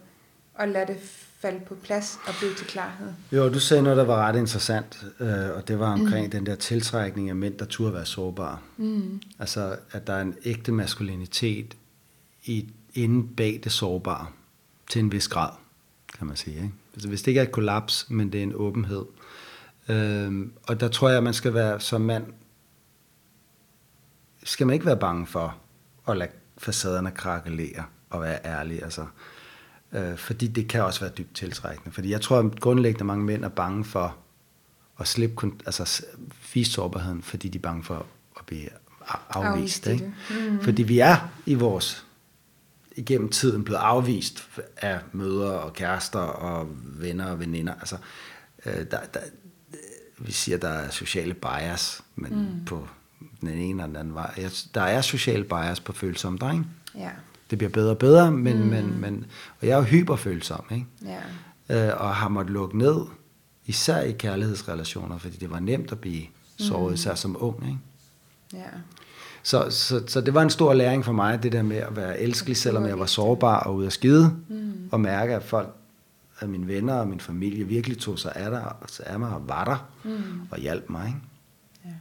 og 0.55 0.68
lade 0.68 0.87
det 0.87 0.98
falde 1.42 1.61
på 1.66 1.75
plads 1.75 2.18
og 2.27 2.35
blive 2.38 2.55
til 2.55 2.66
klarhed. 2.66 3.12
Jo, 3.33 3.48
du 3.48 3.61
sagde 3.61 3.83
noget, 3.83 3.96
der 3.96 4.05
var 4.05 4.16
ret 4.16 4.37
interessant, 4.37 5.05
øh, 5.20 5.51
og 5.57 5.68
det 5.68 5.79
var 5.79 5.92
omkring 5.92 6.25
mm. 6.25 6.31
den 6.31 6.46
der 6.46 6.55
tiltrækning 6.55 7.29
af 7.29 7.37
mænd, 7.37 7.59
der 7.59 7.64
turde 7.64 7.94
være 7.94 8.07
sårbare. 8.07 8.59
Mm. 8.77 9.20
Altså, 9.38 9.77
at 9.92 10.07
der 10.07 10.12
er 10.12 10.22
en 10.22 10.35
ægte 10.44 10.72
maskulinitet 10.72 11.77
i, 12.44 12.68
inde 12.94 13.29
bag 13.37 13.61
det 13.64 13.72
sårbare, 13.72 14.27
til 14.90 14.98
en 14.98 15.12
vis 15.12 15.29
grad, 15.29 15.51
kan 16.18 16.27
man 16.27 16.37
sige. 16.37 16.57
Ikke? 16.57 16.70
Altså, 16.94 17.09
hvis 17.09 17.22
det 17.22 17.29
ikke 17.29 17.40
er 17.40 17.44
et 17.44 17.53
kollaps, 17.53 18.07
men 18.11 18.33
det 18.33 18.38
er 18.38 18.42
en 18.42 18.55
åbenhed. 18.55 19.05
Øhm, 19.88 20.53
og 20.62 20.81
der 20.81 20.88
tror 20.88 21.09
jeg, 21.09 21.16
at 21.16 21.25
man 21.25 21.35
skal 21.35 21.55
være 21.55 21.81
som 21.81 22.01
mand, 22.01 22.27
skal 24.44 24.66
man 24.66 24.75
ikke 24.75 24.87
være 24.87 24.96
bange 24.96 25.27
for 25.27 25.57
at 26.09 26.16
lade 26.16 26.31
facaderne 26.59 27.11
krakelere 27.11 27.85
og 28.12 28.22
være 28.22 28.38
ærlig. 28.46 28.83
Altså, 28.83 29.07
øh, 29.92 30.16
fordi 30.16 30.46
det 30.48 30.68
kan 30.68 30.83
også 30.85 31.01
være 31.01 31.11
dybt 31.18 31.35
tiltrækkende. 31.35 31.92
Fordi 31.94 32.11
jeg 32.11 32.20
tror, 32.20 32.38
at 32.38 32.61
grundlæggende 32.61 33.05
mange 33.05 33.25
mænd 33.25 33.44
er 33.44 33.48
bange 33.48 33.85
for 33.85 34.16
at 35.01 35.09
slippe, 35.09 35.37
kun- 35.37 35.61
altså 35.66 36.05
vise 36.55 36.72
sårbarheden, 36.72 37.22
fordi 37.22 37.48
de 37.48 37.59
er 37.59 37.62
bange 37.62 37.85
for 37.85 38.07
at 38.38 38.46
blive 38.46 38.68
afvist. 39.31 39.87
Ikke? 39.87 40.12
Mhm. 40.31 40.61
Fordi 40.62 40.83
vi 40.83 40.98
er 40.98 41.16
i 41.46 41.55
vores 41.55 42.07
igennem 42.96 43.29
tiden 43.29 43.64
blevet 43.64 43.81
afvist 43.81 44.48
af 44.77 44.98
mødre 45.12 45.51
og 45.61 45.72
kærester 45.72 46.18
og 46.18 46.68
venner 46.85 47.27
og 47.31 47.40
veninder. 47.40 47.75
Altså, 47.75 47.96
øh, 48.66 48.75
der, 48.90 48.98
der, 49.14 49.20
vi 50.18 50.33
siger, 50.33 50.59
der 50.59 50.68
er 50.68 50.90
sociale 50.90 51.35
bias, 51.35 52.03
men 52.16 52.33
mm. 52.59 52.64
på 52.64 52.88
den 53.40 53.48
ene 53.48 53.83
og 53.83 53.88
den 53.88 53.96
anden 53.96 54.14
vej. 54.14 54.48
Der 54.75 54.83
er 54.83 55.01
social 55.01 55.44
bias 55.44 55.81
på 55.81 55.92
følsomme 55.92 56.38
drenge. 56.38 56.66
Ja, 56.94 57.11
Det 57.52 57.58
bliver 57.58 57.70
bedre 57.70 57.90
og 57.90 57.98
bedre, 57.98 58.30
men, 58.30 58.62
mm. 58.62 58.68
men, 58.68 59.00
men 59.00 59.26
og 59.60 59.66
jeg 59.66 59.72
er 59.72 59.76
jo 59.76 59.82
hyperfølsom, 59.82 60.64
ikke? 60.70 60.86
ja. 61.68 61.88
Øh, 61.88 62.00
og 62.00 62.14
har 62.14 62.28
måttet 62.28 62.52
lukke 62.52 62.78
ned, 62.78 63.00
især 63.66 64.00
i 64.00 64.12
kærlighedsrelationer, 64.12 65.18
fordi 65.18 65.36
det 65.36 65.50
var 65.50 65.60
nemt 65.60 65.92
at 65.92 65.98
blive 65.98 66.22
såret, 66.58 66.88
mm. 66.88 66.94
især 66.94 67.14
som 67.14 67.36
ung, 67.40 67.66
ikke? 67.66 67.78
Ja. 68.52 68.68
Så, 69.42 69.70
så, 69.70 70.02
så 70.06 70.20
det 70.20 70.34
var 70.34 70.42
en 70.42 70.50
stor 70.50 70.74
læring 70.74 71.04
for 71.04 71.12
mig, 71.12 71.42
det 71.42 71.52
der 71.52 71.62
med 71.62 71.76
at 71.76 71.96
være 71.96 72.20
elskelig, 72.20 72.56
selvom 72.56 72.86
jeg 72.86 72.98
var 72.98 73.06
sårbar 73.06 73.60
og 73.60 73.74
ude 73.74 73.86
at 73.86 73.92
skide, 73.92 74.36
mm. 74.48 74.88
og 74.92 75.00
mærke, 75.00 75.34
at 75.34 75.42
folk, 75.42 75.68
at 76.38 76.48
mine 76.48 76.68
venner 76.68 76.94
og 76.94 77.08
min 77.08 77.20
familie 77.20 77.64
virkelig 77.64 77.98
tog 77.98 78.18
sig 78.18 78.32
af, 78.34 78.50
der, 78.50 78.86
af 79.00 79.18
mig 79.18 79.34
og 79.34 79.48
var 79.48 79.64
der, 79.64 79.88
mm. 80.04 80.40
og 80.50 80.58
hjalp 80.58 80.90
mig. 80.90 81.06
Ikke? 81.06 81.96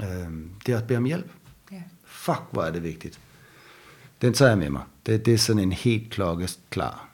Ja. 0.00 0.24
Øhm, 0.24 0.50
det 0.66 0.74
er 0.74 0.78
at 0.78 0.86
bede 0.86 0.96
om 0.96 1.04
hjælp. 1.04 1.30
Ja. 1.72 1.82
Fuck, 2.04 2.42
hvor 2.50 2.62
er 2.62 2.70
det 2.70 2.82
vigtigt. 2.82 3.20
Den 4.22 4.32
tager 4.32 4.48
jeg 4.48 4.58
med 4.58 4.70
mig. 4.70 4.82
Det, 5.06 5.26
det 5.26 5.34
er 5.34 5.38
sådan 5.38 5.62
en 5.62 5.72
helt 5.72 6.10
klokkeklar. 6.10 7.08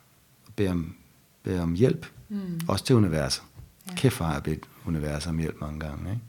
At 0.46 0.54
bede 0.56 0.70
om, 0.70 0.94
bede 1.42 1.60
om 1.62 1.74
hjælp. 1.74 2.06
Mm. 2.28 2.60
Også 2.68 2.84
til 2.84 2.96
universet. 2.96 3.42
Ja. 3.90 3.94
Kæft, 3.96 4.18
har 4.18 4.32
jeg 4.32 4.42
bedt 4.42 4.64
universet 4.86 5.28
om 5.28 5.38
hjælp 5.38 5.60
mange 5.60 5.80
gange. 5.80 6.10
Ikke? 6.10 6.22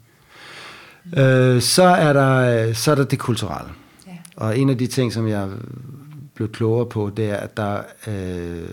Mm. 1.04 1.18
Øh, 1.18 1.62
så, 1.62 1.82
er 1.82 2.12
der, 2.12 2.72
så 2.72 2.90
er 2.90 2.94
der 2.94 3.04
det 3.04 3.18
kulturelle. 3.18 3.70
Ja. 4.06 4.16
Og 4.36 4.58
en 4.58 4.70
af 4.70 4.78
de 4.78 4.86
ting, 4.86 5.12
som 5.12 5.28
jeg 5.28 5.50
blev 6.34 6.52
klogere 6.52 6.86
på, 6.86 7.10
det 7.16 7.30
er, 7.30 7.36
at 7.36 7.56
der 7.56 7.82
øh, 8.06 8.68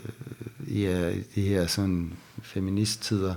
i 0.68 0.86
øh, 0.86 1.16
de 1.36 1.42
her 1.42 1.68
sådan 1.68 2.14
feministtider, 2.42 3.36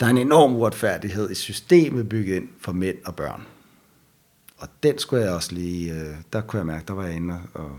der 0.00 0.06
er 0.06 0.10
en 0.10 0.18
enorm 0.18 0.54
uretfærdighed 0.54 1.30
i 1.30 1.34
systemet 1.34 2.08
bygget 2.08 2.36
ind 2.36 2.48
for 2.60 2.72
mænd 2.72 2.96
og 3.04 3.16
børn. 3.16 3.42
Og 4.64 4.70
den 4.82 4.98
skulle 4.98 5.24
jeg 5.24 5.32
også 5.32 5.54
lige, 5.54 5.92
øh, 5.92 6.14
der 6.32 6.40
kunne 6.40 6.58
jeg 6.58 6.66
mærke, 6.66 6.84
der 6.88 6.94
var 6.94 7.04
jeg 7.04 7.16
inde 7.16 7.34
og, 7.34 7.64
og 7.64 7.70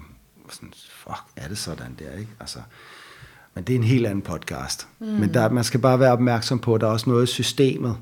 sådan, 0.49 0.73
fuck, 0.89 1.23
er 1.35 1.47
det 1.47 1.57
sådan 1.57 1.95
der, 1.99 2.11
ikke? 2.11 2.31
Altså, 2.39 2.59
men 3.53 3.63
det 3.63 3.73
er 3.73 3.77
en 3.77 3.83
helt 3.83 4.05
anden 4.05 4.21
podcast. 4.21 4.87
Mm. 4.99 5.05
Men 5.05 5.33
der, 5.33 5.49
man 5.49 5.63
skal 5.63 5.79
bare 5.79 5.99
være 5.99 6.11
opmærksom 6.11 6.59
på, 6.59 6.75
at 6.75 6.81
der 6.81 6.87
er 6.87 6.91
også 6.91 7.09
noget 7.09 7.23
i 7.23 7.31
systemet. 7.31 7.97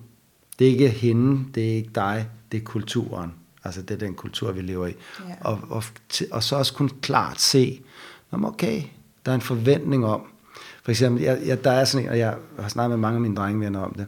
Det 0.59 0.67
er 0.67 0.71
ikke 0.71 0.89
hende, 0.89 1.45
det 1.55 1.71
er 1.71 1.75
ikke 1.75 1.89
dig, 1.95 2.29
det 2.51 2.57
er 2.57 2.63
kulturen. 2.63 3.33
Altså 3.63 3.81
det 3.81 3.91
er 3.91 3.97
den 3.97 4.13
kultur, 4.13 4.51
vi 4.51 4.61
lever 4.61 4.87
i. 4.87 4.93
Ja. 5.29 5.35
Og, 5.41 5.59
og, 5.69 5.83
og 6.31 6.43
så 6.43 6.55
også 6.55 6.73
kunne 6.73 6.89
klart 7.01 7.41
se, 7.41 7.81
okay, 8.31 8.83
der 9.25 9.31
er 9.31 9.35
en 9.35 9.41
forventning 9.41 10.05
om, 10.05 10.21
for 10.83 10.91
eksempel, 10.91 11.23
jeg, 11.23 11.39
jeg, 11.45 11.63
der 11.63 11.71
er 11.71 11.85
sådan 11.85 12.05
en, 12.05 12.11
og 12.11 12.17
jeg 12.17 12.35
har 12.59 12.69
snakket 12.69 12.89
med 12.89 13.01
mange 13.01 13.15
af 13.15 13.21
mine 13.21 13.35
drengevenner 13.35 13.79
om 13.79 13.93
det, 13.93 14.07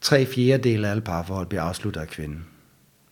tre 0.00 0.26
fjerdedele 0.26 0.86
af 0.86 0.90
alle 0.90 1.00
parforhold 1.00 1.46
bliver 1.46 1.62
afsluttet 1.62 2.00
af 2.00 2.08
kvinden. 2.08 2.46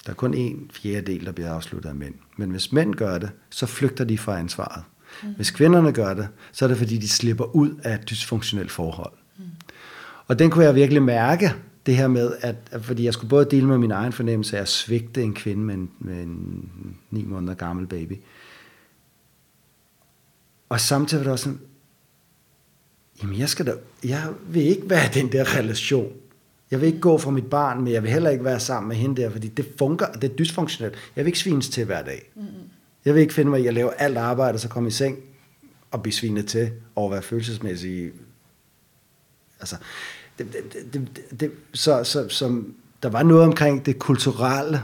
Der 0.07 0.11
er 0.11 0.15
kun 0.15 0.35
en 0.35 0.71
fjerdedel, 0.75 1.27
der 1.27 1.33
bliver 1.33 1.53
afsluttet 1.53 1.89
af 1.89 1.95
mænd. 1.95 2.15
Men 2.37 2.51
hvis 2.51 2.73
mænd 2.73 2.95
gør 2.95 3.19
det, 3.19 3.31
så 3.51 3.67
flygter 3.67 4.05
de 4.05 4.19
fra 4.19 4.39
ansvaret. 4.39 4.85
Mm. 5.23 5.35
Hvis 5.37 5.51
kvinderne 5.51 5.93
gør 5.93 6.15
det, 6.15 6.29
så 6.53 6.65
er 6.65 6.69
det 6.69 6.79
fordi, 6.79 6.99
de 6.99 7.09
slipper 7.09 7.57
ud 7.57 7.71
af 7.83 7.95
et 7.95 8.11
dysfunktionelt 8.11 8.71
forhold. 8.71 9.13
Mm. 9.39 9.45
Og 10.27 10.39
den 10.39 10.51
kunne 10.51 10.65
jeg 10.65 10.75
virkelig 10.75 11.03
mærke, 11.03 11.55
det 11.87 11.97
her 11.97 12.09
med, 12.09 12.33
at, 12.41 12.57
at 12.71 12.85
fordi 12.85 13.05
jeg 13.05 13.13
skulle 13.13 13.29
både 13.29 13.47
dele 13.51 13.67
med 13.67 13.79
min 13.79 13.91
egen 13.91 14.13
fornemmelse 14.13 14.57
af 14.57 14.61
at 14.61 14.69
svigte 14.69 15.23
en 15.23 15.35
kvinde 15.35 15.63
med 15.65 15.75
en, 15.75 15.91
med 15.99 16.23
en 16.23 16.71
ni 17.11 17.25
måneder 17.25 17.55
gammel 17.55 17.87
baby. 17.87 18.13
Og 20.69 20.81
samtidig 20.81 21.21
var 21.21 21.25
det 21.25 21.33
også 21.33 21.45
sådan, 21.45 21.61
jamen 23.23 23.39
jeg, 23.39 23.49
skal 23.49 23.67
da, 23.67 23.75
jeg 24.05 24.29
vil 24.49 24.63
ikke 24.63 24.91
være 24.91 25.11
den 25.15 25.33
der 25.33 25.57
relation. 25.59 26.13
Jeg 26.73 26.81
vil 26.81 26.87
ikke 26.87 27.01
gå 27.01 27.19
fra 27.19 27.31
mit 27.31 27.51
barn, 27.51 27.83
men 27.83 27.93
jeg 27.93 28.03
vil 28.03 28.11
heller 28.11 28.31
ikke 28.31 28.45
være 28.45 28.61
sammen 28.61 28.89
med 28.89 28.97
hende 28.97 29.23
der, 29.23 29.31
fordi 29.31 29.49
det 29.49 29.67
fungerer, 29.79 30.13
det 30.13 30.33
er 30.33 30.37
dysfunktionelt. 30.37 30.95
Jeg 31.17 31.25
vil 31.25 31.29
ikke 31.29 31.39
svines 31.39 31.69
til 31.69 31.85
hver 31.85 32.03
dag. 32.03 32.31
Mm. 32.35 32.43
Jeg 33.05 33.15
vil 33.15 33.21
ikke 33.21 33.35
finde 33.35 33.51
mig 33.51 33.61
i 33.61 33.67
at 33.67 33.75
lave 33.75 33.95
alt 34.01 34.19
arbejde, 34.19 34.57
og 34.57 34.61
så 34.61 34.69
komme 34.69 34.89
i 34.89 34.93
seng 34.93 35.19
og 35.91 36.03
blive 36.03 36.13
svinet 36.13 36.47
til 36.47 36.71
at 36.97 37.11
være 37.11 37.23
følelsesmæssig. 37.23 38.13
Altså, 39.61 39.77
det, 40.39 40.47
det, 40.53 40.93
det, 40.93 41.41
det, 41.41 41.51
så, 41.73 42.05
så, 42.05 42.29
så 42.29 42.63
der 43.03 43.09
var 43.09 43.23
noget 43.23 43.45
omkring 43.45 43.87
det 43.87 43.99
kulturelle, 43.99 44.81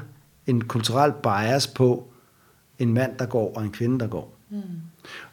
en 0.47 0.65
kulturel 0.65 1.13
bias 1.23 1.67
på 1.67 2.09
en 2.79 2.95
mand, 2.95 3.19
der 3.19 3.27
går, 3.27 3.55
og 3.57 3.63
en 3.63 3.73
kvinde, 3.73 4.01
der 4.01 4.07
går. 4.07 4.37
Mm. 4.51 4.61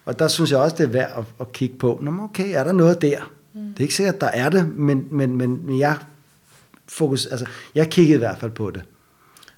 Og 0.06 0.20
der 0.20 0.28
synes 0.28 0.52
jeg 0.52 0.60
også, 0.60 0.76
det 0.76 0.84
er 0.84 0.88
værd 0.88 1.12
at, 1.18 1.26
at 1.40 1.52
kigge 1.52 1.78
på, 1.78 2.00
Nå, 2.02 2.24
okay, 2.24 2.54
er 2.54 2.64
der 2.64 2.72
noget 2.72 3.02
der? 3.02 3.32
Mm. 3.54 3.62
Det 3.62 3.78
er 3.78 3.82
ikke 3.82 3.96
sikkert, 3.96 4.16
at 4.16 4.22
der 4.22 4.28
er 4.28 4.50
det, 4.50 4.78
men, 4.78 5.08
men, 5.12 5.38
men 5.38 5.80
jeg, 5.80 5.98
fokus, 6.88 7.26
altså, 7.26 7.46
jeg 7.76 7.90
kiggede 7.90 8.16
i 8.16 8.20
hvert 8.20 8.38
fald 8.38 8.52
på 8.52 8.72
det. 8.72 8.84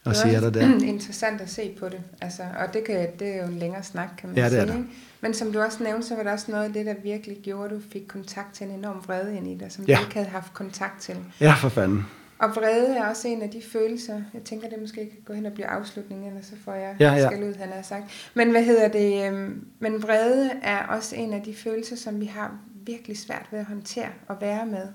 Og 0.06 0.16
det 0.16 0.36
er 0.36 0.40
der 0.40 0.50
der. 0.50 0.80
interessant 0.94 1.42
at 1.42 1.50
se 1.50 1.76
på 1.80 1.90
det. 1.90 2.02
Altså, 2.22 2.44
og 2.60 2.74
det, 2.74 2.84
kan, 2.84 3.08
det 3.20 3.28
er 3.28 3.42
jo 3.42 3.48
en 3.48 3.60
længere 3.60 3.84
snak, 3.84 4.10
kan 4.18 4.30
man 4.30 4.38
ja, 4.38 4.44
det 4.44 4.52
sige. 4.52 4.62
Er 4.62 4.66
det. 4.66 4.86
Men 5.22 5.34
som 5.34 5.52
du 5.52 5.60
også 5.60 5.84
nævnte, 5.84 6.08
så 6.08 6.16
var 6.16 6.24
der 6.24 6.32
også 6.32 6.52
noget 6.52 6.64
af 6.66 6.74
det, 6.74 6.86
der 6.86 6.94
virkelig 7.04 7.38
gjorde, 7.44 7.66
at 7.66 7.72
du 7.72 7.80
fik 7.92 8.04
kontakt 8.08 8.54
til 8.54 8.68
en 8.68 8.74
enorm 8.74 9.04
vrede 9.08 9.38
ind 9.38 9.48
i 9.48 9.56
dig, 9.56 9.72
som 9.72 9.86
ja. 9.86 9.96
du 9.96 10.02
ikke 10.02 10.14
havde 10.14 10.30
haft 10.30 10.54
kontakt 10.54 11.02
til. 11.02 11.16
Ja, 11.42 11.54
for 11.54 11.70
fanden. 11.70 12.06
Og 12.40 12.50
vrede 12.56 12.98
er 12.98 13.06
også 13.06 13.28
en 13.28 13.42
af 13.42 13.50
de 13.50 13.62
følelser, 13.72 14.22
jeg 14.34 14.42
tænker, 14.42 14.70
det 14.70 14.82
måske 14.82 14.96
kan 14.96 15.20
gå 15.26 15.34
hen 15.34 15.46
og 15.46 15.54
blive 15.54 15.68
afslutningen, 15.68 16.28
eller 16.28 16.42
så 16.42 16.54
får 16.66 16.74
jeg 16.74 16.96
ja, 17.00 17.14
ja. 17.14 17.28
skal 17.28 17.44
ud, 17.44 17.54
han 17.56 17.70
har 17.70 17.82
sagt. 17.82 18.32
Men 18.34 18.52
hvad 18.52 18.64
hedder 18.64 18.88
det? 18.88 19.28
Øhm, 19.28 19.68
men 19.80 20.04
vrede 20.04 20.52
er 20.62 20.86
også 20.88 21.16
en 21.16 21.34
af 21.34 21.42
de 21.42 21.56
følelser, 21.56 21.96
som 21.96 22.20
vi 22.20 22.26
har 22.26 22.60
virkelig 22.86 23.18
svært 23.18 23.46
ved 23.52 23.60
at 23.60 23.66
håndtere 23.66 24.10
og 24.28 24.38
være 24.42 24.66
med. 24.66 24.88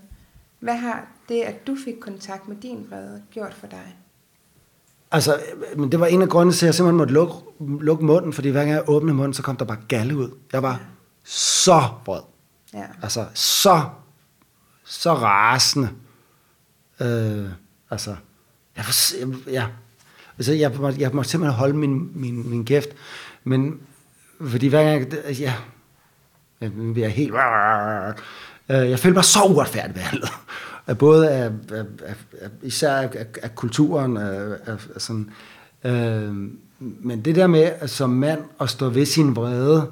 Hvad 0.62 0.77
har 0.77 1.07
det, 1.29 1.40
at 1.42 1.66
du 1.66 1.77
fik 1.85 1.94
kontakt 2.01 2.48
med 2.48 2.57
din 2.57 2.87
vrede, 2.90 3.22
gjort 3.31 3.55
for 3.55 3.66
dig? 3.66 3.96
Altså, 5.11 5.40
men 5.77 5.92
det 5.92 6.01
var 6.01 6.07
en 6.07 6.22
af 6.22 6.29
grundene 6.29 6.53
til, 6.53 6.66
at 6.66 6.68
jeg 6.68 6.75
simpelthen 6.75 6.96
måtte 6.96 7.14
lukke, 7.14 7.35
lukke 7.61 8.05
munden, 8.05 8.33
fordi 8.33 8.48
hver 8.48 8.61
gang 8.61 8.72
jeg 8.72 8.85
åbnede 8.87 9.14
munden, 9.14 9.35
så 9.35 9.42
kom 9.42 9.57
der 9.57 9.64
bare 9.64 9.79
galle 9.88 10.16
ud. 10.16 10.31
Jeg 10.53 10.62
var 10.62 10.70
ja. 10.70 10.79
så 11.25 11.88
vred. 12.07 12.20
Ja. 12.75 12.85
Altså, 13.03 13.27
så, 13.35 13.83
så 14.85 15.14
rasende. 15.14 15.88
Øh, 17.01 17.48
altså, 17.90 18.16
jeg 18.77 18.85
var, 18.87 19.51
ja, 19.51 19.66
altså, 20.38 20.53
jeg, 20.53 20.72
må, 20.81 20.90
jeg 20.90 21.11
måtte 21.12 21.31
simpelthen 21.31 21.59
holde 21.59 21.77
min, 21.77 22.11
min, 22.14 22.51
min 22.51 22.64
kæft. 22.64 22.88
Men, 23.44 23.81
fordi 24.46 24.68
hver 24.68 24.85
gang, 24.85 25.12
ja, 25.40 25.55
jeg 26.61 26.72
bliver 26.72 27.09
helt, 27.09 27.33
jeg 28.78 28.98
følte 28.98 29.14
mig 29.14 29.24
så 29.24 29.42
uretfærdigt 29.42 29.94
behandlet 29.94 30.30
af 30.87 30.98
både 30.98 31.30
af, 31.30 31.50
af, 31.72 31.85
af, 32.40 32.50
især 32.62 32.94
af, 32.94 33.26
af, 33.42 33.54
kulturen, 33.54 34.16
af, 34.16 34.56
af, 34.66 34.76
af 34.94 35.00
sådan, 35.00 35.30
øh, 35.85 36.35
men 36.78 37.24
det 37.24 37.37
der 37.37 37.46
med 37.46 37.62
at 37.62 37.90
som 37.90 38.11
mand 38.11 38.40
at 38.61 38.70
stå 38.70 38.88
ved 38.88 39.06
sin 39.06 39.37
vrede, 39.37 39.90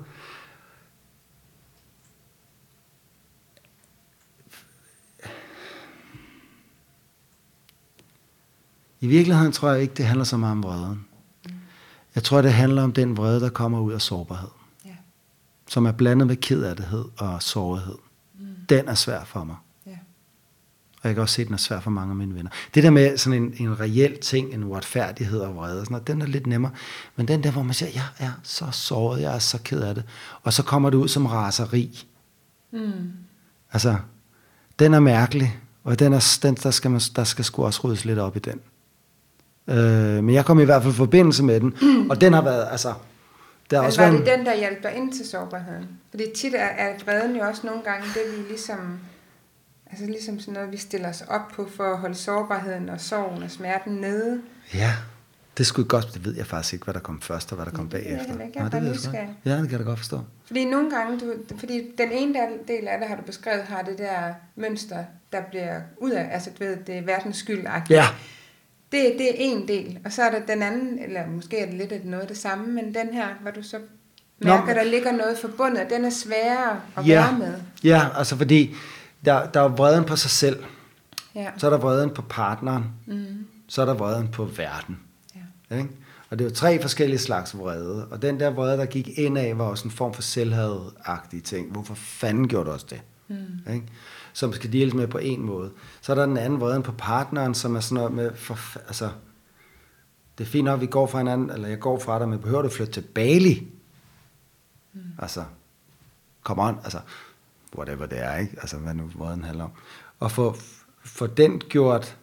I 9.01 9.07
virkeligheden 9.07 9.53
tror 9.53 9.71
jeg 9.71 9.83
ikke, 9.83 9.95
det 9.95 10.05
handler 10.05 10.25
så 10.25 10.37
meget 10.37 10.53
om 10.53 10.62
vreden. 10.62 11.07
Mm. 11.47 11.53
Jeg 12.14 12.23
tror, 12.23 12.43
det 12.43 12.53
handler 12.53 12.83
om 12.83 12.93
den 12.93 13.16
vrede, 13.16 13.40
der 13.40 13.49
kommer 13.49 13.81
ud 13.81 13.93
af 13.93 14.01
sårbarhed. 14.01 14.49
Ja. 14.85 14.97
Som 15.69 15.87
er 15.87 15.93
blandet 15.93 16.27
med 16.27 16.37
kedattighed 16.37 17.05
og 17.19 17.43
sårighed. 17.43 17.97
Den 18.71 18.89
er 18.89 18.95
svær 18.95 19.25
for 19.25 19.45
mig. 19.45 19.57
Og 21.03 21.09
jeg 21.09 21.15
kan 21.15 21.23
også 21.23 21.35
se, 21.35 21.43
at 21.43 21.47
den 21.49 21.55
er 21.55 21.59
svær 21.59 21.81
for 21.81 21.91
mange 21.91 22.11
af 22.11 22.17
mine 22.17 22.35
venner. 22.35 22.51
Det 22.75 22.83
der 22.83 22.91
med 22.91 23.17
sådan 23.17 23.43
en, 23.43 23.55
en 23.59 23.81
reel 23.81 24.19
ting, 24.19 24.55
en 24.55 24.65
uretfærdighed 24.65 25.41
og 25.41 25.57
vrede, 25.57 25.81
sådan 25.81 25.93
noget, 25.93 26.07
den 26.07 26.23
er 26.23 26.27
lidt 26.27 26.47
nemmere. 26.47 26.73
Men 27.17 27.29
den 27.29 27.43
der, 27.43 27.51
hvor 27.51 27.63
man 27.63 27.75
siger, 27.75 27.91
jeg 27.95 28.05
er 28.19 28.31
så 28.43 28.65
såret, 28.71 29.23
jeg 29.23 29.35
er 29.35 29.39
så 29.39 29.59
ked 29.65 29.81
af 29.81 29.95
det. 29.95 30.05
Og 30.43 30.53
så 30.53 30.63
kommer 30.63 30.91
det 30.91 30.97
ud 30.97 31.09
som 31.09 31.27
raseri. 31.27 32.07
Mm. 32.73 33.11
Altså, 33.73 33.97
den 34.79 34.95
er 34.95 35.01
mærkelig. 35.01 35.59
Og 35.85 35.99
den 35.99 36.13
er, 36.13 36.39
den, 36.43 36.55
der, 36.55 36.71
skal 36.71 36.91
man, 36.91 37.01
der 37.17 37.25
skal 37.25 37.45
sgu 37.45 37.65
også 37.65 37.81
ryddes 37.85 38.05
lidt 38.05 38.19
op 38.19 38.37
i 38.37 38.39
den. 38.39 38.61
Øh, 39.69 40.25
men 40.25 40.35
jeg 40.35 40.45
kom 40.45 40.61
i 40.61 40.65
hvert 40.65 40.83
fald 40.83 40.95
i 40.95 40.97
forbindelse 40.97 41.43
med 41.43 41.61
den. 41.61 41.75
Mm. 41.83 42.11
Og 42.11 42.21
den 42.21 42.33
har 42.33 42.43
været, 42.43 42.69
altså... 42.71 42.95
Der 43.71 43.79
er 43.79 43.83
også 43.83 44.03
var 44.03 44.11
det 44.11 44.27
den, 44.27 44.47
der 44.47 44.57
hjalp 44.57 44.83
dig 44.83 44.95
ind 44.95 45.13
til 45.13 45.29
sårbarheden? 45.29 45.89
Fordi 46.11 46.25
tit 46.37 46.55
er, 46.55 46.59
er 46.59 46.99
vreden 47.05 47.37
jo 47.37 47.43
også 47.43 47.67
nogle 47.67 47.83
gange 47.83 48.07
det, 48.15 48.39
vi 48.39 48.49
ligesom 48.49 49.01
Altså 49.91 50.07
ligesom 50.07 50.41
sådan 50.41 50.55
noget, 50.55 50.73
vi 50.73 50.77
stiller 50.77 51.09
os 51.09 51.23
op 51.29 51.49
på 51.55 51.69
for 51.77 51.93
at 51.93 51.99
holde 51.99 52.15
sårbarheden 52.15 52.89
og 52.89 53.01
sorgen 53.01 53.43
og 53.43 53.51
smerten 53.51 53.93
nede. 53.93 54.41
Ja, 54.75 54.93
det 55.59 55.67
skulle 55.67 55.89
godt, 55.89 56.15
det 56.15 56.25
ved 56.25 56.37
jeg 56.37 56.47
faktisk 56.47 56.73
ikke, 56.73 56.85
hvad 56.85 56.95
der 56.95 57.01
kom 57.01 57.21
først 57.21 57.53
og 57.53 57.57
hvad 57.57 57.67
der 57.67 57.73
kom 57.73 57.89
bagefter. 57.89 58.33
Det, 58.33 58.55
det, 58.55 58.57
jeg 58.57 58.73
det, 58.73 58.83
ved 58.83 58.97
jeg 59.13 59.29
Ja, 59.45 59.51
det 59.51 59.63
kan 59.63 59.71
jeg 59.71 59.79
da 59.79 59.85
godt 59.85 59.99
forstå. 59.99 60.21
Fordi 60.47 60.65
nogle 60.65 60.91
gange, 60.91 61.21
du, 61.21 61.35
fordi 61.59 61.83
den 61.99 62.13
ene 62.13 62.35
del 62.69 62.89
af 62.89 62.99
det, 62.99 63.09
har 63.09 63.17
du 63.17 63.23
beskrevet, 63.23 63.63
har 63.63 63.83
det 63.83 63.99
der 63.99 64.35
mønster, 64.57 65.05
der 65.33 65.43
bliver 65.51 65.81
ud 65.99 66.11
af, 66.11 66.29
altså 66.33 66.51
du 66.59 66.65
ved, 66.65 66.77
det 66.77 66.99
er 66.99 67.03
verdens 67.03 67.37
skyld 67.37 67.67
Ja. 67.91 68.05
Det, 68.92 69.14
det 69.18 69.29
er 69.29 69.35
en 69.38 69.68
del, 69.68 69.98
og 70.05 70.12
så 70.12 70.22
er 70.22 70.31
der 70.31 70.46
den 70.55 70.62
anden, 70.62 70.98
eller 70.98 71.26
måske 71.26 71.59
er 71.59 71.66
det 71.66 71.74
lidt 71.74 71.92
af 71.92 72.00
noget 72.05 72.22
af 72.22 72.29
det 72.29 72.38
samme, 72.38 72.66
men 72.66 72.94
den 72.94 73.12
her, 73.12 73.26
hvor 73.40 73.50
du 73.50 73.62
så 73.62 73.76
mærker, 74.38 74.66
Nå, 74.66 74.72
der 74.72 74.85
ligger 74.85 75.12
noget 75.12 75.38
forbundet, 75.38 75.87
den 75.90 76.05
er 76.05 76.11
sværere 76.11 76.81
at 76.96 77.07
ja, 77.07 77.22
være 77.22 77.38
med. 77.38 77.55
Ja, 77.85 78.03
altså 78.16 78.37
fordi 78.37 78.74
der, 79.24 79.46
der 79.46 79.61
er 79.61 79.68
vreden 79.68 80.05
på 80.05 80.16
sig 80.16 80.31
selv. 80.31 80.64
Ja. 81.35 81.50
Så 81.57 81.66
er 81.66 81.70
der 81.70 81.79
vreden 81.79 82.11
på 82.11 82.22
partneren. 82.22 82.85
Mm. 83.07 83.46
Så 83.68 83.83
er 83.83 83.87
der 83.87 83.94
vreden 83.94 84.29
på 84.29 84.44
verden. 84.44 85.00
Ja. 85.70 85.76
Ikke? 85.76 85.88
Og 86.31 86.38
det 86.38 86.44
er 86.44 86.48
jo 86.48 86.55
tre 86.55 86.83
forskellige 86.83 87.18
slags 87.18 87.59
vrede. 87.59 88.07
Og 88.11 88.22
den 88.22 88.40
der 88.40 88.50
vrede, 88.50 88.79
der 88.79 88.87
gik 88.87 89.18
ind 89.18 89.38
af, 89.38 89.59
var 89.59 89.64
også 89.64 89.85
en 89.85 89.90
form 89.90 90.14
for 90.14 90.22
selvhadagtige 90.22 91.40
ting. 91.40 91.72
Hvorfor 91.72 91.94
fanden 91.94 92.48
gjorde 92.48 92.66
du 92.66 92.72
også 92.72 92.87
det? 92.90 93.00
Mm. 93.31 93.73
Ikke? 93.73 93.87
Som 94.33 94.53
skal 94.53 94.73
deles 94.73 94.95
med 94.95 95.07
på 95.07 95.19
en 95.19 95.43
måde. 95.43 95.71
Så 96.01 96.12
er 96.12 96.16
der 96.16 96.27
den 96.27 96.37
anden 96.37 96.61
vreden 96.61 96.83
på 96.83 96.93
partneren, 96.93 97.55
som 97.55 97.77
er 97.77 97.81
sådan 97.81 97.95
noget 97.95 98.12
med, 98.12 98.35
for, 98.35 98.59
altså, 98.87 99.11
det 100.38 100.45
er 100.45 100.49
fint 100.49 100.64
nok, 100.64 100.75
at 100.75 100.81
vi 100.81 100.87
går 100.87 101.07
fra 101.07 101.19
hinanden, 101.19 101.51
eller 101.51 101.69
jeg 101.69 101.81
går 101.81 101.99
fra 101.99 102.19
dig, 102.19 102.29
men 102.29 102.38
behøver 102.38 102.62
du 102.62 102.69
flytte 102.69 102.93
til 102.93 103.01
Bali? 103.01 103.69
Mm. 104.93 105.01
Altså, 105.19 105.45
come 106.43 106.62
on, 106.62 106.79
altså, 106.85 106.99
whatever 107.77 108.07
det 108.07 108.19
er, 108.19 108.37
ikke? 108.37 108.57
Altså, 108.61 108.77
hvad 108.77 108.95
nu 108.95 109.11
vreden 109.14 109.45
handler 109.45 109.64
om. 109.64 109.71
Og 110.21 110.31
få, 110.31 110.57
få 111.05 111.27
den 111.27 111.59
gjort... 111.59 112.16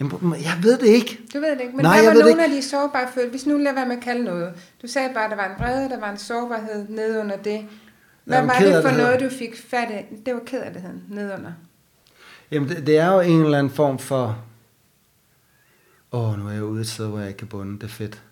Jamen, 0.00 0.32
jeg 0.32 0.58
ved 0.62 0.78
det 0.78 0.86
ikke. 0.86 1.20
Du 1.34 1.40
ved 1.40 1.50
det 1.50 1.60
ikke, 1.60 1.76
men 1.76 1.84
Nej, 1.84 2.02
hvad 2.02 2.14
var 2.14 2.20
nogle 2.20 2.44
af 2.44 2.50
de 2.50 2.62
sårbare 2.62 3.08
følelser? 3.14 3.30
Hvis 3.30 3.46
nu 3.46 3.56
lader 3.56 3.74
være 3.74 3.86
med 3.86 3.96
at 3.96 4.02
kalde 4.02 4.24
noget. 4.24 4.54
Du 4.82 4.86
sagde 4.86 5.14
bare, 5.14 5.24
at 5.24 5.30
der 5.30 5.36
var 5.36 5.54
en 5.54 5.60
vrede, 5.60 5.88
der 5.88 6.00
var 6.00 6.10
en 6.10 6.18
sårbarhed 6.18 6.88
ned 6.88 7.20
under 7.20 7.36
det. 7.36 7.68
Hvad 8.28 8.46
var 8.46 8.58
det 8.58 8.82
for 8.82 8.96
noget, 8.96 9.20
du 9.20 9.28
fik 9.38 9.56
fat 9.56 9.90
af? 9.90 10.08
Det 10.26 10.34
var 10.34 10.40
ked 10.46 10.60
af 10.60 10.72
det 10.72 10.82
ned 11.08 11.34
under. 11.34 11.52
Jamen, 12.50 12.68
det, 12.68 12.86
det 12.86 12.98
er 12.98 13.12
jo 13.12 13.20
en 13.20 13.44
eller 13.44 13.58
anden 13.58 13.72
form 13.72 13.98
for... 13.98 14.44
Åh, 16.12 16.30
oh, 16.30 16.38
nu 16.38 16.48
er 16.48 16.52
jeg 16.52 16.64
ude 16.64 16.80
et 16.80 16.88
sted, 16.88 17.06
hvor 17.06 17.18
jeg 17.18 17.28
ikke 17.28 17.38
kan 17.38 17.48
bunde. 17.48 17.74
Det 17.78 17.82
er 17.82 17.88
fedt. 17.88 18.22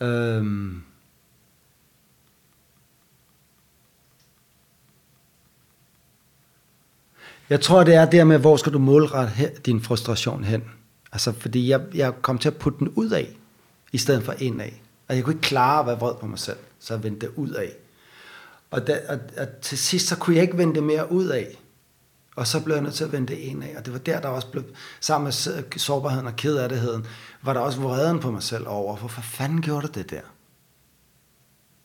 Øhm, 0.00 0.82
Jeg 7.48 7.60
tror, 7.60 7.84
det 7.84 7.94
er 7.94 8.04
der 8.04 8.24
med, 8.24 8.38
hvor 8.38 8.56
skal 8.56 8.72
du 8.72 8.78
målrette 8.78 9.50
din 9.66 9.80
frustration 9.80 10.44
hen? 10.44 10.64
Altså, 11.12 11.32
fordi 11.32 11.68
jeg, 11.68 11.80
jeg 11.94 12.12
kom 12.22 12.38
til 12.38 12.48
at 12.48 12.56
putte 12.56 12.78
den 12.78 12.88
ud 12.88 13.10
af, 13.10 13.36
i 13.92 13.98
stedet 13.98 14.22
for 14.22 14.34
ind 14.38 14.62
af. 14.62 14.82
Og 15.08 15.16
jeg 15.16 15.24
kunne 15.24 15.34
ikke 15.34 15.42
klare 15.42 15.80
at 15.80 15.86
være 15.86 15.98
vred 15.98 16.14
på 16.14 16.26
mig 16.26 16.38
selv, 16.38 16.56
så 16.78 16.94
jeg 16.94 17.02
vendte 17.02 17.26
det 17.26 17.34
ud 17.36 17.50
af. 17.50 17.72
Og, 18.70 18.86
da, 18.86 19.00
og, 19.08 19.18
og 19.36 19.48
til 19.62 19.78
sidst, 19.78 20.08
så 20.08 20.16
kunne 20.16 20.36
jeg 20.36 20.42
ikke 20.42 20.58
vende 20.58 20.74
det 20.74 20.82
mere 20.82 21.12
ud 21.12 21.26
af. 21.26 21.58
Og 22.36 22.46
så 22.46 22.64
blev 22.64 22.74
jeg 22.74 22.82
nødt 22.82 22.94
til 22.94 23.04
at 23.04 23.12
vende 23.12 23.28
det 23.28 23.38
ind 23.38 23.64
af. 23.64 23.74
Og 23.78 23.84
det 23.84 23.92
var 23.92 23.98
der, 23.98 24.20
der 24.20 24.28
også 24.28 24.50
blev, 24.50 24.64
sammen 25.00 25.24
med 25.24 25.78
sårbarheden 25.78 26.26
og 26.26 26.36
kedattigheden, 26.36 27.06
var 27.42 27.52
der 27.52 27.60
også 27.60 27.80
vreden 27.80 28.20
på 28.20 28.30
mig 28.30 28.42
selv 28.42 28.68
over, 28.68 28.96
hvorfor 28.96 29.22
fanden 29.22 29.62
gjorde 29.62 29.86
du 29.86 29.92
det 29.92 30.10
der? 30.10 30.20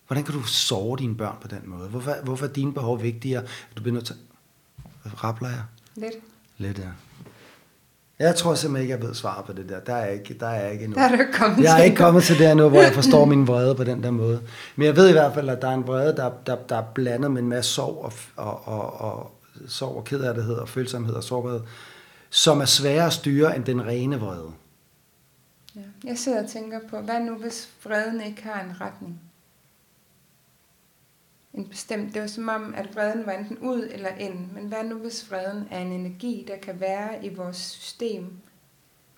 Hvordan 0.08 0.24
kan 0.24 0.34
du 0.34 0.44
sove 0.44 0.98
dine 0.98 1.18
børn 1.18 1.38
på 1.42 1.48
den 1.48 1.62
måde? 1.66 1.90
Hvorfor, 1.90 2.16
hvorfor 2.24 2.46
er 2.46 2.50
dine 2.50 2.74
behov 2.74 3.02
vigtigere? 3.02 3.44
Du 3.78 3.82
bliver 3.82 3.94
nødt 3.94 4.06
til 4.06 4.16
Rappler 5.24 5.50
jeg? 5.50 5.64
Lidt. 5.96 6.16
Lidt, 6.58 6.80
ja. 6.80 6.90
Jeg 8.20 8.36
tror 8.36 8.56
simpelthen 8.56 8.82
ikke, 8.82 9.02
jeg 9.02 9.08
ved 9.08 9.14
svaret 9.16 9.46
på 9.46 9.54
det 9.54 9.70
der. 9.70 9.80
Der 9.80 9.94
er 9.96 10.10
ikke, 10.10 10.34
der 10.34 10.48
er 10.48 10.70
ikke 10.70 10.84
endnu. 10.84 10.96
Der 11.00 11.06
er 11.06 11.10
du 11.16 11.22
ikke 11.22 11.34
kommet 11.34 11.64
Jeg 11.64 11.74
er 11.74 11.78
til. 11.78 11.86
ikke 11.86 11.98
kommet 11.98 12.24
til 12.24 12.40
det 12.40 12.58
nu, 12.58 12.70
hvor 12.70 12.82
jeg 12.82 12.94
forstår 13.02 13.26
min 13.26 13.48
vrede 13.48 13.76
på 13.76 13.84
den 13.84 14.04
der 14.04 14.12
måde. 14.12 14.42
Men 14.76 14.86
jeg 14.86 14.96
ved 14.96 15.10
i 15.10 15.12
hvert 15.12 15.34
fald, 15.34 15.50
at 15.50 15.62
der 15.62 15.68
er 15.70 15.74
en 15.74 15.88
vrede, 15.88 16.16
der, 16.16 16.32
der, 16.46 16.56
der 16.56 16.78
er 16.78 16.84
blandet 16.96 17.32
med 17.32 17.42
en 17.42 17.50
masse 17.50 17.72
sorg 17.74 17.96
og, 17.96 18.14
og, 18.36 18.68
og, 18.68 19.02
og 19.02 19.32
sorg 19.68 19.96
og 19.98 20.04
kederlighed 20.04 20.56
og 20.56 20.70
følsomhed 20.70 21.14
og 21.14 21.24
sårbarhed, 21.24 21.62
som 22.30 22.62
er 22.62 22.66
sværere 22.66 23.06
at 23.06 23.14
styre 23.14 23.56
end 23.56 23.66
den 23.66 23.86
rene 23.86 24.20
vrede. 24.20 24.50
Ja. 25.76 25.82
Jeg 26.04 26.18
sidder 26.18 26.44
og 26.44 26.50
tænker 26.50 26.80
på, 26.90 26.98
hvad 27.02 27.20
nu 27.20 27.36
hvis 27.36 27.70
vreden 27.86 28.22
ikke 28.22 28.44
har 28.44 28.62
en 28.62 28.82
retning? 28.82 29.22
En 31.54 31.68
bestemt, 31.70 32.14
det 32.14 32.22
var 32.22 32.28
som 32.28 32.48
om, 32.50 32.74
at 32.78 32.96
vreden 32.96 33.26
var 33.26 33.32
enten 33.32 33.58
ud 33.58 33.90
eller 33.92 34.10
ind. 34.10 34.52
Men 34.52 34.68
hvad 34.68 34.84
nu 34.84 34.96
hvis 34.98 35.32
vreden 35.32 35.68
er 35.72 35.80
en 35.80 35.92
energi, 35.92 36.46
der 36.48 36.58
kan 36.58 36.80
være 36.80 37.26
i 37.26 37.36
vores 37.36 37.58
system 37.58 38.38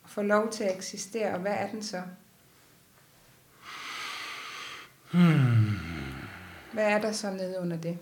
og 0.03 0.09
få 0.09 0.21
lov 0.21 0.51
til 0.51 0.63
at 0.63 0.75
eksistere, 0.77 1.33
og 1.33 1.39
hvad 1.39 1.51
er 1.53 1.67
den 1.71 1.83
så? 1.83 2.01
Hmm. 5.11 5.65
Hvad 6.73 6.83
er 6.85 7.01
der 7.01 7.11
så 7.11 7.31
nede 7.31 7.59
under 7.59 7.77
det? 7.77 7.97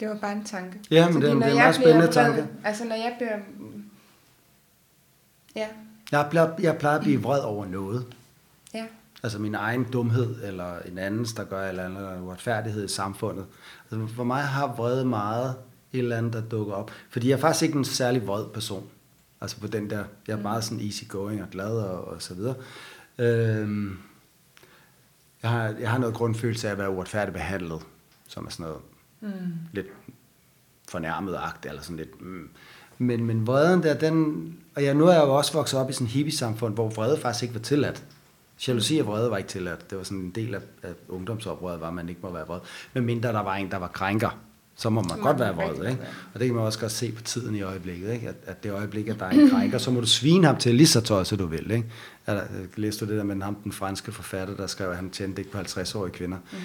Det 0.00 0.08
var 0.08 0.14
bare 0.18 0.32
en 0.32 0.44
tanke. 0.44 0.80
Ja, 0.90 1.04
men 1.06 1.12
Fordi 1.12 1.26
det 1.26 1.32
er 1.32 1.34
det 1.34 1.42
er 1.42 1.48
en 1.50 1.56
meget 1.56 1.74
bliver 1.76 1.92
spændende 1.92 2.06
vred- 2.06 2.12
tanke. 2.12 2.46
Altså 2.64 2.84
når 2.84 2.94
jeg 2.96 3.14
bliver... 3.18 3.38
Ja, 5.54 5.68
Jeg 6.12 6.26
plejer, 6.30 6.54
jeg 6.60 6.78
plejer 6.78 6.96
at 6.96 7.02
blive 7.02 7.22
vred 7.22 7.40
over 7.40 7.66
noget. 7.66 8.14
Ja. 9.26 9.28
Altså 9.28 9.38
min 9.38 9.54
egen 9.54 9.84
dumhed, 9.84 10.42
eller 10.42 10.78
en 10.78 10.98
andens, 10.98 11.32
der 11.32 11.44
gør 11.44 11.62
et 11.64 11.68
eller 11.68 11.84
andet, 11.84 11.98
eller 11.98 12.20
uretfærdighed 12.20 12.84
i 12.84 12.88
samfundet. 12.88 13.44
Altså 13.90 14.14
for 14.14 14.24
mig 14.24 14.42
har 14.42 14.74
vrede 14.74 15.04
meget 15.04 15.54
et 15.92 15.98
eller 15.98 16.16
andet, 16.16 16.32
der 16.32 16.40
dukker 16.40 16.74
op. 16.74 16.90
Fordi 17.10 17.28
jeg 17.28 17.36
er 17.36 17.40
faktisk 17.40 17.62
ikke 17.62 17.78
en 17.78 17.84
særlig 17.84 18.26
vred 18.26 18.44
person. 18.54 18.86
Altså 19.40 19.60
på 19.60 19.66
den 19.66 19.90
der, 19.90 20.04
jeg 20.28 20.38
er 20.38 20.42
meget 20.42 20.64
sådan 20.64 20.84
easy 20.84 21.04
going 21.08 21.42
og 21.42 21.50
glad 21.50 21.70
og, 21.78 22.04
og 22.04 22.22
så 22.22 22.34
videre. 22.34 22.54
Øhm, 23.18 23.98
jeg, 25.42 25.50
har, 25.50 25.74
jeg 25.80 25.90
har 25.90 25.98
noget 25.98 26.14
grundfølelse 26.14 26.68
af 26.68 26.72
at 26.72 26.78
være 26.78 26.90
uretfærdigt 26.90 27.34
behandlet, 27.34 27.80
som 28.28 28.46
er 28.46 28.50
sådan 28.50 28.66
noget 28.66 28.80
Mm. 29.20 29.52
lidt 29.72 29.86
fornærmet 30.88 31.36
agt 31.42 31.66
eller 31.66 31.82
sådan 31.82 31.96
lidt. 31.96 32.22
Mm. 32.22 32.48
Men, 32.98 33.24
men 33.24 33.46
vreden 33.46 33.82
der, 33.82 33.94
den... 33.94 34.58
Og 34.74 34.84
jeg, 34.84 34.94
nu 34.94 35.06
er 35.06 35.12
jeg 35.12 35.22
jo 35.22 35.36
også 35.36 35.52
vokset 35.52 35.80
op 35.80 35.90
i 35.90 35.92
sådan 35.92 36.06
et 36.06 36.12
hippie-samfund, 36.12 36.74
hvor 36.74 36.88
vrede 36.88 37.20
faktisk 37.20 37.42
ikke 37.42 37.54
var 37.54 37.60
tilladt. 37.60 38.04
Jalousi 38.68 38.98
og 38.98 39.06
vrede 39.06 39.30
var 39.30 39.36
ikke 39.36 39.48
tilladt. 39.48 39.90
Det 39.90 39.98
var 39.98 40.04
sådan 40.04 40.18
en 40.18 40.30
del 40.30 40.54
af, 40.54 40.60
af 40.82 40.92
ungdomsoprøret, 41.08 41.80
var, 41.80 41.88
at 41.88 41.94
man 41.94 42.08
ikke 42.08 42.20
må 42.22 42.32
være 42.32 42.46
vred. 42.46 42.60
Men 42.94 43.04
mindre 43.04 43.28
der 43.28 43.40
var 43.40 43.54
en, 43.54 43.70
der 43.70 43.76
var 43.76 43.88
krænker, 43.88 44.38
så 44.76 44.90
må 44.90 45.02
man 45.02 45.20
godt 45.20 45.38
være 45.38 45.54
vred. 45.54 45.90
Ikke? 45.90 46.02
Og 46.34 46.40
det 46.40 46.48
kan 46.48 46.54
man 46.54 46.64
også 46.64 46.78
godt 46.78 46.92
se 46.92 47.12
på 47.12 47.22
tiden 47.22 47.54
i 47.54 47.62
øjeblikket. 47.62 48.12
Ikke? 48.12 48.28
At, 48.28 48.34
at 48.46 48.62
det 48.62 48.72
øjeblik, 48.72 49.08
at 49.08 49.18
der 49.18 49.26
er 49.26 49.30
en 49.30 49.50
krænker, 49.50 49.78
så 49.78 49.90
må 49.90 50.00
du 50.00 50.06
svine 50.06 50.46
ham 50.46 50.56
til 50.56 50.74
lige 50.74 50.86
så 50.86 51.00
tosset 51.00 51.38
du 51.38 51.46
vil. 51.46 51.70
Ikke? 51.70 51.86
Eller, 52.26 52.42
læste 52.76 53.04
du 53.04 53.10
det 53.10 53.18
der 53.18 53.24
med 53.24 53.42
ham, 53.42 53.54
den 53.54 53.72
franske 53.72 54.12
forfatter, 54.12 54.56
der 54.56 54.66
skrev, 54.66 54.90
at 54.90 54.96
han 54.96 55.10
tjente 55.10 55.40
ikke 55.40 55.50
på 55.50 55.58
50-årige 55.58 56.12
kvinder. 56.12 56.38
Mm. 56.52 56.58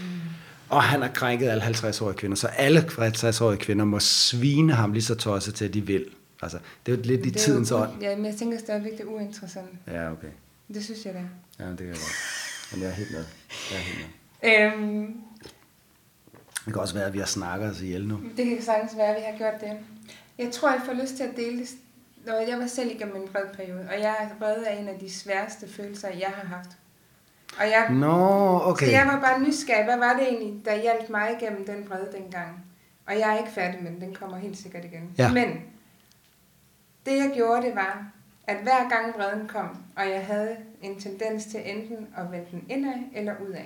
Og 0.70 0.84
han 0.84 1.02
har 1.02 1.10
krænket 1.10 1.50
alle 1.50 1.64
50-årige 1.64 2.18
kvinder, 2.18 2.36
så 2.36 2.48
alle 2.48 2.80
50-årige 2.80 3.60
kvinder 3.60 3.86
må 3.86 4.00
svine 4.00 4.74
ham 4.74 4.94
lige 4.94 5.04
så 5.04 5.16
tosset 5.16 5.56
til, 5.56 5.66
at 5.66 5.74
de 5.74 5.82
vil. 5.82 6.06
Altså, 6.42 6.58
det 6.86 6.92
er 6.92 6.96
jo 6.98 7.04
lidt 7.04 7.26
i 7.26 7.32
tidens 7.32 7.72
ånd. 7.72 7.92
Ja, 8.02 8.16
men 8.16 8.26
jeg 8.26 8.36
tænker 8.36 8.60
stadigvæk, 8.60 8.92
det 8.92 9.02
er 9.02 9.06
uinteressant. 9.06 9.70
Ja, 9.88 10.12
okay. 10.12 10.28
Det 10.74 10.84
synes 10.84 11.06
jeg, 11.06 11.14
det 11.14 11.22
er. 11.22 11.26
Ja, 11.62 11.66
det 11.70 11.78
kan 11.78 11.88
jeg 11.88 11.95
godt. 11.95 12.18
Men 12.72 12.82
jeg 12.82 12.89
er 12.89 12.93
helt 12.93 13.12
med. 13.12 13.26
Jeg 13.72 13.78
er 13.78 13.82
helt 13.82 13.99
med. 13.99 14.07
Øhm, 14.74 15.22
Det 16.66 16.74
kan 16.74 16.82
også 16.82 16.93
være, 16.93 17.05
at 17.05 17.14
vi 17.14 17.20
har 17.20 17.26
snakket 17.26 17.70
os 17.72 17.82
ihjel 17.82 18.07
nu. 18.07 18.20
det 18.38 18.45
kan 18.45 18.62
sagtens 18.62 18.97
være, 18.97 19.07
at 19.07 19.16
vi 19.16 19.26
har 19.32 19.38
gjort 19.38 19.62
det. 19.62 19.80
Jeg 20.38 20.51
tror, 20.51 20.72
jeg 20.72 20.82
får 20.86 20.93
lyst 20.93 21.16
til 21.16 21.24
at 21.24 21.36
dele 21.38 21.59
det. 21.59 21.70
Når 22.26 22.34
jeg 22.49 22.59
var 22.59 22.68
selv 22.68 22.91
igennem 22.91 23.16
en 23.16 23.30
vred 23.34 23.45
periode, 23.55 23.88
og 23.89 23.99
jeg 23.99 24.16
er 24.20 24.28
vred 24.39 24.64
af 24.64 24.80
en 24.82 24.88
af 24.88 24.99
de 24.99 25.12
sværeste 25.12 25.70
følelser, 25.70 26.09
jeg 26.09 26.30
har 26.36 26.47
haft. 26.47 26.70
Og 27.59 27.64
jeg, 27.70 27.88
Nå, 27.91 28.59
Så 28.59 28.66
okay. 28.66 28.91
jeg 28.91 29.07
var 29.07 29.20
bare 29.22 29.41
nysgerrig. 29.41 29.84
Hvad 29.86 29.97
var 29.97 30.14
det 30.14 30.28
egentlig, 30.28 30.66
der 30.66 30.82
hjalp 30.82 31.09
mig 31.09 31.38
igennem 31.41 31.66
den 31.66 31.89
vrede 31.89 32.09
dengang? 32.12 32.66
Og 33.07 33.20
jeg 33.20 33.34
er 33.34 33.38
ikke 33.39 33.51
færdig 33.51 33.84
med 33.84 33.91
den. 33.91 34.01
Den 34.01 34.16
kommer 34.16 34.38
helt 34.38 34.57
sikkert 34.57 34.86
igen. 34.86 35.12
Ja. 35.18 35.32
Men 35.34 35.47
det 37.05 37.12
jeg 37.18 37.32
gjorde, 37.36 37.62
det 37.68 37.76
var, 37.76 38.05
at 38.48 38.58
hver 38.64 38.89
gang 38.89 39.14
vreden 39.18 39.48
kom, 39.48 39.78
og 39.96 40.10
jeg 40.10 40.26
havde 40.26 40.58
en 40.82 41.00
tendens 41.00 41.46
til 41.46 41.60
enten 41.66 42.08
at 42.18 42.32
vende 42.32 42.46
den 42.52 42.64
indad 42.70 42.94
eller 43.16 43.34
udad, 43.50 43.62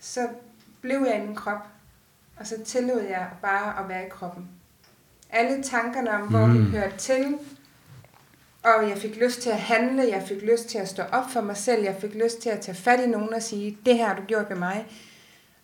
så 0.00 0.28
blev 0.80 1.06
jeg 1.08 1.22
i 1.22 1.26
min 1.26 1.34
krop, 1.36 1.66
og 2.36 2.46
så 2.46 2.54
tillod 2.64 3.00
jeg 3.00 3.26
bare 3.42 3.82
at 3.82 3.88
være 3.88 4.06
i 4.06 4.08
kroppen. 4.08 4.48
Alle 5.30 5.62
tankerne 5.62 6.10
om, 6.10 6.20
hvor 6.28 6.46
Mm. 6.46 6.54
det 6.54 6.64
hørte 6.64 6.96
til, 6.96 7.38
og 8.62 8.88
jeg 8.88 8.98
fik 8.98 9.16
lyst 9.16 9.42
til 9.42 9.50
at 9.50 9.58
handle, 9.60 10.02
jeg 10.10 10.22
fik 10.28 10.42
lyst 10.42 10.68
til 10.68 10.78
at 10.78 10.88
stå 10.88 11.02
op 11.02 11.30
for 11.30 11.40
mig 11.40 11.56
selv, 11.56 11.82
jeg 11.84 11.96
fik 12.00 12.14
lyst 12.14 12.38
til 12.42 12.50
at 12.50 12.60
tage 12.60 12.74
fat 12.74 13.00
i 13.00 13.06
nogen 13.06 13.34
og 13.34 13.42
sige, 13.42 13.78
det 13.86 13.96
her 13.96 14.06
har 14.06 14.14
du 14.16 14.22
gjort 14.22 14.50
ved 14.50 14.56
mig. 14.56 14.86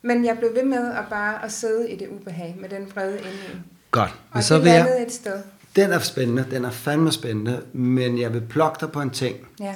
Men 0.02 0.24
jeg 0.24 0.38
blev 0.38 0.54
ved 0.54 0.64
med 0.64 0.92
at 0.92 1.04
bare 1.10 1.44
at 1.44 1.52
sidde 1.52 1.90
i 1.90 1.96
det 1.96 2.08
ubehag 2.08 2.56
med 2.60 2.68
den 2.68 2.90
vrede 2.94 3.18
inde 3.18 3.30
i. 3.54 3.56
Godt. 3.90 4.10
Og 4.10 4.16
Men 4.34 4.42
så 4.42 4.54
det 4.54 4.64
vil 4.64 4.72
jeg... 4.72 5.02
et 5.02 5.12
sted. 5.12 5.42
Den 5.76 5.92
er 5.92 5.98
spændende. 5.98 6.46
Den 6.50 6.64
er 6.64 6.70
fandme 6.70 7.12
spændende. 7.12 7.62
Men 7.72 8.20
jeg 8.20 8.32
vil 8.34 8.40
plukke 8.40 8.76
dig 8.80 8.92
på 8.92 9.00
en 9.00 9.10
ting. 9.10 9.36
Ja. 9.60 9.74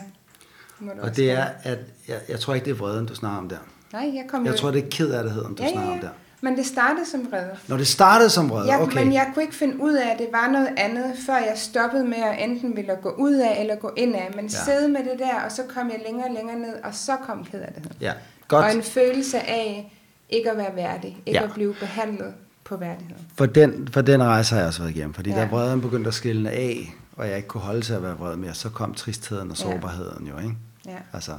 Det 0.80 0.90
Og 1.00 1.16
det 1.16 1.30
er, 1.30 1.46
at 1.62 1.78
jeg, 2.08 2.16
jeg 2.28 2.40
tror 2.40 2.54
ikke, 2.54 2.64
det 2.64 2.70
er 2.70 2.74
vreden, 2.74 3.06
du 3.06 3.14
snakker 3.14 3.38
om 3.38 3.48
der. 3.48 3.56
Nej, 3.92 4.02
jeg 4.14 4.24
kom 4.28 4.44
Jeg 4.44 4.52
jo- 4.52 4.58
tror, 4.58 4.70
det 4.70 4.84
er 4.84 4.88
ked 4.90 5.10
af 5.10 5.24
det, 5.24 5.34
du 5.34 5.62
ja, 5.62 5.70
snakker 5.70 5.90
ja, 5.90 5.94
om 5.96 6.00
der. 6.00 6.08
Men 6.40 6.56
det 6.56 6.66
startede 6.66 7.06
som 7.10 7.26
vrede. 7.30 7.50
Når 7.68 7.76
det 7.76 7.86
startede 7.86 8.30
som 8.30 8.50
vrede, 8.50 8.66
Ja, 8.72 8.82
okay. 8.82 9.04
men 9.04 9.12
jeg 9.12 9.30
kunne 9.34 9.42
ikke 9.42 9.54
finde 9.54 9.80
ud 9.80 9.92
af, 9.94 10.12
at 10.12 10.18
det 10.18 10.28
var 10.32 10.50
noget 10.50 10.68
andet, 10.76 11.12
før 11.26 11.36
jeg 11.36 11.52
stoppede 11.56 12.04
med 12.04 12.16
at 12.18 12.44
enten 12.44 12.76
ville 12.76 12.96
gå 13.02 13.10
ud 13.10 13.34
af 13.34 13.60
eller 13.60 13.76
gå 13.76 13.92
ind 13.96 14.14
af. 14.14 14.30
Men 14.36 14.44
Ja. 14.44 14.50
sidde 14.64 14.88
med 14.88 15.00
det 15.00 15.18
der, 15.18 15.40
og 15.44 15.52
så 15.52 15.62
kom 15.74 15.90
jeg 15.90 16.00
længere 16.06 16.28
og 16.28 16.34
længere 16.34 16.58
ned, 16.58 16.74
og 16.84 16.94
så 16.94 17.12
kom 17.26 17.44
kederlighed. 17.44 17.90
Ja, 18.00 18.12
godt. 18.48 18.64
Og 18.64 18.74
en 18.74 18.82
følelse 18.82 19.38
af 19.40 19.92
ikke 20.30 20.50
at 20.50 20.56
være 20.56 20.76
værdig, 20.76 21.18
ikke 21.26 21.38
ja. 21.38 21.44
at 21.44 21.52
blive 21.54 21.74
behandlet 21.80 22.34
på 22.68 22.76
værdighed. 22.76 23.16
For 23.34 23.46
den, 23.46 23.88
for 23.88 24.00
den 24.00 24.22
rejse 24.22 24.52
har 24.54 24.60
jeg 24.60 24.66
også 24.68 24.82
været 24.82 24.96
igennem. 24.96 25.14
Fordi 25.14 25.30
ja. 25.30 25.36
Ja. 25.36 25.42
da 25.44 25.48
vreden 25.50 25.80
begyndte 25.80 26.08
at 26.08 26.14
skille 26.14 26.50
af, 26.50 26.94
og 27.16 27.28
jeg 27.28 27.36
ikke 27.36 27.48
kunne 27.48 27.60
holde 27.60 27.80
til 27.80 27.92
at 27.92 28.02
være 28.02 28.16
vred 28.16 28.36
mere, 28.36 28.54
så 28.54 28.70
kom 28.70 28.94
tristheden 28.94 29.50
og 29.50 29.56
Ja. 29.56 29.62
sårbarheden 29.62 30.26
jo, 30.26 30.38
ikke? 30.38 30.56
Ja. 30.86 30.96
Altså, 31.12 31.38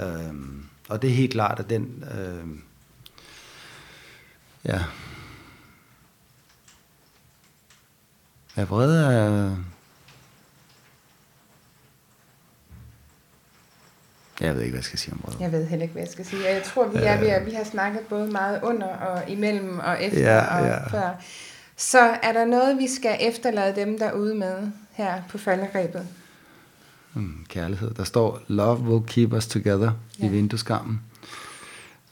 øhm, 0.00 0.66
og 0.88 1.02
det 1.02 1.10
er 1.10 1.14
helt 1.14 1.32
klart, 1.32 1.58
at 1.60 1.70
den... 1.70 2.04
Øhm, 2.18 2.62
ja. 4.64 4.80
Ja, 8.56 8.64
vrede 8.64 9.06
er... 9.16 9.56
Jeg 14.42 14.54
ved 14.54 14.60
ikke, 14.62 14.70
hvad 14.72 14.78
jeg 14.78 14.84
skal 14.84 14.98
sige 14.98 15.12
om 15.14 15.20
vrede. 15.24 15.36
Jeg 15.40 15.52
ved 15.52 15.66
heller 15.66 15.82
ikke, 15.82 15.92
hvad 15.92 16.02
jeg 16.02 16.12
skal 16.12 16.24
sige. 16.24 16.44
Jeg 16.44 16.62
tror, 16.62 16.88
vi, 16.88 16.98
er, 17.02 17.20
ved 17.20 17.28
at, 17.28 17.46
vi 17.46 17.50
har 17.50 17.64
snakket 17.64 18.00
både 18.00 18.26
meget 18.26 18.60
under 18.62 18.86
og 18.86 19.30
imellem 19.30 19.78
og 19.78 20.02
efter 20.02 20.20
Ja, 20.20 20.58
og 20.60 20.66
ja. 20.66 20.86
før. 20.88 21.10
Så 21.76 22.00
er 22.00 22.32
der 22.32 22.44
noget, 22.44 22.78
vi 22.78 22.88
skal 22.88 23.16
efterlade 23.20 23.76
dem 23.76 23.98
derude 23.98 24.34
med 24.34 24.54
her 24.92 25.22
på 25.28 25.38
falderæbet? 25.38 26.06
Mm, 27.14 27.44
kærlighed. 27.48 27.90
Der 27.94 28.04
står, 28.04 28.40
love 28.48 28.78
will 28.80 29.06
keep 29.06 29.32
us 29.32 29.46
together 29.46 29.90
ja. 30.20 30.24
i 30.26 30.28
vindueskarmen 30.28 31.00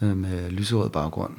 øh, 0.03 0.17
med 0.17 0.51
lyserød 0.51 0.91
baggrund. 0.91 1.35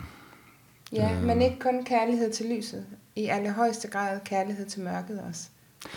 Ja, 0.94 1.12
Øh. 1.12 1.24
men 1.24 1.42
ikke 1.42 1.60
kun 1.60 1.84
kærlighed 1.86 2.32
til 2.34 2.46
lyset. 2.46 2.86
I 3.16 3.26
allerhøjeste 3.26 3.88
grad 3.88 4.20
kærlighed 4.26 4.66
til 4.66 4.82
mørket 4.82 5.22
også. 5.30 5.42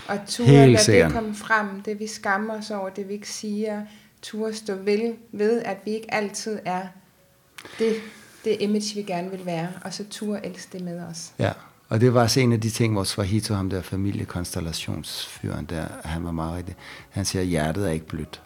Og 0.08 0.18
turde 0.26 0.66
lade 0.72 0.92
det 1.04 1.12
komme 1.12 1.34
frem, 1.34 1.82
det 1.82 1.98
vi 2.00 2.06
skammer 2.06 2.58
os 2.58 2.70
over, 2.70 2.88
det 2.88 3.08
vi 3.08 3.12
ikke 3.12 3.28
siger. 3.28 3.82
Turde 4.24 4.54
stå 4.54 4.74
ved, 4.74 5.14
ved, 5.32 5.62
at 5.62 5.76
vi 5.84 5.90
ikke 5.90 6.14
altid 6.14 6.58
er 6.64 6.82
det, 7.78 7.94
det 8.44 8.56
image, 8.60 8.94
vi 8.94 9.02
gerne 9.02 9.30
vil 9.30 9.46
være. 9.46 9.68
Og 9.84 9.94
så 9.94 10.04
turde 10.10 10.40
elske 10.46 10.78
det 10.78 10.84
med 10.84 11.00
os. 11.00 11.32
Ja, 11.38 11.52
og 11.88 12.00
det 12.00 12.14
var 12.14 12.22
også 12.22 12.40
en 12.40 12.52
af 12.52 12.60
de 12.60 12.70
ting, 12.70 12.92
hvor 12.92 13.04
Swahito, 13.04 13.54
ham 13.54 13.70
der 13.70 13.82
familiekonstellationsfyren 13.82 15.64
der, 15.64 15.86
han 16.04 16.24
var 16.24 16.32
meget 16.32 16.56
rigtig. 16.56 16.76
Han 17.10 17.24
siger, 17.24 17.42
hjertet 17.42 17.86
er 17.86 17.90
ikke 17.90 18.06
blødt. 18.06 18.42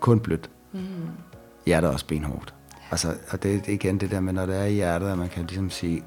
Kun 0.00 0.20
blødt. 0.20 0.50
Mm. 0.72 0.80
Hjertet 1.66 1.88
er 1.88 1.92
også 1.92 2.06
benhårdt. 2.06 2.54
Altså, 2.90 3.14
og 3.30 3.42
det 3.42 3.54
er 3.54 3.72
igen 3.72 4.00
det 4.00 4.10
der 4.10 4.20
med, 4.20 4.32
når 4.32 4.46
det 4.46 4.56
er 4.56 4.64
i 4.64 4.74
hjertet, 4.74 5.08
at 5.08 5.18
man 5.18 5.28
kan 5.28 5.46
ligesom 5.46 5.70
sige, 5.70 6.04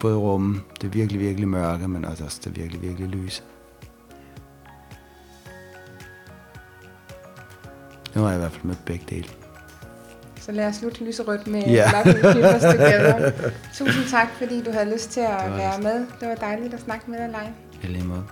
både 0.00 0.16
rumme 0.16 0.60
det 0.80 0.94
virkelig, 0.94 1.20
virkelig 1.20 1.48
mørke, 1.48 1.88
men 1.88 2.04
også 2.04 2.40
det 2.44 2.56
virkelig, 2.56 2.82
virkelig 2.82 3.08
lyse. 3.08 3.42
Nu 8.18 8.22
har 8.24 8.30
jeg 8.30 8.38
i 8.38 8.40
hvert 8.40 8.52
fald 8.52 8.64
med 8.64 8.74
begge 8.86 9.04
dele. 9.10 9.28
Så 10.40 10.52
lad 10.52 10.66
os 10.66 10.76
slutte 10.76 11.04
lyserødt 11.04 11.46
med 11.46 11.62
yeah. 11.68 11.92
Love 11.92 12.04
Will 12.04 12.42
Keep 12.42 12.56
Us 12.56 12.62
Together. 12.62 13.30
Tusind 13.74 14.04
tak, 14.10 14.28
fordi 14.38 14.62
du 14.62 14.70
havde 14.72 14.92
lyst 14.92 15.10
til 15.10 15.20
at 15.20 15.56
være 15.56 15.80
med. 15.82 16.06
Det 16.20 16.28
var 16.28 16.34
dejligt 16.34 16.74
at 16.74 16.80
snakke 16.80 17.10
med 17.10 17.18
dig, 17.18 17.28
Leif. 17.28 17.82
I 17.82 17.86
lige 17.86 18.04
måde. 18.04 18.24